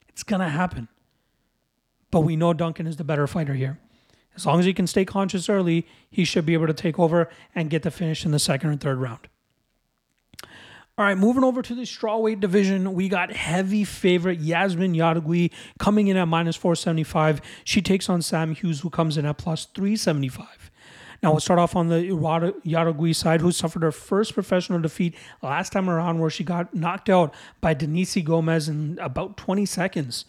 It's 0.10 0.24
going 0.24 0.42
to 0.42 0.50
happen. 0.50 0.88
But 2.12 2.22
we 2.22 2.36
know 2.36 2.54
Duncan 2.54 2.88
is 2.88 2.98
the 2.98 3.04
better 3.04 3.28
fighter 3.28 3.54
here. 3.54 3.80
As 4.36 4.46
long 4.46 4.60
as 4.60 4.66
he 4.66 4.74
can 4.74 4.88
stay 4.88 5.06
conscious 5.06 5.48
early, 5.48 5.88
he 6.10 6.26
should 6.26 6.46
be 6.46 6.54
able 6.54 6.68
to 6.68 6.74
take 6.74 7.00
over 7.00 7.30
and 7.54 7.70
get 7.70 7.84
the 7.84 7.92
finish 7.92 8.26
in 8.26 8.32
the 8.32 8.40
second 8.40 8.70
or 8.70 8.76
third 8.76 8.98
round. 8.98 9.28
All 10.98 11.04
right, 11.04 11.18
moving 11.18 11.44
over 11.44 11.62
to 11.62 11.76
the 11.76 11.82
strawweight 11.82 12.40
division, 12.40 12.94
we 12.94 13.10
got 13.10 13.32
heavy 13.32 13.84
favorite 13.84 14.40
Yasmin 14.40 14.94
Jauregui 14.94 15.52
coming 15.78 16.08
in 16.08 16.16
at 16.16 16.26
minus 16.26 16.56
475. 16.56 17.42
She 17.66 17.82
takes 17.82 18.08
on 18.08 18.22
Sam 18.22 18.56
Hughes, 18.56 18.80
who 18.80 18.90
comes 18.90 19.18
in 19.18 19.26
at 19.26 19.38
plus 19.38 19.66
375. 19.66 20.72
Now 21.22 21.32
we'll 21.32 21.40
start 21.40 21.60
off 21.60 21.76
on 21.76 21.88
the 21.88 22.02
Jauregui 22.04 23.16
side, 23.16 23.42
who 23.42 23.52
suffered 23.52 23.84
her 23.84 23.92
first 23.92 24.34
professional 24.34 24.80
defeat 24.80 25.16
last 25.42 25.72
time 25.72 25.90
around, 25.90 26.20
where 26.20 26.30
she 26.30 26.44
got 26.44 26.74
knocked 26.74 27.10
out 27.10 27.34
by 27.62 27.74
Denise 27.74 28.18
Gomez 28.18 28.70
in 28.70 28.98
about 29.02 29.38
20 29.38 29.66
seconds. 29.66 30.26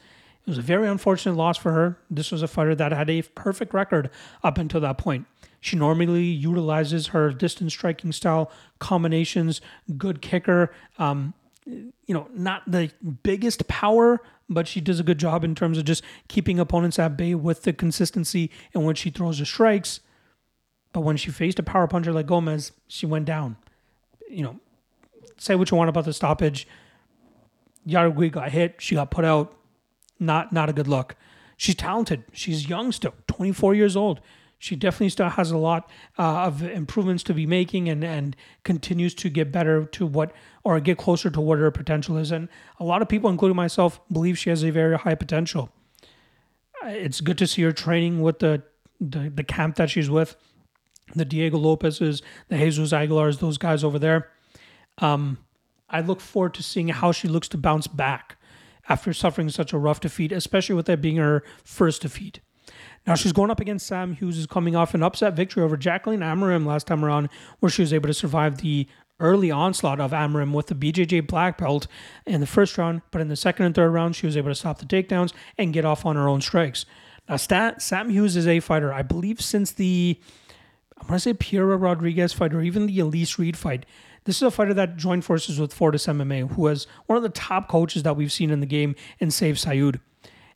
It 0.47 0.51
was 0.51 0.59
a 0.59 0.62
very 0.62 0.87
unfortunate 0.87 1.34
loss 1.34 1.57
for 1.57 1.72
her. 1.72 1.99
This 2.09 2.30
was 2.30 2.43
a 2.43 2.49
fighter 2.49 2.74
that 2.76 2.93
had 2.93 3.11
a 3.11 3.22
perfect 3.22 3.74
record 3.74 4.11
up 4.45 4.59
until 4.59 4.80
that 4.80 4.97
point. 4.97 5.26
She 5.61 5.74
normally 5.74 6.22
utilizes 6.22 7.09
her 7.09 7.32
distance 7.32 7.72
striking 7.72 8.12
style 8.12 8.53
combinations, 8.78 9.61
good 9.99 10.22
kicker. 10.22 10.72
Um, 10.99 11.34
you 11.66 12.14
know, 12.14 12.28
not 12.32 12.62
the 12.70 12.93
biggest 13.24 13.66
power, 13.66 14.20
but 14.49 14.68
she 14.68 14.80
does 14.80 15.01
a 15.01 15.03
good 15.03 15.18
job 15.18 15.43
in 15.43 15.57
terms 15.57 15.78
of 15.78 15.84
just 15.84 16.05
keeping 16.28 16.61
opponents 16.61 16.99
at 17.01 17.16
bay 17.16 17.34
with 17.34 17.62
the 17.62 17.72
consistency 17.72 18.51
in 18.72 18.84
which 18.84 18.99
she 18.99 19.11
throws 19.11 19.41
her 19.41 19.45
strikes. 19.45 19.99
But 20.97 21.03
when 21.03 21.18
she 21.18 21.30
faced 21.30 21.59
a 21.59 21.62
power 21.62 21.86
puncher 21.86 22.11
like 22.11 22.24
Gomez, 22.24 22.72
she 22.88 23.05
went 23.05 23.26
down. 23.26 23.59
You 24.30 24.44
know, 24.44 24.61
say 25.36 25.55
what 25.55 25.70
you 25.70 25.76
want 25.76 25.90
about 25.90 26.07
the 26.07 26.14
stoppage. 26.14 26.66
Jauregui 27.86 28.32
got 28.32 28.51
hit. 28.51 28.76
She 28.78 28.94
got 28.94 29.11
put 29.11 29.22
out. 29.22 29.55
Not 30.18 30.55
not 30.55 30.70
a 30.70 30.72
good 30.72 30.88
look. 30.88 31.14
She's 31.59 31.74
talented. 31.74 32.24
She's 32.32 32.70
young 32.70 32.92
still, 32.92 33.12
24 33.26 33.74
years 33.74 33.94
old 33.94 34.22
she 34.59 34.74
definitely 34.74 35.11
still 35.11 35.28
has 35.28 35.51
a 35.51 35.59
lot 35.59 35.90
uh, 36.18 36.47
of 36.47 36.62
improvements 36.62 37.22
to 37.24 37.34
be 37.34 37.44
making 37.44 37.90
and, 37.90 38.03
and 38.03 38.34
continues 38.64 39.14
to 39.16 39.28
get 39.28 39.53
better 39.53 39.84
to 39.84 40.07
what 40.07 40.32
or 40.64 40.80
get 40.80 40.97
closer 40.97 41.28
to 41.28 41.42
what 41.42 41.59
her 41.59 41.70
potential 41.70 42.16
is. 42.16 42.30
And 42.30 42.49
a 42.80 42.84
lot 42.84 43.03
of 43.03 43.09
people, 43.11 43.28
including 43.28 43.55
myself, 43.55 44.01
believe 44.11 44.38
she 44.38 44.49
has 44.49 44.64
a 44.64 44.70
very 44.70 44.97
high 44.97 45.14
potential. 45.14 45.68
Uh, 46.82 46.88
it's 46.88 47.20
good 47.20 47.36
to 47.36 47.47
see 47.47 47.61
her 47.64 47.72
training 47.72 48.22
with 48.22 48.38
the, 48.38 48.62
the, 48.99 49.28
the 49.28 49.44
camp 49.44 49.76
that 49.76 49.90
she's 49.90 50.09
with, 50.09 50.36
the 51.15 51.25
Diego 51.25 51.59
Lopez's, 51.59 52.23
the 52.49 52.59
Jesus 52.59 52.93
Aguilars, 52.93 53.39
those 53.39 53.59
guys 53.59 53.85
over 53.85 53.99
there. 53.99 54.31
Um, 54.99 55.39
I 55.89 56.01
look 56.01 56.21
forward 56.21 56.55
to 56.55 56.63
seeing 56.63 56.89
how 56.89 57.13
she 57.13 57.29
looks 57.29 57.49
to 57.49 57.59
bounce 57.59 57.87
back 57.87 58.37
after 58.89 59.13
suffering 59.13 59.49
such 59.49 59.73
a 59.73 59.79
rough 59.79 60.01
defeat, 60.01 60.33
especially 60.33 60.75
with 60.75 60.87
that 60.87 61.01
being 61.01 61.17
her 61.17 61.43
first 61.65 62.03
defeat. 62.03 62.41
Now 63.07 63.15
she's 63.15 63.33
going 63.33 63.51
up 63.51 63.61
against 63.61 63.87
Sam 63.87 64.15
Hughes, 64.15 64.39
is 64.39 64.47
coming 64.47 64.75
off 64.75 64.95
an 64.95 65.03
upset 65.03 65.35
victory 65.35 65.63
over 65.63 65.77
Jacqueline 65.77 66.21
Amorim 66.21 66.67
last 66.67 66.87
time 66.87 67.05
around, 67.05 67.29
where 67.61 67.71
she 67.71 67.83
was 67.83 67.93
able 67.93 68.09
to 68.09 68.15
survive 68.15 68.59
the 68.59 68.89
early 69.21 69.51
onslaught 69.51 70.01
of 70.01 70.11
Amorim 70.11 70.53
with 70.53 70.67
the 70.67 70.75
BJJ 70.75 71.27
black 71.27 71.59
belt 71.59 71.87
in 72.27 72.41
the 72.41 72.47
first 72.47 72.77
round, 72.77 73.03
but 73.11 73.21
in 73.21 73.29
the 73.29 73.37
second 73.37 73.67
and 73.67 73.75
third 73.75 73.91
round, 73.91 74.17
she 74.17 74.27
was 74.27 74.37
able 74.37 74.51
to 74.51 74.55
stop 74.55 74.79
the 74.79 74.85
takedowns 74.85 75.33
and 75.57 75.73
get 75.73 75.85
off 75.85 76.05
on 76.05 76.17
her 76.17 76.29
own 76.29 76.41
strikes. 76.41 76.85
Now, 77.29 77.37
Sam 77.37 78.11
Hughes 78.11 78.37
is 78.37 78.47
a 78.47 78.61
fighter, 78.61 78.93
I 78.93 79.03
believe, 79.03 79.41
since 79.41 79.73
the 79.73 80.21
I'm 80.99 81.09
to 81.09 81.20
say 81.20 81.34
Piera 81.34 81.80
Rodriguez 81.80 82.32
fight 82.32 82.55
or 82.55 82.62
even 82.62 82.86
the 82.86 82.99
Elise 83.01 83.38
Reed 83.38 83.57
fight. 83.57 83.84
This 84.24 84.36
is 84.36 84.42
a 84.42 84.51
fighter 84.51 84.74
that 84.74 84.97
joined 84.97 85.24
forces 85.24 85.61
with 85.61 85.72
Fortis 85.72 86.07
MMA, 86.07 86.53
who 86.53 86.62
was 86.62 86.86
one 87.07 87.16
of 87.16 87.22
the 87.22 87.28
top 87.28 87.68
coaches 87.68 88.03
that 88.03 88.16
we've 88.16 88.32
seen 88.32 88.51
in 88.51 88.61
the 88.61 88.66
game 88.66 88.97
in 89.20 89.28
Sayif 89.28 89.64
Saud. 89.64 90.01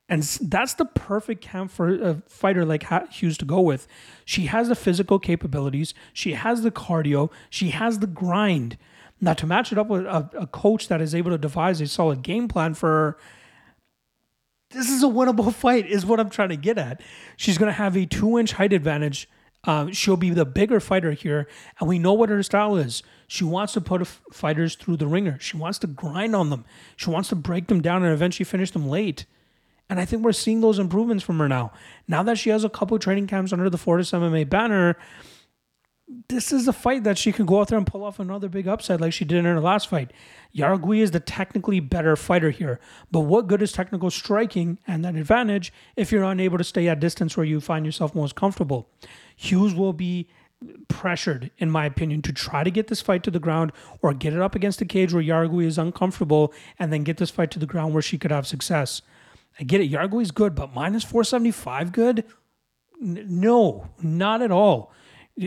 And 0.09 0.25
that's 0.25 0.75
the 0.75 0.87
perfect 0.87 1.41
camp 1.41 1.71
for 1.71 1.89
a 1.89 2.23
fighter 2.27 2.65
like 2.65 2.85
Hughes 3.13 3.39
to 3.39 3.45
go 3.45 3.61
with. 3.61 3.87
She 4.25 4.47
has 4.47 4.67
the 4.67 4.75
physical 4.75 5.21
capabilities, 5.21 5.95
she 6.13 6.33
has 6.33 6.63
the 6.63 6.73
cardio, 6.73 7.31
she 7.49 7.71
has 7.71 8.01
the 8.01 8.09
grind. 8.09 8.77
Now, 9.21 9.35
to 9.35 9.47
match 9.47 9.71
it 9.71 9.79
up 9.79 9.87
with 9.87 10.07
a, 10.07 10.29
a 10.37 10.47
coach 10.49 10.89
that 10.89 11.01
is 11.01 11.15
able 11.15 11.31
to 11.31 11.39
devise 11.39 11.81
a 11.81 11.87
solid 11.87 12.23
game 12.23 12.49
plan 12.49 12.75
for 12.75 12.89
her, 12.89 13.19
this 14.71 14.91
is 14.91 15.05
a 15.05 15.07
winnable 15.07 15.53
fight, 15.55 15.87
is 15.87 16.05
what 16.05 16.19
I'm 16.19 16.31
trying 16.31 16.49
to 16.49 16.57
get 16.57 16.77
at. 16.77 17.01
She's 17.37 17.59
going 17.59 17.69
to 17.69 17.75
have 17.75 17.97
a 17.97 18.05
two 18.05 18.37
inch 18.37 18.55
height 18.55 18.73
advantage 18.73 19.29
Uh, 19.65 19.91
she'll 19.93 20.17
be 20.17 20.31
the 20.31 20.47
bigger 20.47 20.81
fighter 20.81 21.13
here, 21.13 21.47
and 21.79 21.89
we 21.89 21.99
know 21.99 22.15
what 22.15 22.31
her 22.31 22.43
style 22.43 22.77
is. 22.77 23.03
She 23.27 23.45
wants 23.45 23.75
to 23.75 23.81
put 23.81 24.01
f- 24.01 24.23
fighters 24.33 24.75
through 24.75 24.97
the 24.97 25.07
ringer. 25.07 25.39
She 25.41 25.57
wants 25.57 25.79
to 25.81 25.87
grind 25.87 26.35
on 26.35 26.49
them. 26.49 26.65
She 26.97 27.11
wants 27.11 27.29
to 27.29 27.37
break 27.37 27.67
them 27.67 27.83
down 27.83 28.03
and 28.03 28.13
eventually 28.13 28.45
finish 28.45 28.71
them 28.71 28.89
late. 28.89 29.27
And 29.91 30.01
I 30.01 30.05
think 30.05 30.23
we're 30.23 30.33
seeing 30.33 30.61
those 30.61 30.79
improvements 30.79 31.25
from 31.25 31.39
her 31.41 31.49
now. 31.49 31.73
Now 32.09 32.23
that 32.23 32.39
she 32.39 32.49
has 32.51 32.65
a 32.65 32.71
couple 32.71 32.99
training 32.99 33.27
camps 33.27 33.53
under 33.53 33.69
the 33.69 33.77
Fortis 33.77 34.13
MMA 34.13 34.49
banner, 34.49 34.97
this 36.29 36.53
is 36.53 36.67
a 36.67 36.73
fight 36.73 37.05
that 37.05 37.19
she 37.19 37.31
can 37.31 37.47
go 37.47 37.61
out 37.61 37.69
there 37.69 37.79
and 37.79 37.87
pull 37.87 38.03
off 38.03 38.19
another 38.19 38.49
big 38.49 38.67
upset 38.67 39.01
like 39.01 39.13
she 39.13 39.25
did 39.25 39.39
in 39.39 39.45
her 39.45 39.61
last 39.61 39.89
fight. 39.89 40.13
Jauregui 40.55 40.99
is 40.99 41.13
the 41.13 41.21
technically 41.21 41.79
better 41.79 42.17
fighter 42.17 42.51
here, 42.51 42.81
but 43.13 43.21
what 43.21 43.47
good 43.47 43.63
is 43.63 43.71
technical 43.71 44.11
striking 44.11 44.79
and 44.87 45.05
that 45.05 45.15
advantage 45.15 45.73
if 45.95 46.11
you're 46.11 46.25
unable 46.25 46.59
to 46.59 46.65
stay 46.65 46.89
at 46.89 46.99
distance 46.99 47.37
where 47.37 47.47
you 47.47 47.61
find 47.61 47.87
yourself 47.87 48.15
most 48.15 48.35
comfortable? 48.35 48.89
Hughes 49.37 49.73
will 49.73 49.93
be 49.93 50.29
pressured, 50.89 51.53
in 51.59 51.71
my 51.71 51.87
opinion, 51.87 52.23
to 52.23 52.33
try 52.33 52.65
to 52.65 52.71
get 52.71 52.89
this 52.89 53.01
fight 53.01 53.23
to 53.23 53.31
the 53.31 53.39
ground 53.39 53.71
or 54.03 54.13
get 54.13 54.33
it 54.33 54.41
up 54.41 54.57
against 54.57 54.81
the 54.81 54.85
cage 54.85 55.15
where 55.15 55.23
Jauregui 55.23 55.65
is 55.65 55.79
uncomfortable 55.79 56.53
and 56.79 56.93
then 56.93 57.05
get 57.05 57.19
this 57.19 57.31
fight 57.31 57.53
to 57.53 57.61
the 57.61 57.67
ground 57.67 57.93
where 57.93 58.03
she 58.03 58.19
could 58.19 58.33
have 58.33 58.47
success. 58.49 59.01
I 59.61 59.63
get 59.63 59.81
it, 59.81 59.93
Jauregui 59.93 60.23
is 60.23 60.33
good, 60.33 60.57
but 60.57 60.75
minus 60.75 61.05
475 61.05 61.93
good? 61.93 62.25
N- 63.01 63.27
no, 63.29 63.89
not 64.03 64.43
at 64.43 64.51
all 64.51 64.93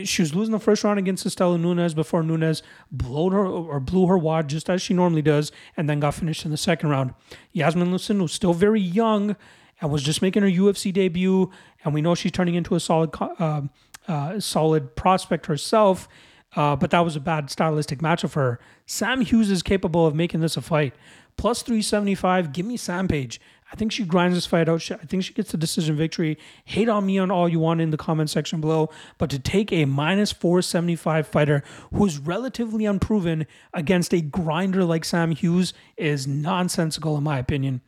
she 0.03 0.21
was 0.21 0.33
losing 0.33 0.51
the 0.51 0.59
first 0.59 0.83
round 0.83 0.99
against 0.99 1.25
Istela 1.25 1.59
Nunes 1.59 1.93
before 1.93 2.23
Nunez 2.23 2.63
blew 2.91 3.29
her 3.29 3.45
or 3.45 3.79
blew 3.79 4.07
her 4.07 4.17
wad 4.17 4.49
just 4.49 4.69
as 4.69 4.81
she 4.81 4.93
normally 4.93 5.21
does, 5.21 5.51
and 5.77 5.89
then 5.89 5.99
got 5.99 6.15
finished 6.15 6.45
in 6.45 6.51
the 6.51 6.57
second 6.57 6.89
round. 6.89 7.13
Yasmin 7.51 7.91
Lucin 7.91 8.21
was 8.21 8.31
still 8.31 8.53
very 8.53 8.81
young 8.81 9.35
and 9.79 9.91
was 9.91 10.03
just 10.03 10.21
making 10.21 10.43
her 10.43 10.49
UFC 10.49 10.91
debut, 10.91 11.51
and 11.83 11.93
we 11.93 12.01
know 12.01 12.15
she's 12.15 12.31
turning 12.31 12.55
into 12.55 12.75
a 12.75 12.79
solid, 12.79 13.11
uh, 13.21 13.61
uh, 14.07 14.39
solid 14.39 14.95
prospect 14.95 15.45
herself. 15.45 16.07
Uh, 16.55 16.75
but 16.75 16.91
that 16.91 16.99
was 16.99 17.15
a 17.15 17.19
bad 17.19 17.49
stylistic 17.49 17.99
matchup 17.99 18.29
for 18.29 18.41
her. 18.41 18.59
Sam 18.85 19.21
Hughes 19.21 19.49
is 19.49 19.63
capable 19.63 20.05
of 20.05 20.13
making 20.13 20.41
this 20.41 20.55
a 20.55 20.61
fight. 20.61 20.93
Plus 21.35 21.63
375, 21.63 22.53
give 22.53 22.65
me 22.65 22.77
Sam 22.77 23.07
Page. 23.07 23.41
I 23.73 23.75
think 23.75 23.91
she 23.91 24.05
grinds 24.05 24.37
this 24.37 24.45
fight 24.45 24.69
out. 24.69 24.91
I 24.91 24.97
think 24.97 25.23
she 25.23 25.33
gets 25.33 25.51
the 25.51 25.57
decision 25.57 25.95
victory. 25.95 26.37
Hate 26.63 26.87
on 26.87 27.07
me 27.07 27.17
on 27.17 27.31
all 27.31 27.49
you 27.49 27.57
want 27.57 27.81
in 27.81 27.89
the 27.89 27.97
comment 27.97 28.29
section 28.29 28.61
below, 28.61 28.91
but 29.17 29.31
to 29.31 29.39
take 29.39 29.73
a 29.73 29.85
minus 29.85 30.31
475 30.31 31.25
fighter 31.25 31.63
who's 31.91 32.19
relatively 32.19 32.85
unproven 32.85 33.47
against 33.73 34.13
a 34.13 34.21
grinder 34.21 34.85
like 34.85 35.03
Sam 35.03 35.31
Hughes 35.31 35.73
is 35.97 36.27
nonsensical 36.27 37.17
in 37.17 37.23
my 37.23 37.39
opinion. 37.39 37.81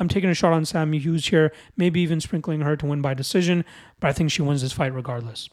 I'm 0.00 0.08
taking 0.08 0.30
a 0.30 0.34
shot 0.34 0.54
on 0.54 0.64
Sam 0.64 0.94
Hughes 0.94 1.28
here, 1.28 1.52
maybe 1.76 2.00
even 2.00 2.22
sprinkling 2.22 2.62
her 2.62 2.74
to 2.74 2.86
win 2.86 3.02
by 3.02 3.12
decision, 3.12 3.66
but 4.00 4.08
I 4.08 4.14
think 4.14 4.30
she 4.30 4.40
wins 4.40 4.62
this 4.62 4.72
fight 4.72 4.94
regardless. 4.94 5.50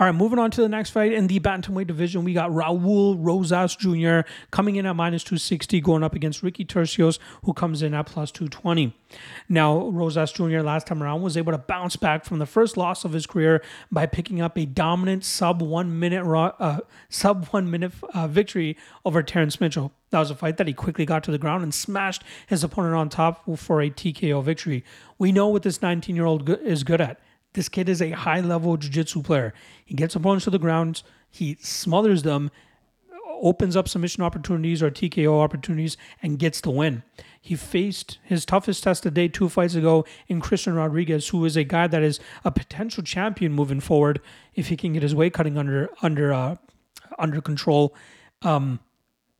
All 0.00 0.06
right, 0.06 0.14
moving 0.14 0.38
on 0.38 0.52
to 0.52 0.60
the 0.60 0.68
next 0.68 0.90
fight 0.90 1.12
in 1.12 1.26
the 1.26 1.40
bantamweight 1.40 1.88
division, 1.88 2.22
we 2.22 2.32
got 2.32 2.50
Raul 2.50 3.16
Rosas 3.18 3.74
Jr. 3.74 4.20
coming 4.52 4.76
in 4.76 4.86
at 4.86 4.94
minus 4.94 5.24
260, 5.24 5.80
going 5.80 6.04
up 6.04 6.14
against 6.14 6.40
Ricky 6.40 6.64
Turcios, 6.64 7.18
who 7.44 7.52
comes 7.52 7.82
in 7.82 7.94
at 7.94 8.06
plus 8.06 8.30
220. 8.30 8.94
Now, 9.48 9.88
Rosas 9.88 10.30
Jr. 10.30 10.60
last 10.60 10.86
time 10.86 11.02
around 11.02 11.22
was 11.22 11.36
able 11.36 11.50
to 11.50 11.58
bounce 11.58 11.96
back 11.96 12.24
from 12.24 12.38
the 12.38 12.46
first 12.46 12.76
loss 12.76 13.04
of 13.04 13.12
his 13.12 13.26
career 13.26 13.60
by 13.90 14.06
picking 14.06 14.40
up 14.40 14.56
a 14.56 14.66
dominant 14.66 15.24
sub 15.24 15.60
one 15.60 15.98
minute 15.98 16.24
uh, 16.24 16.78
sub 17.08 17.48
one 17.48 17.68
minute 17.68 17.92
uh, 18.14 18.28
victory 18.28 18.76
over 19.04 19.20
Terrence 19.24 19.60
Mitchell. 19.60 19.92
That 20.10 20.20
was 20.20 20.30
a 20.30 20.36
fight 20.36 20.58
that 20.58 20.68
he 20.68 20.74
quickly 20.74 21.06
got 21.06 21.24
to 21.24 21.32
the 21.32 21.38
ground 21.38 21.64
and 21.64 21.74
smashed 21.74 22.22
his 22.46 22.62
opponent 22.62 22.94
on 22.94 23.08
top 23.08 23.58
for 23.58 23.82
a 23.82 23.90
TKO 23.90 24.44
victory. 24.44 24.84
We 25.18 25.32
know 25.32 25.48
what 25.48 25.64
this 25.64 25.82
19 25.82 26.14
year 26.14 26.24
old 26.24 26.48
is 26.48 26.84
good 26.84 27.00
at. 27.00 27.20
This 27.58 27.68
kid 27.68 27.88
is 27.88 28.00
a 28.00 28.10
high 28.10 28.38
level 28.38 28.76
jiu 28.76 28.88
jitsu 28.88 29.20
player. 29.20 29.52
He 29.84 29.96
gets 29.96 30.14
opponents 30.14 30.44
to 30.44 30.50
the 30.50 30.60
ground, 30.60 31.02
he 31.28 31.56
smothers 31.60 32.22
them, 32.22 32.52
opens 33.26 33.74
up 33.74 33.88
submission 33.88 34.22
opportunities 34.22 34.80
or 34.80 34.92
TKO 34.92 35.42
opportunities, 35.42 35.96
and 36.22 36.38
gets 36.38 36.60
the 36.60 36.70
win. 36.70 37.02
He 37.40 37.56
faced 37.56 38.20
his 38.22 38.44
toughest 38.44 38.84
test 38.84 39.04
of 39.06 39.14
day 39.14 39.26
two 39.26 39.48
fights 39.48 39.74
ago 39.74 40.04
in 40.28 40.40
Christian 40.40 40.74
Rodriguez, 40.74 41.30
who 41.30 41.44
is 41.44 41.56
a 41.56 41.64
guy 41.64 41.88
that 41.88 42.00
is 42.00 42.20
a 42.44 42.52
potential 42.52 43.02
champion 43.02 43.52
moving 43.54 43.80
forward 43.80 44.20
if 44.54 44.68
he 44.68 44.76
can 44.76 44.92
get 44.92 45.02
his 45.02 45.16
weight 45.16 45.34
cutting 45.34 45.58
under 45.58 45.90
under 46.00 46.32
uh, 46.32 46.56
under 47.18 47.40
control. 47.40 47.92
Um, 48.42 48.78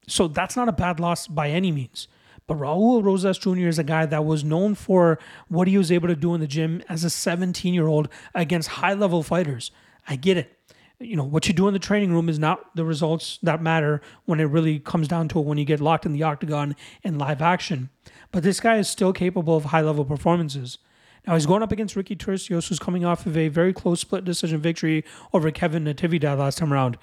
so 0.08 0.26
that's 0.26 0.56
not 0.56 0.68
a 0.68 0.72
bad 0.72 0.98
loss 0.98 1.28
by 1.28 1.50
any 1.50 1.70
means. 1.70 2.08
But 2.48 2.58
Raul 2.58 3.04
Rosas 3.04 3.38
Jr. 3.38 3.68
is 3.68 3.78
a 3.78 3.84
guy 3.84 4.06
that 4.06 4.24
was 4.24 4.42
known 4.42 4.74
for 4.74 5.18
what 5.48 5.68
he 5.68 5.78
was 5.78 5.92
able 5.92 6.08
to 6.08 6.16
do 6.16 6.34
in 6.34 6.40
the 6.40 6.46
gym 6.46 6.82
as 6.88 7.04
a 7.04 7.10
17 7.10 7.72
year 7.72 7.86
old 7.86 8.08
against 8.34 8.68
high 8.68 8.94
level 8.94 9.22
fighters. 9.22 9.70
I 10.08 10.16
get 10.16 10.38
it. 10.38 10.58
You 10.98 11.14
know, 11.14 11.24
what 11.24 11.46
you 11.46 11.54
do 11.54 11.68
in 11.68 11.74
the 11.74 11.78
training 11.78 12.12
room 12.12 12.28
is 12.28 12.40
not 12.40 12.74
the 12.74 12.84
results 12.84 13.38
that 13.42 13.62
matter 13.62 14.00
when 14.24 14.40
it 14.40 14.44
really 14.44 14.80
comes 14.80 15.06
down 15.06 15.28
to 15.28 15.38
it 15.38 15.44
when 15.44 15.58
you 15.58 15.64
get 15.64 15.78
locked 15.78 16.06
in 16.06 16.12
the 16.12 16.24
octagon 16.24 16.74
in 17.04 17.18
live 17.18 17.40
action. 17.40 17.90
But 18.32 18.42
this 18.42 18.58
guy 18.58 18.78
is 18.78 18.88
still 18.88 19.12
capable 19.12 19.56
of 19.56 19.66
high 19.66 19.82
level 19.82 20.04
performances. 20.04 20.78
Now 21.26 21.34
he's 21.34 21.46
going 21.46 21.62
up 21.62 21.70
against 21.70 21.94
Ricky 21.94 22.16
Turcios, 22.16 22.68
who's 22.68 22.78
coming 22.78 23.04
off 23.04 23.26
of 23.26 23.36
a 23.36 23.48
very 23.48 23.74
close 23.74 24.00
split 24.00 24.24
decision 24.24 24.60
victory 24.60 25.04
over 25.34 25.50
Kevin 25.50 25.84
Natividad 25.84 26.38
last 26.38 26.58
time 26.58 26.72
around. 26.72 26.96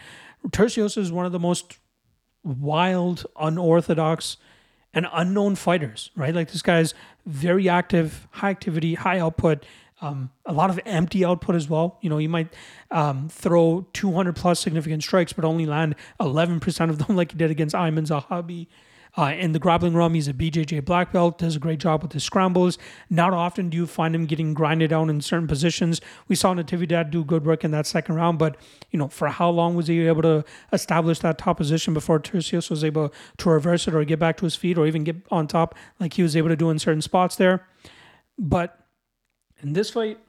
Turcios 0.47 0.97
is 0.97 1.11
one 1.11 1.27
of 1.27 1.31
the 1.31 1.39
most 1.39 1.77
wild, 2.43 3.25
unorthodox 3.39 4.37
and 4.95 5.07
unknown 5.13 5.55
fighters, 5.55 6.09
right? 6.15 6.33
Like 6.33 6.51
this 6.51 6.61
guy's 6.61 6.93
very 7.25 7.67
active, 7.67 8.27
high 8.31 8.49
activity, 8.49 8.95
high 8.95 9.19
output, 9.19 9.65
um, 10.01 10.31
a 10.45 10.53
lot 10.53 10.69
of 10.69 10.79
empty 10.85 11.23
output 11.23 11.55
as 11.55 11.69
well. 11.69 11.97
You 12.01 12.09
know, 12.09 12.17
you 12.17 12.29
might 12.29 12.53
um, 12.91 13.27
throw 13.29 13.85
200 13.93 14.35
plus 14.35 14.59
significant 14.59 15.03
strikes, 15.03 15.33
but 15.33 15.45
only 15.45 15.65
land 15.65 15.95
11% 16.19 16.89
of 16.89 16.97
them, 16.97 17.15
like 17.17 17.31
he 17.31 17.37
did 17.37 17.51
against 17.51 17.75
Aiemann 17.75 18.07
Zahabi. 18.07 18.67
Uh, 19.17 19.33
in 19.37 19.53
the 19.53 19.59
grappling 19.59 19.93
room, 19.93 20.13
he's 20.13 20.27
a 20.27 20.33
BJJ 20.33 20.83
black 20.83 21.13
belt, 21.13 21.37
does 21.37 21.55
a 21.55 21.59
great 21.59 21.79
job 21.79 22.03
with 22.03 22.11
his 22.11 22.23
scrambles. 22.23 22.77
Not 23.09 23.33
often 23.33 23.69
do 23.69 23.77
you 23.77 23.87
find 23.87 24.13
him 24.13 24.25
getting 24.25 24.53
grinded 24.53 24.89
down 24.89 25.09
in 25.09 25.21
certain 25.21 25.47
positions. 25.47 26.01
We 26.27 26.35
saw 26.35 26.53
Natividad 26.53 27.11
do 27.11 27.23
good 27.23 27.45
work 27.45 27.63
in 27.63 27.71
that 27.71 27.87
second 27.87 28.15
round, 28.15 28.39
but 28.39 28.57
you 28.91 28.99
know, 28.99 29.07
for 29.07 29.29
how 29.29 29.49
long 29.49 29.75
was 29.75 29.87
he 29.87 30.05
able 30.05 30.21
to 30.23 30.43
establish 30.73 31.19
that 31.19 31.37
top 31.37 31.57
position 31.57 31.93
before 31.93 32.19
Turcios 32.19 32.69
was 32.69 32.83
able 32.83 33.13
to 33.37 33.49
reverse 33.49 33.87
it 33.87 33.95
or 33.95 34.03
get 34.03 34.19
back 34.19 34.35
to 34.37 34.45
his 34.45 34.55
feet 34.55 34.77
or 34.77 34.85
even 34.85 35.05
get 35.05 35.15
on 35.31 35.47
top 35.47 35.75
like 35.99 36.15
he 36.15 36.23
was 36.23 36.35
able 36.35 36.49
to 36.49 36.57
do 36.57 36.69
in 36.69 36.77
certain 36.77 37.01
spots 37.01 37.37
there? 37.37 37.65
But 38.37 38.77
in 39.61 39.73
this 39.73 39.91
fight, 39.91 40.19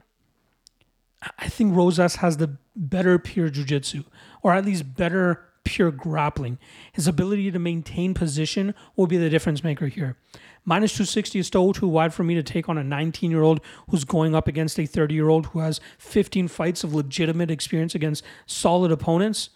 I 1.37 1.49
think 1.49 1.75
Rosas 1.75 2.17
has 2.17 2.37
the 2.37 2.57
better 2.75 3.19
pure 3.19 3.49
jiu-jitsu, 3.49 4.03
or 4.43 4.53
at 4.53 4.65
least 4.65 4.95
better 4.95 5.46
pure 5.67 5.91
grappling. 5.91 6.57
His 6.93 7.07
ability 7.07 7.51
to 7.51 7.59
maintain 7.59 8.13
position 8.13 8.73
will 8.95 9.05
be 9.05 9.17
the 9.17 9.29
difference 9.29 9.63
maker 9.63 9.87
here. 9.87 10.15
Minus 10.63 10.93
260 10.93 11.39
is 11.39 11.47
still 11.47 11.73
too 11.73 11.87
wide 11.87 12.13
for 12.13 12.23
me 12.23 12.35
to 12.35 12.43
take 12.43 12.69
on 12.69 12.77
a 12.77 12.83
19 12.83 13.29
year 13.29 13.43
old 13.43 13.59
who's 13.89 14.05
going 14.05 14.33
up 14.33 14.47
against 14.47 14.79
a 14.79 14.85
30 14.85 15.13
year 15.13 15.29
old 15.29 15.47
who 15.47 15.59
has 15.59 15.81
15 15.97 16.47
fights 16.47 16.83
of 16.83 16.93
legitimate 16.93 17.51
experience 17.51 17.95
against 17.95 18.23
solid 18.45 18.91
opponents. 18.91 19.49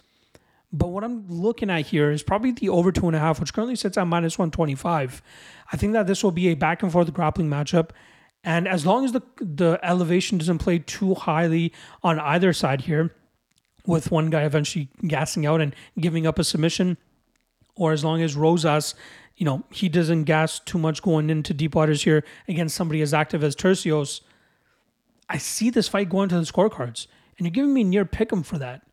But 0.74 0.88
what 0.88 1.04
I'm 1.04 1.28
looking 1.28 1.70
at 1.70 1.88
here 1.88 2.12
is 2.12 2.24
probably 2.24 2.52
the 2.52 2.70
over 2.70 2.92
two 2.92 3.08
and 3.08 3.16
a 3.16 3.20
half, 3.20 3.40
which 3.40 3.54
currently 3.54 3.76
sits 3.76 3.98
at 3.98 4.08
minus 4.08 4.38
125. 4.38 5.22
I 5.72 5.78
think 5.78 5.94
that 5.94 6.08
this 6.08 6.24
will 6.24 6.32
be 6.32 6.50
a 6.50 6.54
back 6.54 6.84
and 6.84 6.92
forth 6.92 7.14
grappling 7.14 7.50
matchup. 7.50 7.90
And 8.44 8.68
as 8.68 8.86
long 8.86 9.06
as 9.06 9.12
the 9.12 9.22
the 9.40 9.80
elevation 9.84 10.38
doesn't 10.38 10.60
play 10.60 10.80
too 10.80 11.14
highly 11.14 11.74
on 12.04 12.20
either 12.20 12.54
side 12.54 12.82
here, 12.82 13.14
with 13.86 14.12
one 14.12 14.30
guy 14.30 14.44
eventually 14.44 14.90
gassing 15.08 15.46
out 15.46 15.62
and 15.62 15.76
giving 16.00 16.28
up 16.28 16.40
a 16.40 16.44
submission, 16.44 16.98
or 17.76 17.92
as 17.92 18.04
long 18.04 18.22
as 18.22 18.36
Rosas, 18.36 18.96
you 19.38 19.46
know, 19.46 19.64
he 19.72 19.90
doesn't 19.90 20.26
gas 20.26 20.60
too 20.60 20.78
much 20.78 21.02
going 21.02 21.30
into 21.30 21.54
deep 21.54 21.74
waters 21.76 22.04
here 22.04 22.24
against 22.48 22.76
somebody 22.76 23.02
as 23.02 23.14
active 23.14 23.44
as 23.44 23.56
Turcios, 23.56 24.22
I 25.30 25.38
see 25.38 25.70
this 25.70 25.88
fight 25.88 26.10
going 26.10 26.30
to 26.30 26.36
the 26.36 26.42
scorecards. 26.42 27.08
And 27.38 27.48
you're 27.48 27.52
giving 27.52 27.74
me 27.74 27.84
near 27.84 28.06
pick 28.06 28.32
'em 28.32 28.44
for 28.44 28.58
that. 28.60 28.84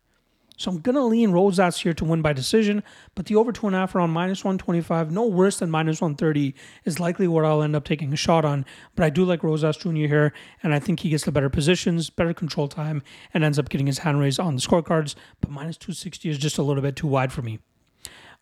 So 0.59 0.69
I'm 0.69 0.79
gonna 0.79 1.05
lean 1.05 1.31
Rosas 1.31 1.79
here 1.79 1.93
to 1.93 2.03
win 2.03 2.21
by 2.21 2.33
decision, 2.33 2.83
but 3.15 3.27
the 3.27 3.37
over 3.37 3.53
two 3.53 3.67
and 3.67 3.75
a 3.77 3.79
half 3.79 3.95
around 3.95 4.09
minus 4.09 4.43
125, 4.43 5.09
no 5.09 5.25
worse 5.25 5.59
than 5.59 5.71
minus 5.71 6.01
130, 6.01 6.53
is 6.83 6.99
likely 6.99 7.29
what 7.29 7.45
I'll 7.45 7.63
end 7.63 7.77
up 7.77 7.85
taking 7.85 8.11
a 8.11 8.17
shot 8.17 8.43
on. 8.43 8.65
But 8.93 9.05
I 9.05 9.09
do 9.09 9.23
like 9.23 9.41
Rosas 9.41 9.77
Jr. 9.77 9.91
here, 9.91 10.33
and 10.61 10.73
I 10.73 10.79
think 10.79 10.99
he 10.99 11.09
gets 11.09 11.23
the 11.23 11.31
better 11.31 11.49
positions, 11.49 12.09
better 12.09 12.33
control 12.33 12.67
time, 12.67 13.03
and 13.33 13.45
ends 13.45 13.57
up 13.57 13.69
getting 13.69 13.87
his 13.87 13.99
hand 13.99 14.19
raised 14.19 14.37
on 14.37 14.55
the 14.55 14.61
scorecards. 14.61 15.15
But 15.39 15.49
minus 15.49 15.77
260 15.77 16.29
is 16.29 16.37
just 16.37 16.57
a 16.57 16.61
little 16.61 16.83
bit 16.83 16.97
too 16.97 17.07
wide 17.07 17.31
for 17.31 17.41
me. 17.41 17.59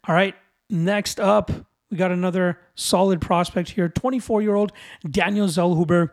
All 0.08 0.16
right, 0.16 0.34
next 0.72 1.20
up, 1.20 1.52
we 1.92 1.98
got 1.98 2.12
another 2.12 2.60
solid 2.74 3.22
prospect 3.22 3.70
here, 3.70 3.90
24 3.90 4.42
year 4.42 4.56
old 4.56 4.72
Daniel 5.08 5.48
Zellhuber 5.48 6.10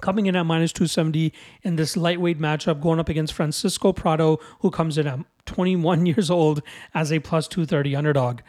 coming 0.00 0.26
in 0.26 0.36
at 0.36 0.44
minus 0.44 0.72
270 0.72 1.32
in 1.62 1.76
this 1.76 1.96
lightweight 1.96 2.38
matchup, 2.38 2.80
going 2.80 3.00
up 3.00 3.08
against 3.08 3.32
Francisco 3.32 3.92
Prado, 3.92 4.38
who 4.60 4.70
comes 4.70 4.98
in 4.98 5.06
at 5.06 5.20
21 5.46 6.06
years 6.06 6.30
old 6.30 6.62
as 6.94 7.12
a 7.12 7.18
plus 7.18 7.48
230 7.48 7.96
underdog. 7.96 8.40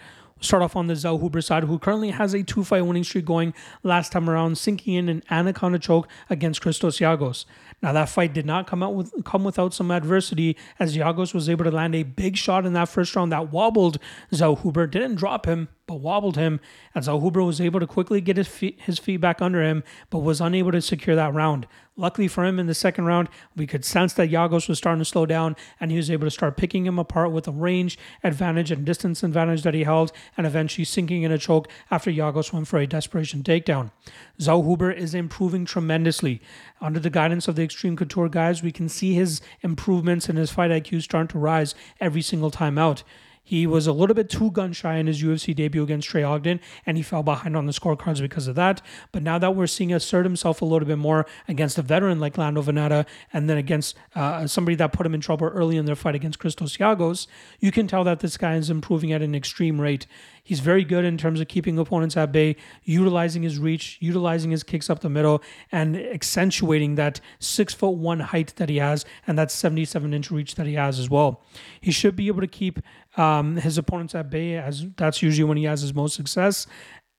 Start 0.41 0.63
off 0.63 0.75
on 0.75 0.87
the 0.87 0.95
Zellhuber 0.95 1.43
side, 1.43 1.65
who 1.65 1.77
currently 1.77 2.09
has 2.09 2.33
a 2.33 2.41
two 2.41 2.63
fight 2.63 2.81
winning 2.81 3.03
streak 3.03 3.25
going 3.25 3.53
last 3.83 4.11
time 4.11 4.27
around, 4.27 4.57
sinking 4.57 4.95
in 4.95 5.07
an 5.07 5.23
anaconda 5.29 5.77
choke 5.77 6.07
against 6.31 6.61
Christos 6.61 6.97
Giagos. 6.97 7.45
Now 7.83 7.93
that 7.93 8.09
fight 8.09 8.33
did 8.33 8.47
not 8.47 8.65
come 8.65 8.81
out 8.81 8.95
with 8.95 9.13
come 9.23 9.43
without 9.43 9.73
some 9.75 9.91
adversity, 9.91 10.57
as 10.79 10.97
Giagos 10.97 11.35
was 11.35 11.47
able 11.47 11.65
to 11.65 11.71
land 11.71 11.93
a 11.93 12.01
big 12.01 12.37
shot 12.37 12.65
in 12.65 12.73
that 12.73 12.89
first 12.89 13.15
round 13.15 13.31
that 13.31 13.51
wobbled 13.51 13.99
Zellhuber, 14.31 14.89
didn't 14.89 15.15
drop 15.15 15.45
him, 15.45 15.69
but 15.91 15.99
wobbled 15.99 16.37
him, 16.37 16.61
and 16.95 17.03
Zellhuber 17.03 17.45
was 17.45 17.59
able 17.59 17.81
to 17.81 17.85
quickly 17.85 18.21
get 18.21 18.37
his 18.37 18.47
feet, 18.47 18.79
his 18.79 18.97
feet 18.97 19.17
back 19.17 19.41
under 19.41 19.61
him, 19.61 19.83
but 20.09 20.19
was 20.19 20.39
unable 20.39 20.71
to 20.71 20.81
secure 20.81 21.17
that 21.17 21.33
round. 21.33 21.67
Luckily 21.97 22.29
for 22.29 22.45
him 22.45 22.59
in 22.59 22.67
the 22.67 22.73
second 22.73 23.03
round, 23.07 23.27
we 23.57 23.67
could 23.67 23.83
sense 23.83 24.13
that 24.13 24.29
Giagos 24.29 24.69
was 24.69 24.77
starting 24.77 24.99
to 24.99 25.05
slow 25.05 25.25
down, 25.25 25.57
and 25.81 25.91
he 25.91 25.97
was 25.97 26.09
able 26.09 26.25
to 26.25 26.31
start 26.31 26.55
picking 26.55 26.85
him 26.85 26.97
apart 26.97 27.33
with 27.33 27.45
a 27.45 27.51
range 27.51 27.99
advantage 28.23 28.71
and 28.71 28.85
distance 28.85 29.21
advantage 29.21 29.63
that 29.63 29.73
he 29.73 29.83
held, 29.83 30.13
and 30.37 30.47
eventually 30.47 30.85
sinking 30.85 31.23
in 31.23 31.31
a 31.33 31.37
choke 31.37 31.67
after 31.91 32.09
Giagos 32.09 32.53
went 32.53 32.69
for 32.69 32.79
a 32.79 32.87
desperation 32.87 33.43
takedown. 33.43 33.91
Zellhuber 34.39 34.95
is 34.95 35.13
improving 35.13 35.65
tremendously. 35.65 36.41
Under 36.79 37.01
the 37.01 37.09
guidance 37.09 37.49
of 37.49 37.57
the 37.57 37.63
Extreme 37.63 37.97
Couture 37.97 38.29
guys, 38.29 38.63
we 38.63 38.71
can 38.71 38.87
see 38.87 39.13
his 39.13 39.41
improvements 39.59 40.29
and 40.29 40.37
his 40.37 40.51
fight 40.51 40.71
IQ 40.71 41.01
starting 41.01 41.27
to 41.27 41.37
rise 41.37 41.75
every 41.99 42.21
single 42.21 42.49
time 42.49 42.77
out. 42.77 43.03
He 43.43 43.65
was 43.67 43.87
a 43.87 43.93
little 43.93 44.13
bit 44.13 44.29
too 44.29 44.51
gun 44.51 44.71
shy 44.71 44.97
in 44.97 45.07
his 45.07 45.21
UFC 45.21 45.55
debut 45.55 45.83
against 45.83 46.07
Trey 46.07 46.23
Ogden, 46.23 46.59
and 46.85 46.97
he 46.97 47.03
fell 47.03 47.23
behind 47.23 47.57
on 47.57 47.65
the 47.65 47.71
scorecards 47.71 48.21
because 48.21 48.47
of 48.47 48.55
that. 48.55 48.81
But 49.11 49.23
now 49.23 49.39
that 49.39 49.55
we're 49.55 49.67
seeing 49.67 49.91
assert 49.93 50.25
himself 50.25 50.61
a 50.61 50.65
little 50.65 50.87
bit 50.87 50.97
more 50.97 51.25
against 51.47 51.77
a 51.77 51.81
veteran 51.81 52.19
like 52.19 52.37
Lando 52.37 52.61
Vannata, 52.61 53.05
and 53.33 53.49
then 53.49 53.57
against 53.57 53.95
uh, 54.15 54.47
somebody 54.47 54.75
that 54.75 54.93
put 54.93 55.05
him 55.05 55.13
in 55.13 55.21
trouble 55.21 55.47
early 55.47 55.77
in 55.77 55.85
their 55.85 55.95
fight 55.95 56.15
against 56.15 56.39
Christos 56.39 56.77
Giagos, 56.77 57.27
you 57.59 57.71
can 57.71 57.87
tell 57.87 58.03
that 58.03 58.19
this 58.19 58.37
guy 58.37 58.55
is 58.55 58.69
improving 58.69 59.11
at 59.11 59.21
an 59.21 59.35
extreme 59.35 59.81
rate. 59.81 60.07
He's 60.43 60.59
very 60.59 60.83
good 60.83 61.05
in 61.05 61.17
terms 61.17 61.39
of 61.39 61.47
keeping 61.47 61.77
opponents 61.77 62.17
at 62.17 62.31
bay, 62.31 62.55
utilizing 62.83 63.43
his 63.43 63.59
reach, 63.59 63.97
utilizing 63.99 64.51
his 64.51 64.63
kicks 64.63 64.89
up 64.89 65.01
the 65.01 65.09
middle, 65.09 65.43
and 65.71 65.95
accentuating 65.95 66.95
that 66.95 67.21
six 67.39 67.73
foot 67.73 67.91
one 67.91 68.19
height 68.19 68.53
that 68.55 68.69
he 68.69 68.77
has 68.77 69.05
and 69.27 69.37
that 69.37 69.51
77 69.51 70.13
inch 70.13 70.31
reach 70.31 70.55
that 70.55 70.65
he 70.65 70.73
has 70.73 70.99
as 70.99 71.09
well. 71.09 71.43
He 71.79 71.91
should 71.91 72.15
be 72.15 72.27
able 72.27 72.41
to 72.41 72.47
keep 72.47 72.79
um, 73.17 73.57
his 73.57 73.77
opponents 73.77 74.15
at 74.15 74.29
bay, 74.29 74.57
as 74.57 74.85
that's 74.97 75.21
usually 75.21 75.43
when 75.43 75.57
he 75.57 75.65
has 75.65 75.81
his 75.81 75.93
most 75.93 76.15
success. 76.15 76.67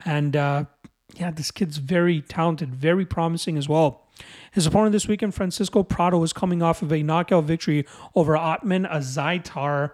And 0.05 0.35
uh, 0.35 0.65
yeah, 1.15 1.31
this 1.31 1.51
kid's 1.51 1.77
very 1.77 2.21
talented, 2.21 2.73
very 2.73 3.05
promising 3.05 3.57
as 3.57 3.69
well. 3.69 4.07
His 4.51 4.65
opponent 4.65 4.91
this 4.91 5.07
weekend, 5.07 5.33
Francisco 5.33 5.83
Prado, 5.83 6.21
is 6.23 6.33
coming 6.33 6.61
off 6.61 6.81
of 6.81 6.91
a 6.91 7.01
knockout 7.01 7.45
victory 7.45 7.85
over 8.15 8.33
Ottman 8.33 8.89
Azaitar. 8.91 9.91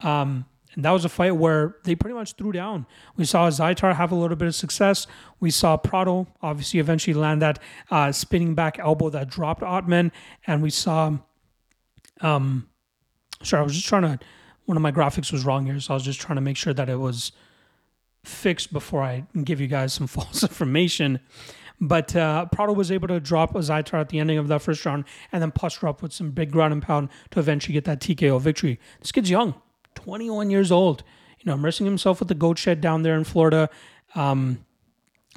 Um, 0.00 0.46
and 0.74 0.84
that 0.84 0.90
was 0.90 1.06
a 1.06 1.08
fight 1.08 1.34
where 1.34 1.76
they 1.84 1.94
pretty 1.94 2.14
much 2.14 2.34
threw 2.34 2.52
down. 2.52 2.86
We 3.16 3.24
saw 3.24 3.48
Zaitar 3.48 3.96
have 3.96 4.12
a 4.12 4.14
little 4.14 4.36
bit 4.36 4.46
of 4.46 4.54
success. 4.54 5.06
We 5.40 5.50
saw 5.50 5.78
Prado 5.78 6.26
obviously 6.42 6.80
eventually 6.80 7.14
land 7.14 7.40
that 7.40 7.58
uh, 7.90 8.12
spinning 8.12 8.54
back 8.54 8.78
elbow 8.78 9.08
that 9.08 9.30
dropped 9.30 9.62
Ottman. 9.62 10.10
And 10.46 10.62
we 10.62 10.68
saw, 10.68 11.16
um, 12.20 12.68
sorry, 13.42 13.62
I 13.62 13.64
was 13.64 13.74
just 13.74 13.86
trying 13.86 14.02
to, 14.02 14.18
one 14.66 14.76
of 14.76 14.82
my 14.82 14.92
graphics 14.92 15.32
was 15.32 15.44
wrong 15.44 15.66
here. 15.66 15.80
So 15.80 15.94
I 15.94 15.96
was 15.96 16.04
just 16.04 16.20
trying 16.20 16.36
to 16.36 16.42
make 16.42 16.56
sure 16.56 16.74
that 16.74 16.88
it 16.88 16.96
was 16.96 17.32
fixed 18.24 18.72
before 18.72 19.02
I 19.02 19.24
give 19.44 19.60
you 19.60 19.66
guys 19.68 19.92
some 19.92 20.06
false 20.06 20.42
information. 20.42 21.20
But 21.80 22.16
uh, 22.16 22.46
Prado 22.46 22.72
was 22.72 22.90
able 22.90 23.08
to 23.08 23.20
drop 23.20 23.54
a 23.54 23.58
Zaitar 23.58 24.00
at 24.00 24.08
the 24.08 24.18
ending 24.18 24.38
of 24.38 24.48
that 24.48 24.62
first 24.62 24.84
round 24.84 25.04
and 25.30 25.42
then 25.42 25.50
posture 25.50 25.88
up 25.88 26.02
with 26.02 26.12
some 26.12 26.30
big 26.30 26.50
ground 26.50 26.72
and 26.72 26.82
pound 26.82 27.10
to 27.30 27.38
eventually 27.38 27.74
get 27.74 27.84
that 27.84 28.00
TKO 28.00 28.40
victory. 28.40 28.80
This 29.00 29.12
kid's 29.12 29.30
young. 29.30 29.54
21 29.94 30.50
years 30.50 30.72
old. 30.72 31.02
You 31.38 31.50
know, 31.50 31.54
immersing 31.54 31.86
himself 31.86 32.18
with 32.18 32.28
the 32.28 32.34
goat 32.34 32.58
shed 32.58 32.80
down 32.80 33.02
there 33.02 33.14
in 33.14 33.24
Florida. 33.24 33.68
Um, 34.14 34.64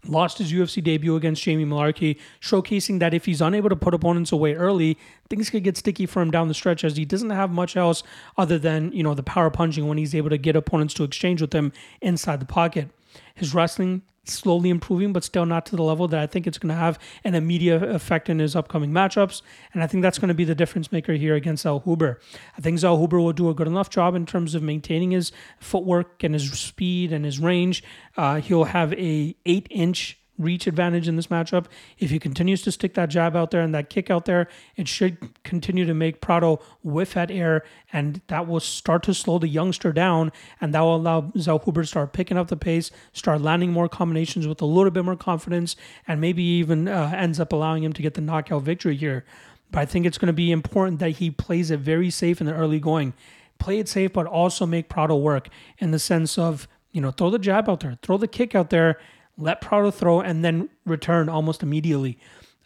lost 0.10 0.38
his 0.38 0.52
UFC 0.52 0.84
debut 0.84 1.16
against 1.16 1.44
Jamie 1.44 1.66
Mullarkey, 1.66 2.18
showcasing 2.42 3.00
that 3.00 3.14
if 3.14 3.26
he's 3.26 3.42
unable 3.42 3.70
to 3.70 3.76
put 3.76 3.94
opponents 3.94 4.32
away 4.32 4.54
early, 4.56 4.98
things 5.30 5.50
could 5.50 5.64
get 5.64 5.78
sticky 5.78 6.06
for 6.06 6.22
him 6.22 6.32
down 6.32 6.48
the 6.48 6.54
stretch 6.54 6.84
as 6.84 6.98
he 6.98 7.06
doesn't 7.06 7.30
have 7.30 7.52
much 7.52 7.78
else 7.78 8.04
other 8.38 8.58
than, 8.58 8.92
you 8.92 9.04
know, 9.04 9.14
the 9.14 9.24
power 9.24 9.50
punching 9.50 9.88
when 9.88 9.98
he's 9.98 10.16
able 10.16 10.30
to 10.30 10.38
get 10.38 10.56
opponents 10.56 10.94
to 10.96 11.04
exchange 11.04 11.42
with 11.42 11.54
him 11.54 11.72
inside 12.02 12.40
the 12.40 12.46
pocket. 12.46 12.90
His 13.36 13.54
wrestling 13.54 14.02
slowly 14.30 14.70
improving, 14.70 15.14
but 15.14 15.24
still 15.24 15.46
not 15.46 15.66
to 15.68 15.76
the 15.76 15.84
level 15.84 16.08
that 16.08 16.20
I 16.20 16.28
think 16.28 16.48
it's 16.48 16.58
going 16.58 16.70
to 16.70 16.76
have 16.76 17.00
an 17.24 17.36
immediate 17.36 17.84
effect 17.84 18.30
in 18.30 18.40
his 18.40 18.56
upcoming 18.56 18.92
matchups. 18.92 19.42
And 19.74 19.84
I 19.84 19.88
think 19.88 20.02
that's 20.04 20.20
going 20.20 20.30
to 20.30 20.34
be 20.34 20.46
the 20.46 20.56
difference 20.56 20.92
maker 20.92 21.14
here 21.14 21.36
against 21.36 21.66
Zellhuber. 21.66 22.18
I 22.58 22.62
think 22.62 22.80
Zellhuber 22.80 23.24
will 23.24 23.34
do 23.34 23.50
a 23.50 23.54
good 23.54 23.68
enough 23.68 23.90
job 23.90 24.16
in 24.16 24.26
terms 24.26 24.56
of 24.56 24.64
maintaining 24.64 25.12
his 25.12 25.32
footwork 25.60 26.24
and 26.24 26.34
his 26.34 26.52
speed 26.52 27.12
and 27.12 27.26
his 27.26 27.40
range. 27.40 27.84
Uh, 28.18 28.42
he'll 28.42 28.66
have 28.66 28.94
a 28.94 29.36
eight 29.46 29.68
inch 29.70 30.20
reach 30.40 30.66
advantage 30.66 31.08
in 31.08 31.18
this 31.18 31.28
matchup. 31.28 31.66
If 32.00 32.10
he 32.10 32.18
continues 32.18 32.64
to 32.64 32.72
stick 32.72 32.96
that 32.96 33.10
jab 33.10 33.36
out 33.36 33.52
there 33.52 33.62
and 33.62 33.76
that 33.76 33.90
kick 33.90 34.10
out 34.10 34.26
there, 34.26 34.48
it 34.76 34.88
should 34.88 35.44
continue 35.44 35.86
to 35.86 35.94
make 35.94 36.22
Prado 36.22 36.60
whiff 36.82 37.16
at 37.16 37.30
air, 37.30 37.64
and 37.94 38.22
that 38.28 38.48
will 38.48 38.60
start 38.60 39.04
to 39.04 39.14
slow 39.14 39.38
the 39.38 39.48
youngster 39.48 39.92
down, 39.92 40.32
and 40.60 40.74
that 40.74 40.82
will 40.82 40.96
allow 40.96 41.22
Zellhuber 41.22 41.82
to 41.82 41.86
start 41.86 42.14
picking 42.14 42.38
up 42.38 42.48
the 42.48 42.58
pace, 42.58 42.90
start 43.14 43.42
landing 43.42 43.72
more 43.72 43.90
combinations 43.90 44.48
with 44.48 44.62
a 44.62 44.66
little 44.66 44.92
bit 44.92 45.06
more 45.06 45.18
confidence, 45.18 45.76
and 46.08 46.20
maybe 46.20 46.42
even 46.42 46.88
uh, 46.88 47.12
ends 47.16 47.40
up 47.40 47.54
allowing 47.54 47.84
him 47.84 47.94
to 47.94 48.02
get 48.02 48.14
the 48.16 48.22
knockout 48.22 48.64
victory 48.64 48.96
here. 48.96 49.26
But 49.72 49.82
I 49.82 49.86
think 49.86 50.06
it's 50.06 50.18
going 50.18 50.28
to 50.28 50.34
be 50.34 50.52
important 50.52 51.00
that 51.00 51.12
he 51.12 51.30
plays 51.30 51.70
it 51.70 51.82
very 51.82 52.10
safe 52.10 52.42
in 52.42 52.48
the 52.48 52.56
early 52.56 52.80
going. 52.80 53.14
Play 53.60 53.80
it 53.80 53.90
safe, 53.90 54.14
but 54.14 54.26
also 54.26 54.66
make 54.66 54.88
Prado 54.88 55.18
work 55.18 55.50
in 55.80 55.92
the 55.92 56.00
sense 56.00 56.38
of, 56.38 56.68
you 56.92 57.02
know, 57.02 57.12
throw 57.12 57.30
the 57.30 57.38
jab 57.38 57.70
out 57.70 57.82
there, 57.82 58.00
throw 58.02 58.18
the 58.18 58.28
kick 58.28 58.56
out 58.56 58.70
there, 58.70 58.98
let 59.40 59.62
Prado 59.62 59.92
throw, 59.92 60.22
and 60.22 60.44
then 60.44 60.70
return 60.86 61.30
almost 61.30 61.64
immediately. 61.64 62.18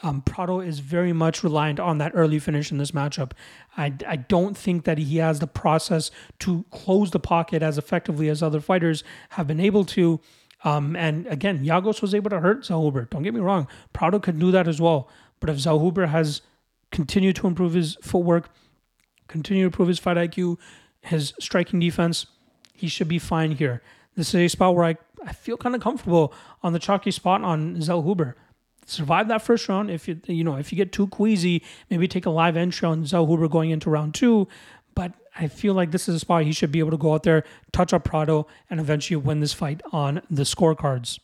Um, 0.02 0.22
Prado 0.22 0.60
is 0.60 0.80
very 0.80 1.14
much 1.14 1.44
reliant 1.44 1.80
on 1.80 1.98
that 2.00 2.12
early 2.14 2.38
finish 2.38 2.72
in 2.72 2.78
this 2.78 2.92
matchup. 2.92 3.32
I, 3.78 3.94
I 4.06 4.18
don't 4.18 4.58
think 4.58 4.84
that 4.84 4.98
he 4.98 5.18
has 5.18 5.40
the 5.40 5.48
process 5.48 6.12
to 6.40 6.66
close 6.72 7.12
the 7.12 7.20
pocket 7.20 7.64
as 7.64 7.78
effectively 7.78 8.28
as 8.28 8.44
other 8.44 8.60
fighters 8.60 9.04
have 9.30 9.48
been 9.48 9.62
able 9.62 9.86
to. 9.86 10.20
Um, 10.66 10.96
and 10.96 11.26
again, 11.28 11.64
Giagos 11.64 12.02
was 12.02 12.14
able 12.14 12.30
to 12.32 12.42
hurt 12.42 12.64
Zellhuber. 12.64 13.10
Don't 13.10 13.24
get 13.24 13.34
me 13.34 13.40
wrong. 13.40 13.68
Prado 13.94 14.20
could 14.20 14.40
do 14.40 14.52
that 14.52 14.68
as 14.68 14.82
well. 14.82 15.10
But 15.40 15.50
if 15.50 15.58
Zellhuber 15.58 16.10
has 16.10 16.42
continued 16.92 17.38
to 17.38 17.48
improve 17.48 17.74
his 17.74 17.98
footwork, 18.02 18.50
continue 19.28 19.64
to 19.64 19.68
improve 19.68 19.88
his 19.88 20.00
fight 20.00 20.18
IQ, 20.18 20.58
his 21.02 21.34
striking 21.40 21.80
defense, 21.80 22.26
he 22.74 22.88
should 22.88 23.08
be 23.08 23.20
fine 23.20 23.52
here. 23.52 23.82
This 24.16 24.30
is 24.30 24.36
a 24.36 24.48
spot 24.48 24.76
where 24.76 24.86
I, 24.86 24.96
I 25.26 25.34
feel 25.34 25.58
kind 25.58 25.76
of 25.76 25.82
comfortable 25.82 26.34
on 26.62 26.74
the 26.74 26.80
chalky 26.80 27.12
spot 27.12 27.44
on 27.44 27.78
Zellhuber. 27.78 28.34
Survive 28.86 29.28
that 29.30 29.42
first 29.42 29.70
round. 29.70 29.90
If 29.90 30.08
you 30.08 30.20
you 30.26 30.44
know 30.44 30.56
if 30.56 30.72
you 30.72 30.76
get 30.76 30.92
too 30.92 31.08
queasy, 31.08 31.64
maybe 31.90 32.08
take 32.08 32.26
a 32.26 32.30
live 32.30 32.58
entry 32.58 32.88
on 32.88 33.04
Zellhuber 33.04 33.50
going 33.50 33.70
into 33.70 33.90
round 33.90 34.14
two. 34.14 34.48
But 34.96 35.14
I 35.36 35.48
feel 35.48 35.74
like 35.74 35.92
this 35.92 36.08
is 36.08 36.16
a 36.16 36.20
spot 36.20 36.44
he 36.44 36.52
should 36.52 36.72
be 36.72 36.80
able 36.80 36.92
to 36.92 36.98
go 36.98 37.14
out 37.14 37.24
there, 37.24 37.44
touch 37.72 37.94
up 37.94 38.04
Prado, 38.04 38.48
and 38.70 38.80
eventually 38.80 39.18
win 39.18 39.40
this 39.40 39.54
fight 39.54 39.82
on 39.92 40.22
the 40.30 40.44
scorecards. 40.44 41.20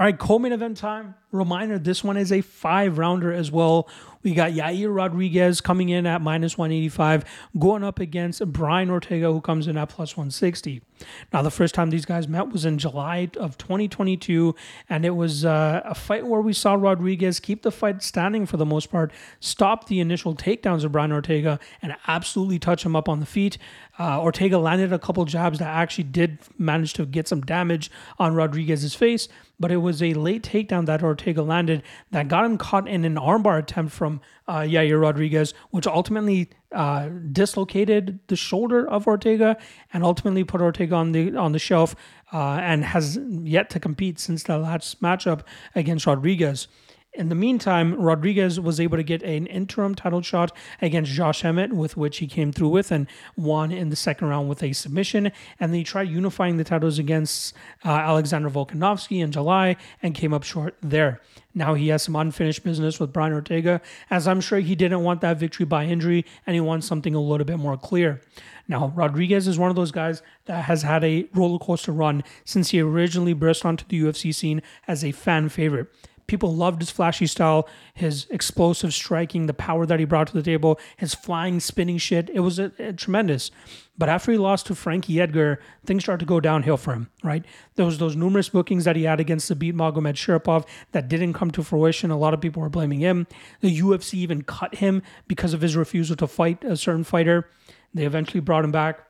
All 0.00 0.04
right, 0.06 0.16
co-main 0.16 0.52
event 0.52 0.76
time. 0.76 1.16
Reminder: 1.32 1.78
this 1.78 2.04
one 2.04 2.16
is 2.16 2.30
a 2.30 2.40
five 2.40 2.98
rounder 2.98 3.32
as 3.32 3.50
well. 3.50 3.88
We 4.22 4.34
got 4.34 4.52
Yair 4.52 4.94
Rodriguez 4.94 5.60
coming 5.60 5.88
in 5.88 6.06
at 6.06 6.20
minus 6.20 6.56
185, 6.56 7.24
going 7.58 7.82
up 7.82 7.98
against 7.98 8.44
Brian 8.52 8.90
Ortega, 8.90 9.32
who 9.32 9.40
comes 9.40 9.66
in 9.66 9.76
at 9.76 9.88
plus 9.88 10.16
160. 10.16 10.82
Now, 11.32 11.42
the 11.42 11.50
first 11.50 11.74
time 11.74 11.90
these 11.90 12.04
guys 12.04 12.28
met 12.28 12.50
was 12.50 12.64
in 12.64 12.78
July 12.78 13.30
of 13.36 13.58
2022, 13.58 14.54
and 14.88 15.04
it 15.04 15.10
was 15.16 15.44
uh, 15.44 15.82
a 15.84 15.94
fight 15.94 16.26
where 16.26 16.40
we 16.40 16.52
saw 16.52 16.74
Rodriguez 16.74 17.40
keep 17.40 17.62
the 17.62 17.70
fight 17.70 18.02
standing 18.02 18.46
for 18.46 18.56
the 18.56 18.66
most 18.66 18.90
part, 18.90 19.12
stop 19.40 19.88
the 19.88 20.00
initial 20.00 20.34
takedowns 20.34 20.84
of 20.84 20.92
Brian 20.92 21.12
Ortega, 21.12 21.58
and 21.82 21.96
absolutely 22.06 22.58
touch 22.58 22.84
him 22.84 22.96
up 22.96 23.08
on 23.08 23.20
the 23.20 23.26
feet. 23.26 23.58
Uh, 23.98 24.20
Ortega 24.20 24.58
landed 24.58 24.92
a 24.92 24.98
couple 24.98 25.24
jabs 25.24 25.58
that 25.58 25.68
actually 25.68 26.04
did 26.04 26.38
manage 26.56 26.92
to 26.94 27.04
get 27.04 27.26
some 27.26 27.40
damage 27.40 27.90
on 28.18 28.34
Rodriguez's 28.34 28.94
face, 28.94 29.28
but 29.58 29.72
it 29.72 29.78
was 29.78 30.02
a 30.02 30.14
late 30.14 30.42
takedown 30.42 30.86
that 30.86 31.02
Ortega 31.02 31.42
landed 31.42 31.82
that 32.10 32.28
got 32.28 32.44
him 32.44 32.58
caught 32.58 32.88
in 32.88 33.04
an 33.04 33.16
armbar 33.16 33.58
attempt 33.58 33.92
from 33.92 34.20
uh, 34.46 34.60
Yair 34.60 35.00
Rodriguez, 35.00 35.52
which 35.70 35.86
ultimately 35.86 36.48
uh, 36.72 37.08
dislocated 37.32 38.20
the 38.28 38.36
shoulder 38.36 38.88
of 38.88 39.06
Ortega 39.06 39.56
and 39.92 40.04
ultimately 40.04 40.44
put 40.44 40.60
Ortega 40.60 40.94
on 40.94 41.12
the 41.12 41.34
on 41.34 41.52
the 41.52 41.58
shelf 41.58 41.96
uh, 42.32 42.58
and 42.60 42.84
has 42.84 43.18
yet 43.42 43.70
to 43.70 43.80
compete 43.80 44.18
since 44.18 44.42
the 44.42 44.58
last 44.58 45.00
matchup 45.02 45.42
against 45.74 46.06
Rodriguez. 46.06 46.68
In 47.14 47.30
the 47.30 47.34
meantime, 47.34 47.94
Rodriguez 47.94 48.60
was 48.60 48.78
able 48.78 48.98
to 48.98 49.02
get 49.02 49.22
an 49.22 49.46
interim 49.46 49.94
title 49.94 50.20
shot 50.20 50.52
against 50.82 51.10
Josh 51.10 51.42
Emmett, 51.42 51.72
with 51.72 51.96
which 51.96 52.18
he 52.18 52.26
came 52.26 52.52
through 52.52 52.68
with 52.68 52.92
and 52.92 53.06
won 53.34 53.72
in 53.72 53.88
the 53.88 53.96
second 53.96 54.28
round 54.28 54.48
with 54.48 54.62
a 54.62 54.74
submission. 54.74 55.32
And 55.58 55.72
then 55.72 55.78
he 55.78 55.84
tried 55.84 56.10
unifying 56.10 56.58
the 56.58 56.64
titles 56.64 56.98
against 56.98 57.54
uh, 57.84 57.88
Alexander 57.88 58.50
Volkanovski 58.50 59.22
in 59.22 59.32
July 59.32 59.76
and 60.02 60.14
came 60.14 60.34
up 60.34 60.44
short 60.44 60.76
there. 60.82 61.20
Now 61.54 61.74
he 61.74 61.88
has 61.88 62.02
some 62.02 62.14
unfinished 62.14 62.62
business 62.62 63.00
with 63.00 63.12
Brian 63.12 63.32
Ortega, 63.32 63.80
as 64.10 64.28
I'm 64.28 64.42
sure 64.42 64.60
he 64.60 64.76
didn't 64.76 65.02
want 65.02 65.22
that 65.22 65.38
victory 65.38 65.64
by 65.64 65.86
injury 65.86 66.26
and 66.46 66.54
he 66.54 66.60
wants 66.60 66.86
something 66.86 67.14
a 67.14 67.20
little 67.20 67.46
bit 67.46 67.58
more 67.58 67.78
clear. 67.78 68.20
Now, 68.68 68.92
Rodriguez 68.94 69.48
is 69.48 69.58
one 69.58 69.70
of 69.70 69.76
those 69.76 69.90
guys 69.90 70.22
that 70.44 70.66
has 70.66 70.82
had 70.82 71.02
a 71.02 71.26
roller 71.34 71.58
coaster 71.58 71.90
run 71.90 72.22
since 72.44 72.70
he 72.70 72.80
originally 72.80 73.32
burst 73.32 73.64
onto 73.64 73.86
the 73.88 73.98
UFC 73.98 74.34
scene 74.34 74.60
as 74.86 75.02
a 75.02 75.12
fan 75.12 75.48
favorite. 75.48 75.88
People 76.28 76.54
loved 76.54 76.80
his 76.82 76.90
flashy 76.90 77.26
style, 77.26 77.66
his 77.94 78.26
explosive 78.30 78.94
striking, 78.94 79.46
the 79.46 79.54
power 79.54 79.86
that 79.86 79.98
he 79.98 80.04
brought 80.04 80.28
to 80.28 80.34
the 80.34 80.42
table, 80.42 80.78
his 80.96 81.14
flying, 81.14 81.58
spinning 81.58 81.96
shit. 81.98 82.30
It 82.30 82.40
was 82.40 82.58
a, 82.58 82.70
a 82.78 82.92
tremendous. 82.92 83.50
But 83.96 84.10
after 84.10 84.30
he 84.30 84.38
lost 84.38 84.66
to 84.66 84.74
Frankie 84.74 85.20
Edgar, 85.20 85.58
things 85.86 86.04
started 86.04 86.20
to 86.20 86.28
go 86.28 86.38
downhill 86.38 86.76
for 86.76 86.92
him, 86.92 87.10
right? 87.24 87.44
There 87.74 87.86
was 87.86 87.96
those 87.96 88.14
numerous 88.14 88.50
bookings 88.50 88.84
that 88.84 88.94
he 88.94 89.04
had 89.04 89.20
against 89.20 89.50
Zabit 89.50 89.72
Magomedsharipov 89.72 90.66
that 90.92 91.08
didn't 91.08 91.32
come 91.32 91.50
to 91.50 91.64
fruition. 91.64 92.10
A 92.10 92.18
lot 92.18 92.34
of 92.34 92.40
people 92.40 92.62
were 92.62 92.68
blaming 92.68 93.00
him. 93.00 93.26
The 93.60 93.80
UFC 93.80 94.14
even 94.14 94.42
cut 94.42 94.76
him 94.76 95.02
because 95.26 95.54
of 95.54 95.62
his 95.62 95.76
refusal 95.76 96.14
to 96.16 96.26
fight 96.26 96.62
a 96.62 96.76
certain 96.76 97.04
fighter. 97.04 97.48
They 97.94 98.04
eventually 98.04 98.40
brought 98.40 98.64
him 98.64 98.70
back. 98.70 99.00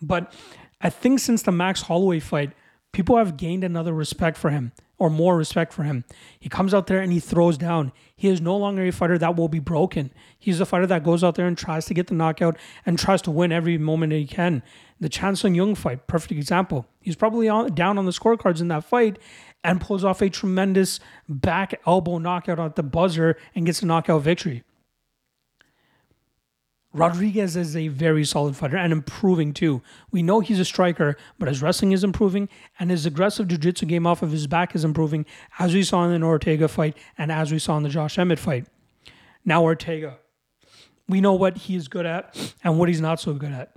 But 0.00 0.32
I 0.80 0.88
think 0.88 1.20
since 1.20 1.42
the 1.42 1.52
Max 1.52 1.82
Holloway 1.82 2.20
fight, 2.20 2.52
people 2.92 3.16
have 3.16 3.36
gained 3.36 3.64
another 3.64 3.92
respect 3.92 4.36
for 4.36 4.50
him 4.50 4.72
or 5.00 5.08
more 5.08 5.36
respect 5.36 5.72
for 5.72 5.82
him. 5.82 6.04
He 6.38 6.50
comes 6.50 6.74
out 6.74 6.86
there 6.86 7.00
and 7.00 7.10
he 7.10 7.20
throws 7.20 7.56
down. 7.56 7.90
He 8.14 8.28
is 8.28 8.40
no 8.40 8.56
longer 8.56 8.84
a 8.84 8.90
fighter 8.90 9.16
that 9.16 9.34
will 9.34 9.48
be 9.48 9.58
broken. 9.58 10.12
He's 10.38 10.60
a 10.60 10.66
fighter 10.66 10.86
that 10.88 11.04
goes 11.04 11.24
out 11.24 11.36
there 11.36 11.46
and 11.46 11.56
tries 11.56 11.86
to 11.86 11.94
get 11.94 12.08
the 12.08 12.14
knockout 12.14 12.58
and 12.84 12.98
tries 12.98 13.22
to 13.22 13.30
win 13.30 13.50
every 13.50 13.78
moment 13.78 14.10
that 14.10 14.18
he 14.18 14.26
can. 14.26 14.62
The 15.00 15.08
Chan 15.08 15.36
Sung 15.36 15.54
Jung 15.54 15.74
fight, 15.74 16.06
perfect 16.06 16.32
example. 16.32 16.86
He's 17.00 17.16
probably 17.16 17.48
on, 17.48 17.74
down 17.74 17.96
on 17.96 18.04
the 18.04 18.12
scorecards 18.12 18.60
in 18.60 18.68
that 18.68 18.84
fight 18.84 19.18
and 19.64 19.80
pulls 19.80 20.04
off 20.04 20.20
a 20.20 20.28
tremendous 20.28 21.00
back 21.26 21.80
elbow 21.86 22.18
knockout 22.18 22.60
at 22.60 22.76
the 22.76 22.82
buzzer 22.82 23.38
and 23.54 23.64
gets 23.64 23.80
a 23.80 23.86
knockout 23.86 24.20
victory. 24.20 24.64
Rodriguez 26.92 27.54
is 27.54 27.76
a 27.76 27.86
very 27.86 28.24
solid 28.24 28.56
fighter 28.56 28.76
and 28.76 28.92
improving 28.92 29.52
too. 29.52 29.80
We 30.10 30.22
know 30.22 30.40
he's 30.40 30.58
a 30.58 30.64
striker, 30.64 31.16
but 31.38 31.48
his 31.48 31.62
wrestling 31.62 31.92
is 31.92 32.02
improving 32.02 32.48
and 32.80 32.90
his 32.90 33.06
aggressive 33.06 33.46
jiu-jitsu 33.46 33.86
game 33.86 34.06
off 34.08 34.22
of 34.22 34.32
his 34.32 34.48
back 34.48 34.74
is 34.74 34.84
improving, 34.84 35.24
as 35.60 35.72
we 35.72 35.84
saw 35.84 36.04
in 36.04 36.20
the 36.20 36.26
Ortega 36.26 36.66
fight 36.66 36.96
and 37.16 37.30
as 37.30 37.52
we 37.52 37.60
saw 37.60 37.76
in 37.76 37.84
the 37.84 37.88
Josh 37.88 38.18
Emmett 38.18 38.40
fight. 38.40 38.66
Now 39.44 39.62
Ortega. 39.62 40.18
We 41.08 41.20
know 41.20 41.34
what 41.34 41.58
he 41.58 41.76
is 41.76 41.88
good 41.88 42.06
at 42.06 42.54
and 42.64 42.78
what 42.78 42.88
he's 42.88 43.00
not 43.00 43.20
so 43.20 43.34
good 43.34 43.52
at. 43.52 43.72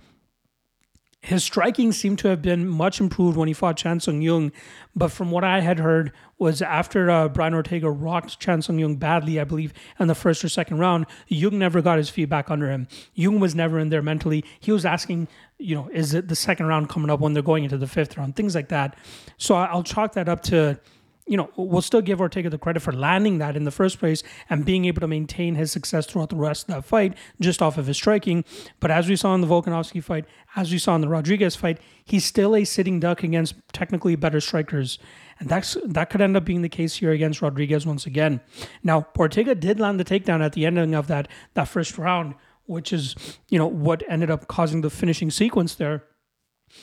His 1.24 1.42
striking 1.42 1.94
seemed 1.94 2.20
to 2.20 2.28
have 2.28 2.42
been 2.42 2.68
much 2.68 3.00
improved 3.00 3.38
when 3.38 3.48
he 3.48 3.54
fought 3.54 3.78
Chan 3.78 4.02
Sung 4.02 4.22
Jung, 4.22 4.52
but 4.94 5.10
from 5.10 5.32
what 5.32 5.46
I 5.46 5.62
had 5.62 5.80
heard 5.80 6.12
was 6.38 6.62
after 6.62 7.10
uh, 7.10 7.30
Brian 7.30 7.54
Ortega 7.54 7.90
rocked 7.90 8.42
Chan 8.42 8.64
Sung 8.64 8.78
Jung 8.78 8.98
badly, 8.98 9.40
I 9.40 9.46
believe, 9.46 9.72
in 9.98 10.08
the 10.08 10.16
first 10.16 10.44
or 10.44 10.50
second 10.50 10.80
round, 10.80 11.06
Jung 11.28 11.58
never 11.58 11.82
got 11.82 11.98
his 11.98 12.10
feet 12.10 12.26
back 12.26 12.52
under 12.52 12.70
him. 12.70 12.90
Jung 13.14 13.40
was 13.40 13.56
never 13.56 13.80
in 13.80 13.88
there 13.88 14.02
mentally. 14.02 14.44
He 14.60 14.74
was 14.74 14.84
asking, 14.84 15.30
you 15.58 15.76
know, 15.76 15.90
is 15.94 16.14
it 16.14 16.28
the 16.28 16.36
second 16.36 16.66
round 16.66 16.90
coming 16.90 17.10
up 17.10 17.22
when 17.22 17.32
they're 17.32 17.42
going 17.42 17.64
into 17.64 17.78
the 17.78 17.88
fifth 17.88 18.18
round, 18.18 18.36
things 18.36 18.54
like 18.54 18.68
that. 18.68 18.98
So 19.38 19.56
I'll 19.56 19.82
chalk 19.82 20.12
that 20.16 20.28
up 20.28 20.44
to 20.44 20.78
you 21.26 21.38
know, 21.38 21.50
we'll 21.56 21.82
still 21.82 22.02
give 22.02 22.20
Ortega 22.20 22.50
the 22.50 22.58
credit 22.58 22.82
for 22.82 22.92
landing 22.92 23.38
that 23.38 23.56
in 23.56 23.64
the 23.64 23.72
first 23.72 23.98
place 23.98 24.24
and 24.50 24.66
being 24.66 24.86
able 24.86 25.00
to 25.00 25.08
maintain 25.08 25.56
his 25.56 25.72
success 25.72 26.06
throughout 26.06 26.30
the 26.30 26.36
rest 26.36 26.68
of 26.68 26.76
that 26.76 26.86
fight 26.86 27.18
just 27.40 27.62
off 27.62 27.78
of 27.78 27.88
his 27.88 27.96
striking. 27.96 28.44
But 28.82 28.92
as 28.92 29.08
we 29.08 29.16
saw 29.16 29.34
in 29.34 29.42
the 29.42 29.48
Volkanovski 29.48 30.04
fight, 30.04 30.26
as 30.56 30.72
we 30.72 30.78
saw 30.78 30.96
in 30.96 31.02
the 31.02 31.08
Rodriguez 31.08 31.56
fight, 31.56 31.80
he's 32.04 32.26
still 32.26 32.56
a 32.56 32.66
sitting 32.66 33.00
duck 33.00 33.24
against 33.24 33.56
technically 33.72 34.16
better 34.18 34.42
strikers. 34.42 35.00
And 35.40 35.48
that's 35.48 35.78
that 35.86 36.10
could 36.10 36.22
end 36.22 36.36
up 36.36 36.44
being 36.44 36.62
the 36.62 36.70
case 36.70 36.96
here 36.96 37.12
against 37.12 37.42
Rodriguez 37.42 37.86
once 37.86 38.06
again. 38.06 38.42
Now, 38.84 39.08
Ortega 39.18 39.56
did 39.56 39.80
land 39.80 40.00
the 40.00 40.06
takedown 40.06 40.44
at 40.44 40.54
the 40.54 40.66
ending 40.66 40.94
of 40.94 41.08
that 41.08 41.30
that 41.54 41.70
first 41.70 41.98
round, 41.98 42.36
which 42.66 42.92
is, 42.92 43.16
you 43.50 43.58
know, 43.58 43.68
what 43.68 44.04
ended 44.10 44.30
up 44.30 44.48
causing 44.48 44.82
the 44.82 44.90
finishing 44.90 45.32
sequence 45.32 45.76
there. 45.76 46.04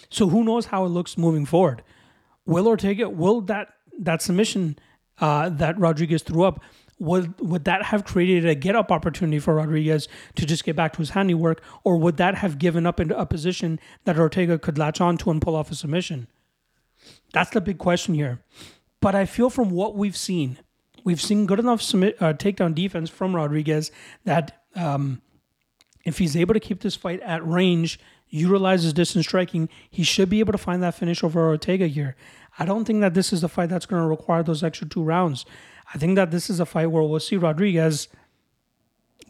So 0.09 0.29
who 0.29 0.45
knows 0.45 0.67
how 0.67 0.85
it 0.85 0.89
looks 0.89 1.19
moving 1.19 1.45
forward? 1.45 1.83
Will 2.47 2.67
Ortega 2.67 3.09
will 3.09 3.43
that 3.43 3.69
that 4.01 4.23
submission 4.23 4.79
uh, 5.21 5.49
that 5.51 5.79
Rodriguez 5.79 6.23
threw 6.23 6.45
up, 6.45 6.63
would 6.99 7.41
would 7.41 7.65
that 7.65 7.85
have 7.85 8.05
created 8.05 8.47
a 8.47 8.55
get 8.55 8.77
up 8.77 8.93
opportunity 8.93 9.39
for 9.39 9.55
Rodriguez 9.55 10.09
to 10.37 10.45
just 10.45 10.65
get 10.65 10.77
back 10.77 10.93
to 10.95 10.99
his 10.99 11.11
handiwork, 11.11 11.63
or 11.85 11.97
would 11.97 12.17
that 12.19 12.37
have 12.37 12.59
given 12.59 12.87
up 12.87 13.01
into 13.01 13.19
a 13.19 13.27
position 13.27 13.81
that 14.05 14.19
Ortega 14.19 14.59
could 14.59 14.79
latch 14.79 15.01
onto 15.01 15.31
and 15.31 15.41
pull 15.41 15.57
off 15.57 15.71
a 15.71 15.75
submission? 15.75 16.29
That's 17.33 17.51
the 17.51 17.61
big 17.61 17.79
question 17.79 18.15
here. 18.15 18.43
But 19.01 19.15
I 19.15 19.25
feel 19.25 19.49
from 19.49 19.71
what 19.71 19.95
we've 19.95 20.17
seen, 20.17 20.59
we've 21.05 21.21
seen 21.21 21.47
good 21.47 21.59
enough 21.59 21.81
submit, 21.81 22.21
uh, 22.21 22.35
takedown 22.35 22.75
defense 22.75 23.09
from 23.09 23.35
Rodriguez 23.35 23.91
that 24.25 24.63
um, 24.77 25.23
if 26.05 26.19
he's 26.19 26.37
able 26.37 26.55
to 26.55 26.61
keep 26.61 26.81
this 26.81 26.97
fight 26.97 27.21
at 27.21 27.47
range, 27.47 27.99
utilize 28.31 28.85
his 28.85 28.93
distance 28.93 29.27
striking, 29.27 29.69
he 29.91 30.03
should 30.03 30.31
be 30.31 30.41
able 30.41 30.53
to 30.53 30.59
find 30.59 30.83
that 30.83 30.95
finish 30.95 31.23
over 31.23 31.49
Ortega 31.49 31.87
here. 31.87 32.17
I 32.59 32.65
don't 32.65 32.85
think 32.85 33.01
that 33.01 33.15
this 33.15 33.33
is 33.33 33.45
a 33.45 33.49
fight 33.49 33.69
that's 33.69 33.87
going 33.87 34.03
to 34.03 34.09
require 34.09 34.43
those 34.43 34.63
extra 34.63 34.89
two 34.89 35.03
rounds. 35.03 35.45
I 35.93 35.99
think 35.99 36.17
that 36.17 36.31
this 36.31 36.49
is 36.49 36.61
a 36.61 36.67
fight 36.67 36.87
where 36.87 37.03
we'll 37.03 37.21
see 37.21 37.37
Rodriguez 37.37 38.09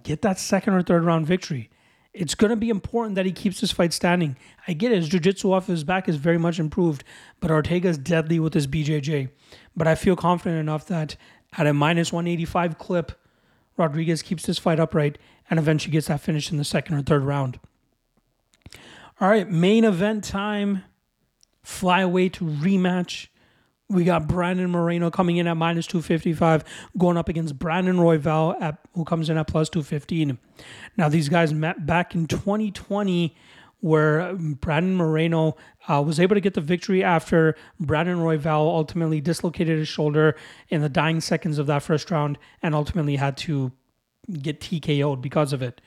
get 0.03 0.23
that 0.23 0.39
second 0.39 0.75
or 0.75 0.83
third 0.83 1.05
round 1.05 1.27
victory. 1.27 1.71
It's 2.13 2.35
going 2.35 2.51
to 2.51 2.57
be 2.57 2.71
important 2.71 3.15
that 3.15 3.27
he 3.27 3.33
keeps 3.33 3.61
this 3.61 3.71
fight 3.71 3.93
standing. 3.93 4.37
I 4.67 4.73
get 4.73 4.91
it, 4.91 4.97
his 4.97 5.09
jiu-jitsu 5.09 5.53
off 5.53 5.69
his 5.69 5.85
back 5.85 6.09
is 6.09 6.17
very 6.17 6.39
much 6.39 6.59
improved, 6.59 7.05
but 7.39 7.51
Ortega 7.51 7.89
is 7.89 7.99
deadly 7.99 8.41
with 8.41 8.53
his 8.53 8.67
BJJ. 8.67 9.31
But 9.77 9.87
I 9.87 9.95
feel 9.95 10.17
confident 10.17 10.59
enough 10.59 10.87
that 10.87 11.17
at 11.57 11.69
a 11.69 11.73
minus 11.73 12.13
185 12.13 12.79
clip, 12.79 13.13
Rodriguez 13.77 14.23
keeps 14.23 14.45
this 14.45 14.59
fight 14.59 14.81
upright 14.81 15.19
and 15.49 15.59
eventually 15.59 15.93
gets 15.93 16.09
that 16.09 16.21
finish 16.21 16.51
in 16.51 16.59
the 16.59 16.65
second 16.65 16.97
or 16.97 17.03
third 17.03 17.23
round. 17.23 17.61
All 19.21 19.29
right, 19.29 19.47
main 19.47 19.85
event 19.85 20.25
time 20.25 20.83
flyweight 21.63 22.39
rematch. 22.39 23.27
We 23.87 24.05
got 24.05 24.27
Brandon 24.27 24.71
Moreno 24.71 25.11
coming 25.11 25.37
in 25.37 25.47
at 25.47 25.59
minus 25.59 25.87
255, 25.89 26.65
going 26.97 27.19
up 27.19 27.29
against 27.29 27.59
Brandon 27.59 27.97
Royval, 27.97 28.57
at, 28.63 28.79
who 28.95 29.05
comes 29.05 29.29
in 29.29 29.37
at 29.37 29.47
plus 29.47 29.69
215. 29.69 30.39
Now, 30.97 31.11
these 31.11 31.29
guys 31.29 31.53
met 31.53 31.85
back 31.85 32.15
in 32.15 32.29
2020, 32.29 33.37
where 33.81 34.33
Brandon 34.35 34.97
Moreno 34.97 35.55
uh, 35.87 36.01
was 36.01 36.19
able 36.19 36.35
to 36.35 36.41
get 36.41 36.55
the 36.55 36.63
victory 36.63 37.05
after 37.05 37.57
Brandon 37.79 38.21
Royval 38.21 38.75
ultimately 38.75 39.21
dislocated 39.21 39.79
his 39.79 39.89
shoulder 39.89 40.35
in 40.71 40.81
the 40.81 40.89
dying 40.89 41.21
seconds 41.21 41.59
of 41.59 41.67
that 41.67 41.83
first 41.83 42.11
round 42.11 42.39
and 42.63 42.75
ultimately 42.75 43.17
had 43.17 43.37
to 43.39 43.73
get 44.41 44.61
TKO'd 44.61 45.21
because 45.21 45.53
of 45.53 45.61
it. 45.61 45.83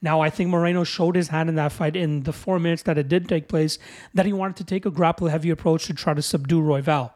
Now, 0.00 0.20
I 0.20 0.30
think 0.30 0.50
Moreno 0.50 0.84
showed 0.84 1.16
his 1.16 1.28
hand 1.28 1.48
in 1.48 1.56
that 1.56 1.72
fight 1.72 1.96
in 1.96 2.22
the 2.22 2.32
four 2.32 2.60
minutes 2.60 2.84
that 2.84 2.98
it 2.98 3.08
did 3.08 3.28
take 3.28 3.48
place 3.48 3.78
that 4.14 4.26
he 4.26 4.32
wanted 4.32 4.56
to 4.56 4.64
take 4.64 4.86
a 4.86 4.90
grapple 4.90 5.28
heavy 5.28 5.50
approach 5.50 5.86
to 5.86 5.94
try 5.94 6.14
to 6.14 6.22
subdue 6.22 6.62
Royval. 6.62 7.10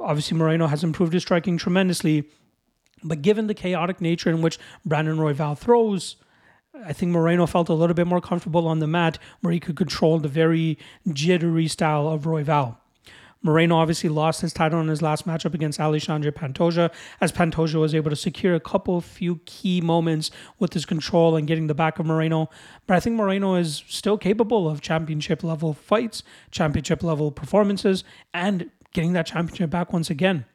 Obviously, 0.00 0.36
Moreno 0.36 0.66
has 0.66 0.82
improved 0.82 1.12
his 1.12 1.22
striking 1.22 1.56
tremendously, 1.56 2.24
but 3.04 3.22
given 3.22 3.46
the 3.46 3.54
chaotic 3.54 4.00
nature 4.00 4.30
in 4.30 4.42
which 4.42 4.58
Brandon 4.84 5.18
Royval 5.18 5.56
throws, 5.56 6.16
I 6.84 6.92
think 6.92 7.12
Moreno 7.12 7.46
felt 7.46 7.68
a 7.68 7.74
little 7.74 7.94
bit 7.94 8.08
more 8.08 8.20
comfortable 8.20 8.66
on 8.66 8.80
the 8.80 8.88
mat 8.88 9.18
where 9.40 9.52
he 9.52 9.60
could 9.60 9.76
control 9.76 10.18
the 10.18 10.28
very 10.28 10.78
jittery 11.12 11.68
style 11.68 12.08
of 12.08 12.22
Royval. 12.22 12.78
Moreno 13.44 13.76
obviously 13.76 14.08
lost 14.08 14.40
his 14.40 14.54
title 14.54 14.80
in 14.80 14.88
his 14.88 15.02
last 15.02 15.26
matchup 15.26 15.54
against 15.54 15.78
Alexandre 15.78 16.32
Pantoja, 16.32 16.90
as 17.20 17.30
Pantoja 17.30 17.74
was 17.74 17.94
able 17.94 18.08
to 18.08 18.16
secure 18.16 18.54
a 18.54 18.60
couple 18.60 18.96
of 18.96 19.04
few 19.04 19.36
key 19.44 19.82
moments 19.82 20.30
with 20.58 20.72
his 20.72 20.86
control 20.86 21.36
and 21.36 21.46
getting 21.46 21.66
the 21.66 21.74
back 21.74 21.98
of 21.98 22.06
Moreno. 22.06 22.48
But 22.86 22.96
I 22.96 23.00
think 23.00 23.16
Moreno 23.16 23.54
is 23.54 23.84
still 23.86 24.16
capable 24.16 24.68
of 24.68 24.80
championship 24.80 25.44
level 25.44 25.74
fights, 25.74 26.22
championship 26.50 27.02
level 27.02 27.30
performances, 27.30 28.02
and 28.32 28.70
getting 28.94 29.12
that 29.12 29.26
championship 29.26 29.68
back 29.68 29.92
once 29.92 30.08
again. 30.08 30.46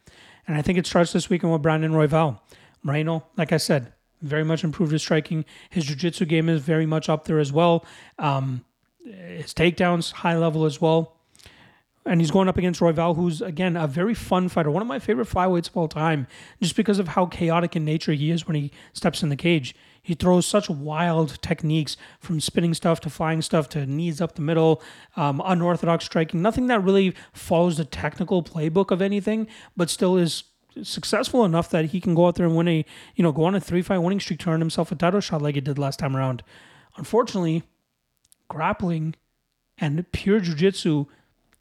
And 0.48 0.58
I 0.58 0.64
think 0.64 0.80
it 0.80 0.88
starts 0.88 1.14
this 1.14 1.30
weekend 1.30 1.54
with 1.54 1.62
Brandon 1.62 1.92
Royval. 1.92 2.40
Moreno, 2.82 3.24
like 3.38 3.52
I 3.52 3.58
said, 3.58 3.94
very 4.24 4.44
much 4.44 4.64
improved 4.64 4.94
his 4.94 5.04
striking. 5.04 5.46
His 5.70 5.86
jiu-jitsu 5.86 6.26
game 6.26 6.50
is 6.50 6.62
very 6.62 6.88
much 6.88 7.08
up 7.08 7.26
there 7.26 7.38
as 7.38 7.54
well. 7.54 7.86
Um, 8.18 8.66
his 9.06 9.54
takedowns 9.54 10.12
high 10.12 10.36
level 10.36 10.66
as 10.66 10.82
well 10.82 11.19
and 12.10 12.20
he's 12.20 12.32
going 12.32 12.50
up 12.50 12.58
against 12.58 12.80
Royval, 12.82 13.16
who's 13.16 13.40
again 13.40 13.78
a 13.78 13.86
very 13.86 14.16
fun 14.16 14.50
fighter, 14.50 14.72
one 14.72 14.82
of 14.82 14.88
my 14.88 14.98
favorite 14.98 15.30
flyweights 15.30 15.70
of 15.70 15.78
all 15.78 15.88
time, 15.88 16.26
just 16.60 16.76
because 16.76 16.98
of 16.98 17.10
how 17.10 17.28
chaotic 17.28 17.76
in 17.76 17.86
nature 17.86 18.14
he 18.14 18.32
is 18.32 18.48
when 18.48 18.56
he 18.56 18.72
steps 18.94 19.22
in 19.22 19.30
the 19.30 19.36
cage. 19.36 19.76
He 20.02 20.16
throws 20.16 20.48
such 20.48 20.70
wild 20.70 21.40
techniques 21.44 21.98
from 22.20 22.40
spinning 22.40 22.74
stuff 22.74 23.00
to 23.02 23.12
flying 23.12 23.44
stuff 23.44 23.70
to 23.70 23.86
knees 23.86 24.22
up 24.22 24.34
the 24.34 24.42
middle, 24.42 24.82
um, 25.16 25.40
unorthodox 25.46 26.06
striking, 26.06 26.42
nothing 26.42 26.66
that 26.68 26.84
really 26.84 27.14
follows 27.32 27.78
the 27.78 27.86
technical 27.86 28.42
playbook 28.42 28.90
of 28.90 29.04
anything, 29.04 29.48
but 29.78 29.90
still 29.90 30.18
is 30.18 30.46
successful 30.82 31.46
enough 31.46 31.70
that 31.70 31.86
he 31.86 32.02
can 32.02 32.16
go 32.16 32.26
out 32.26 32.36
there 32.36 32.48
and 32.48 32.56
win 32.56 32.68
a, 32.68 32.86
you 33.16 33.24
know, 33.24 33.32
go 33.32 33.44
on 33.44 33.54
a 33.54 33.60
three 33.60 33.84
fight 33.84 34.00
winning 34.00 34.20
streak 34.20 34.40
to 34.40 34.50
earn 34.50 34.62
himself 34.62 34.92
a 34.92 34.96
title 34.96 35.20
shot 35.20 35.44
like 35.44 35.54
he 35.54 35.62
did 35.62 35.78
last 35.78 36.00
time 36.00 36.16
around. 36.16 36.42
Unfortunately, 36.98 37.62
grappling 38.48 39.14
and 39.78 40.12
pure 40.12 40.40
jiu-jitsu 40.40 41.06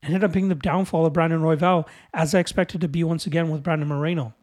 ended 0.03 0.25
up 0.25 0.33
being 0.33 0.49
the 0.49 0.55
downfall 0.55 1.07
of 1.07 1.13
Brandon 1.13 1.41
Royval, 1.41 1.87
as 2.15 2.35
I 2.35 2.39
expected 2.39 2.81
to 2.81 2.89
be 2.89 3.05
once 3.05 3.27
again 3.27 3.51
with 3.51 3.63
Brandon 3.63 3.89
Moreno. 3.89 4.35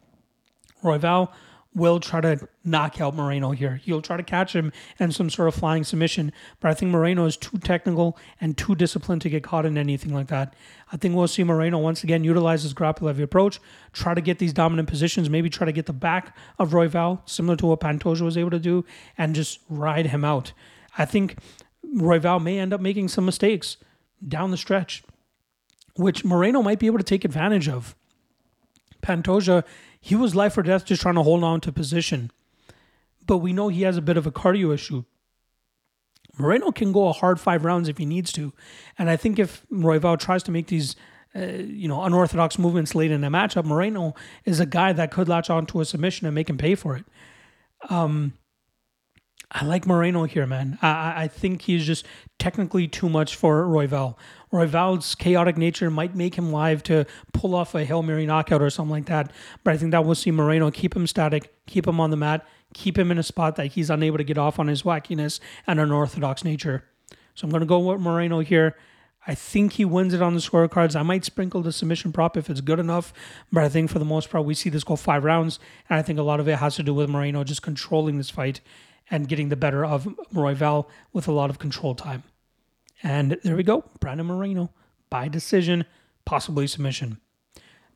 Royval 0.82 1.32
will 1.74 2.00
try 2.00 2.22
to 2.22 2.48
knock 2.64 3.00
out 3.02 3.14
Moreno 3.14 3.50
here. 3.50 3.76
He'll 3.84 4.00
try 4.00 4.16
to 4.16 4.22
catch 4.22 4.54
him 4.54 4.72
in 4.98 5.12
some 5.12 5.28
sort 5.28 5.48
of 5.48 5.54
flying 5.54 5.84
submission, 5.84 6.32
but 6.58 6.70
I 6.70 6.74
think 6.74 6.90
Moreno 6.90 7.26
is 7.26 7.36
too 7.36 7.58
technical 7.58 8.16
and 8.40 8.56
too 8.56 8.74
disciplined 8.74 9.20
to 9.22 9.28
get 9.28 9.42
caught 9.42 9.66
in 9.66 9.76
anything 9.76 10.14
like 10.14 10.28
that. 10.28 10.54
I 10.90 10.96
think 10.96 11.14
we'll 11.14 11.28
see 11.28 11.44
Moreno 11.44 11.78
once 11.78 12.02
again 12.02 12.24
utilize 12.24 12.62
his 12.62 12.72
grapple 12.72 13.08
heavy 13.08 13.22
approach, 13.22 13.60
try 13.92 14.14
to 14.14 14.22
get 14.22 14.38
these 14.38 14.54
dominant 14.54 14.88
positions, 14.88 15.28
maybe 15.28 15.50
try 15.50 15.66
to 15.66 15.72
get 15.72 15.84
the 15.84 15.92
back 15.92 16.34
of 16.58 16.70
Royval, 16.70 17.20
similar 17.28 17.56
to 17.56 17.66
what 17.66 17.80
Pantoja 17.80 18.22
was 18.22 18.38
able 18.38 18.52
to 18.52 18.58
do, 18.58 18.82
and 19.18 19.34
just 19.34 19.60
ride 19.68 20.06
him 20.06 20.24
out. 20.24 20.54
I 20.96 21.04
think 21.04 21.36
Royval 21.94 22.42
may 22.42 22.58
end 22.58 22.72
up 22.72 22.80
making 22.80 23.08
some 23.08 23.26
mistakes 23.26 23.76
down 24.26 24.50
the 24.50 24.56
stretch, 24.56 25.04
which 25.96 26.24
Moreno 26.24 26.62
might 26.62 26.78
be 26.78 26.86
able 26.86 26.98
to 26.98 27.04
take 27.04 27.24
advantage 27.24 27.68
of. 27.68 27.94
Pantoja 29.02 29.64
he 30.06 30.14
was 30.14 30.36
life 30.36 30.56
or 30.56 30.62
death 30.62 30.84
just 30.84 31.02
trying 31.02 31.16
to 31.16 31.22
hold 31.24 31.42
on 31.42 31.60
to 31.62 31.72
position. 31.72 32.30
But 33.26 33.38
we 33.38 33.52
know 33.52 33.66
he 33.66 33.82
has 33.82 33.96
a 33.96 34.00
bit 34.00 34.16
of 34.16 34.24
a 34.24 34.30
cardio 34.30 34.72
issue. 34.72 35.02
Moreno 36.38 36.70
can 36.70 36.92
go 36.92 37.08
a 37.08 37.12
hard 37.12 37.40
five 37.40 37.64
rounds 37.64 37.88
if 37.88 37.98
he 37.98 38.06
needs 38.06 38.30
to. 38.32 38.52
And 39.00 39.10
I 39.10 39.16
think 39.16 39.40
if 39.40 39.66
Royval 39.72 40.16
tries 40.16 40.44
to 40.44 40.52
make 40.52 40.68
these 40.68 40.94
uh, 41.34 41.40
you 41.40 41.88
know, 41.88 42.04
unorthodox 42.04 42.56
movements 42.56 42.94
late 42.94 43.10
in 43.10 43.24
a 43.24 43.30
matchup, 43.30 43.64
Moreno 43.64 44.14
is 44.44 44.60
a 44.60 44.64
guy 44.64 44.92
that 44.92 45.10
could 45.10 45.28
latch 45.28 45.50
onto 45.50 45.80
a 45.80 45.84
submission 45.84 46.26
and 46.26 46.34
make 46.36 46.48
him 46.48 46.56
pay 46.56 46.76
for 46.76 46.96
it. 46.96 47.04
Um, 47.90 48.34
I 49.50 49.64
like 49.64 49.86
Moreno 49.86 50.24
here, 50.24 50.46
man. 50.46 50.76
I, 50.82 51.24
I 51.24 51.28
think 51.28 51.62
he's 51.62 51.86
just 51.86 52.04
technically 52.38 52.88
too 52.88 53.08
much 53.08 53.36
for 53.36 53.64
Royval. 53.64 54.16
Royval's 54.52 55.14
chaotic 55.14 55.56
nature 55.56 55.90
might 55.90 56.16
make 56.16 56.34
him 56.34 56.50
live 56.50 56.82
to 56.84 57.06
pull 57.32 57.54
off 57.54 57.74
a 57.74 57.84
Hail 57.84 58.02
Mary 58.02 58.26
knockout 58.26 58.60
or 58.60 58.70
something 58.70 58.90
like 58.90 59.06
that. 59.06 59.30
But 59.62 59.74
I 59.74 59.76
think 59.76 59.92
that 59.92 60.04
will 60.04 60.16
see 60.16 60.32
Moreno 60.32 60.70
keep 60.70 60.96
him 60.96 61.06
static, 61.06 61.52
keep 61.66 61.86
him 61.86 62.00
on 62.00 62.10
the 62.10 62.16
mat, 62.16 62.46
keep 62.74 62.98
him 62.98 63.10
in 63.10 63.18
a 63.18 63.22
spot 63.22 63.56
that 63.56 63.68
he's 63.68 63.88
unable 63.88 64.18
to 64.18 64.24
get 64.24 64.36
off 64.36 64.58
on 64.58 64.66
his 64.66 64.82
wackiness 64.82 65.38
and 65.66 65.78
unorthodox 65.78 66.42
nature. 66.42 66.84
So 67.34 67.44
I'm 67.44 67.50
going 67.50 67.60
to 67.60 67.66
go 67.66 67.78
with 67.78 68.00
Moreno 68.00 68.40
here. 68.40 68.76
I 69.28 69.34
think 69.34 69.72
he 69.74 69.84
wins 69.84 70.14
it 70.14 70.22
on 70.22 70.34
the 70.34 70.40
scorecards. 70.40 70.94
I 70.94 71.02
might 71.02 71.24
sprinkle 71.24 71.60
the 71.60 71.72
submission 71.72 72.12
prop 72.12 72.36
if 72.36 72.48
it's 72.48 72.60
good 72.60 72.78
enough, 72.78 73.12
but 73.50 73.64
I 73.64 73.68
think 73.68 73.90
for 73.90 73.98
the 73.98 74.04
most 74.04 74.30
part, 74.30 74.44
we 74.44 74.54
see 74.54 74.70
this 74.70 74.84
go 74.84 74.94
five 74.94 75.24
rounds. 75.24 75.58
And 75.90 75.98
I 75.98 76.02
think 76.02 76.18
a 76.18 76.22
lot 76.22 76.38
of 76.38 76.48
it 76.48 76.58
has 76.58 76.76
to 76.76 76.84
do 76.84 76.94
with 76.94 77.10
Moreno 77.10 77.42
just 77.42 77.62
controlling 77.62 78.18
this 78.18 78.30
fight 78.30 78.60
and 79.10 79.28
getting 79.28 79.48
the 79.48 79.56
better 79.56 79.84
of 79.84 80.04
Royval 80.34 80.88
with 81.12 81.28
a 81.28 81.32
lot 81.32 81.50
of 81.50 81.58
control 81.58 81.94
time. 81.94 82.22
And 83.02 83.38
there 83.42 83.56
we 83.56 83.62
go. 83.62 83.84
Brandon 84.00 84.26
Moreno 84.26 84.70
by 85.10 85.28
decision, 85.28 85.84
possibly 86.24 86.66
submission. 86.66 87.20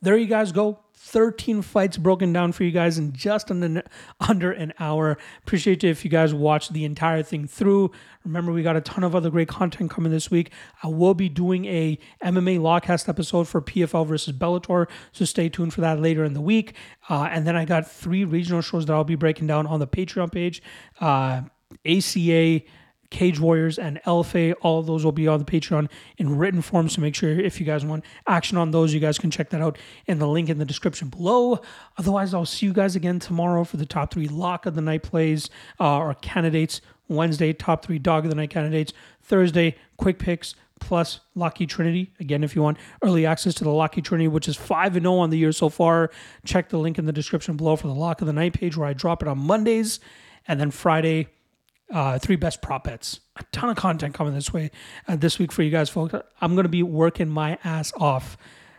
There 0.03 0.17
you 0.17 0.27
guys 0.27 0.53
go. 0.53 0.81
13 1.03 1.63
fights 1.63 1.97
broken 1.97 2.31
down 2.31 2.53
for 2.53 2.63
you 2.63 2.71
guys 2.71 2.99
in 2.99 3.13
just 3.13 3.51
under, 3.51 3.83
under 4.21 4.53
an 4.53 4.73
hour. 4.79 5.17
Appreciate 5.43 5.83
it 5.83 5.89
if 5.89 6.05
you 6.05 6.11
guys 6.11 6.35
watch 6.35 6.69
the 6.69 6.85
entire 6.85 7.23
thing 7.23 7.47
through. 7.47 7.91
Remember, 8.25 8.53
we 8.53 8.63
got 8.63 8.77
a 8.77 8.83
ton 8.83 9.03
of 9.03 9.17
other 9.17 9.31
great 9.31 9.49
content 9.49 9.91
coming 9.91 10.13
this 10.13 10.31
week. 10.31 10.53
I 10.83 10.89
will 10.89 11.15
be 11.15 11.31
doing 11.31 11.65
a 11.65 11.99
MMA 12.23 12.61
Lock-Cast 12.61 13.09
episode 13.09 13.49
for 13.49 13.63
PFL 13.63 14.07
versus 14.07 14.37
Bellator, 14.37 14.89
so 15.11 15.25
stay 15.25 15.49
tuned 15.49 15.73
for 15.73 15.81
that 15.81 16.01
later 16.01 16.23
in 16.23 16.35
the 16.35 16.41
week. 16.41 16.75
Uh, 17.09 17.29
and 17.31 17.47
then 17.47 17.57
I 17.57 17.65
got 17.65 17.91
three 17.91 18.25
regional 18.25 18.61
shows 18.61 18.85
that 18.85 18.93
I'll 18.93 19.03
be 19.03 19.17
breaking 19.17 19.47
down 19.47 19.67
on 19.67 19.81
the 19.81 19.87
Patreon 19.87 20.31
page. 20.31 20.63
Uh, 21.01 21.43
ACA, 21.87 22.61
Cage 23.11 23.41
Warriors, 23.41 23.79
and 23.79 24.01
LFA. 24.07 24.55
All 24.63 24.79
of 24.79 24.87
those 24.87 25.05
will 25.05 25.13
be 25.13 25.29
on 25.29 25.39
the 25.39 25.45
Patreon 25.45 25.91
in 26.17 26.39
written 26.39 26.63
form. 26.63 26.89
So 26.89 27.01
make 27.01 27.15
sure 27.15 27.31
if 27.31 27.61
you 27.61 27.67
guys 27.67 27.85
want 27.85 28.05
action 28.27 28.57
on 28.57 28.71
those, 28.71 28.95
you 28.95 29.01
guys 29.01 29.19
can 29.19 29.31
check 29.31 29.51
that 29.51 29.61
out 29.61 29.79
in 30.07 30.19
the 30.19 30.29
link 30.29 30.49
in 30.49 30.59
the 30.59 30.65
description 30.65 31.09
below. 31.09 31.61
Otherwise, 31.99 32.33
I'll 32.33 32.47
see 32.47 32.67
you 32.67 32.73
guys 32.73 32.97
again 32.97 33.19
tomorrow 33.19 33.65
for 33.65 33.77
the 33.77 33.87
top 33.87 34.13
three 34.13 34.29
lock 34.29 34.65
of 34.67 34.75
the 34.75 34.81
night 34.81 35.03
plays 35.03 35.51
uh, 35.79 35.99
or 35.99 36.15
candidates. 36.15 36.81
Wednesday, 37.09 37.53
top 37.53 37.85
three 37.85 37.99
dog 37.99 38.25
of 38.25 38.31
the 38.31 38.37
night 38.37 38.51
candidates. 38.51 38.93
Thursday, 39.21 39.77
quick 39.97 40.19
picks 40.19 40.55
plus 40.79 41.21
Locky 41.35 41.67
Trinity. 41.67 42.13
Again, 42.19 42.43
if 42.43 42.57
you 42.57 42.63
want 42.63 42.79
early 43.03 43.27
access 43.27 43.55
to 43.55 43.65
the 43.65 43.71
Locky 43.71 44.01
Trinity, 44.01 44.29
which 44.29 44.49
is 44.49 44.57
5 44.57 44.95
0 44.95 45.15
on 45.15 45.31
the 45.31 45.39
year 45.39 45.53
so 45.53 45.69
far, 45.69 46.11
check 46.45 46.69
the 46.71 46.79
link 46.79 46.99
in 46.99 47.07
the 47.07 47.13
description 47.13 47.57
below 47.57 47.77
for 47.77 47.87
the 47.87 47.95
Lock 47.95 48.21
of 48.21 48.27
the 48.27 48.33
Night 48.33 48.55
page 48.55 48.77
where 48.77 48.89
I 48.89 48.93
drop 48.93 49.23
it 49.23 49.29
on 49.29 49.39
Mondays. 49.39 50.01
And 50.49 50.59
then 50.59 50.71
Friday, 50.71 51.29
uh, 51.91 52.19
three 52.19 52.37
best 52.37 52.63
prop 52.63 52.85
bets. 52.85 53.21
A 53.37 53.45
ton 53.53 53.71
of 53.71 53.77
content 53.77 54.15
coming 54.15 54.35
this 54.35 54.53
way 54.53 54.71
uh, 55.09 55.17
this 55.17 55.39
week 55.39 55.53
for 55.53 55.63
you 55.63 55.71
guys, 55.71 55.89
folks. 55.89 56.15
I'm 56.41 56.55
to 56.57 56.69
be 56.69 56.83
working 56.83 57.29
my 57.29 57.59
ass 57.65 57.93
off. 57.97 58.37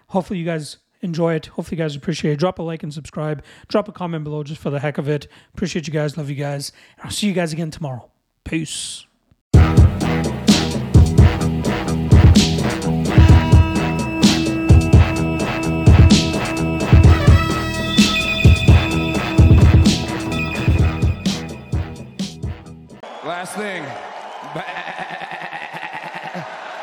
Hopefully, 0.07 0.39
you 0.39 0.45
guys 0.45 0.78
enjoy 1.01 1.36
it. 1.36 1.47
Hopefully, 1.47 1.78
you 1.78 1.84
guys 1.84 1.95
appreciate 1.95 2.34
it. 2.34 2.39
Drop 2.39 2.59
a 2.59 2.64
like 2.64 2.84
and 2.84 2.93
subscribe. 2.93 3.43
Drop 3.68 3.88
a 3.88 3.91
comment 3.91 4.24
below 4.24 4.43
just 4.43 4.62
for 4.62 4.70
the 4.70 4.80
heck 4.80 4.97
of 4.97 5.09
it. 5.09 5.28
Appreciate 5.53 5.88
you 5.88 5.93
guys. 5.93 6.18
Love 6.18 6.30
you 6.30 6.36
guys. 6.36 6.72
And 6.97 7.05
I'll 7.05 7.12
see 7.12 7.28
you 7.28 7.34
guys 7.34 7.53
again 7.53 7.72
tomorrow. 7.72 8.09
Peace. 8.43 9.05
thing. 23.55 24.11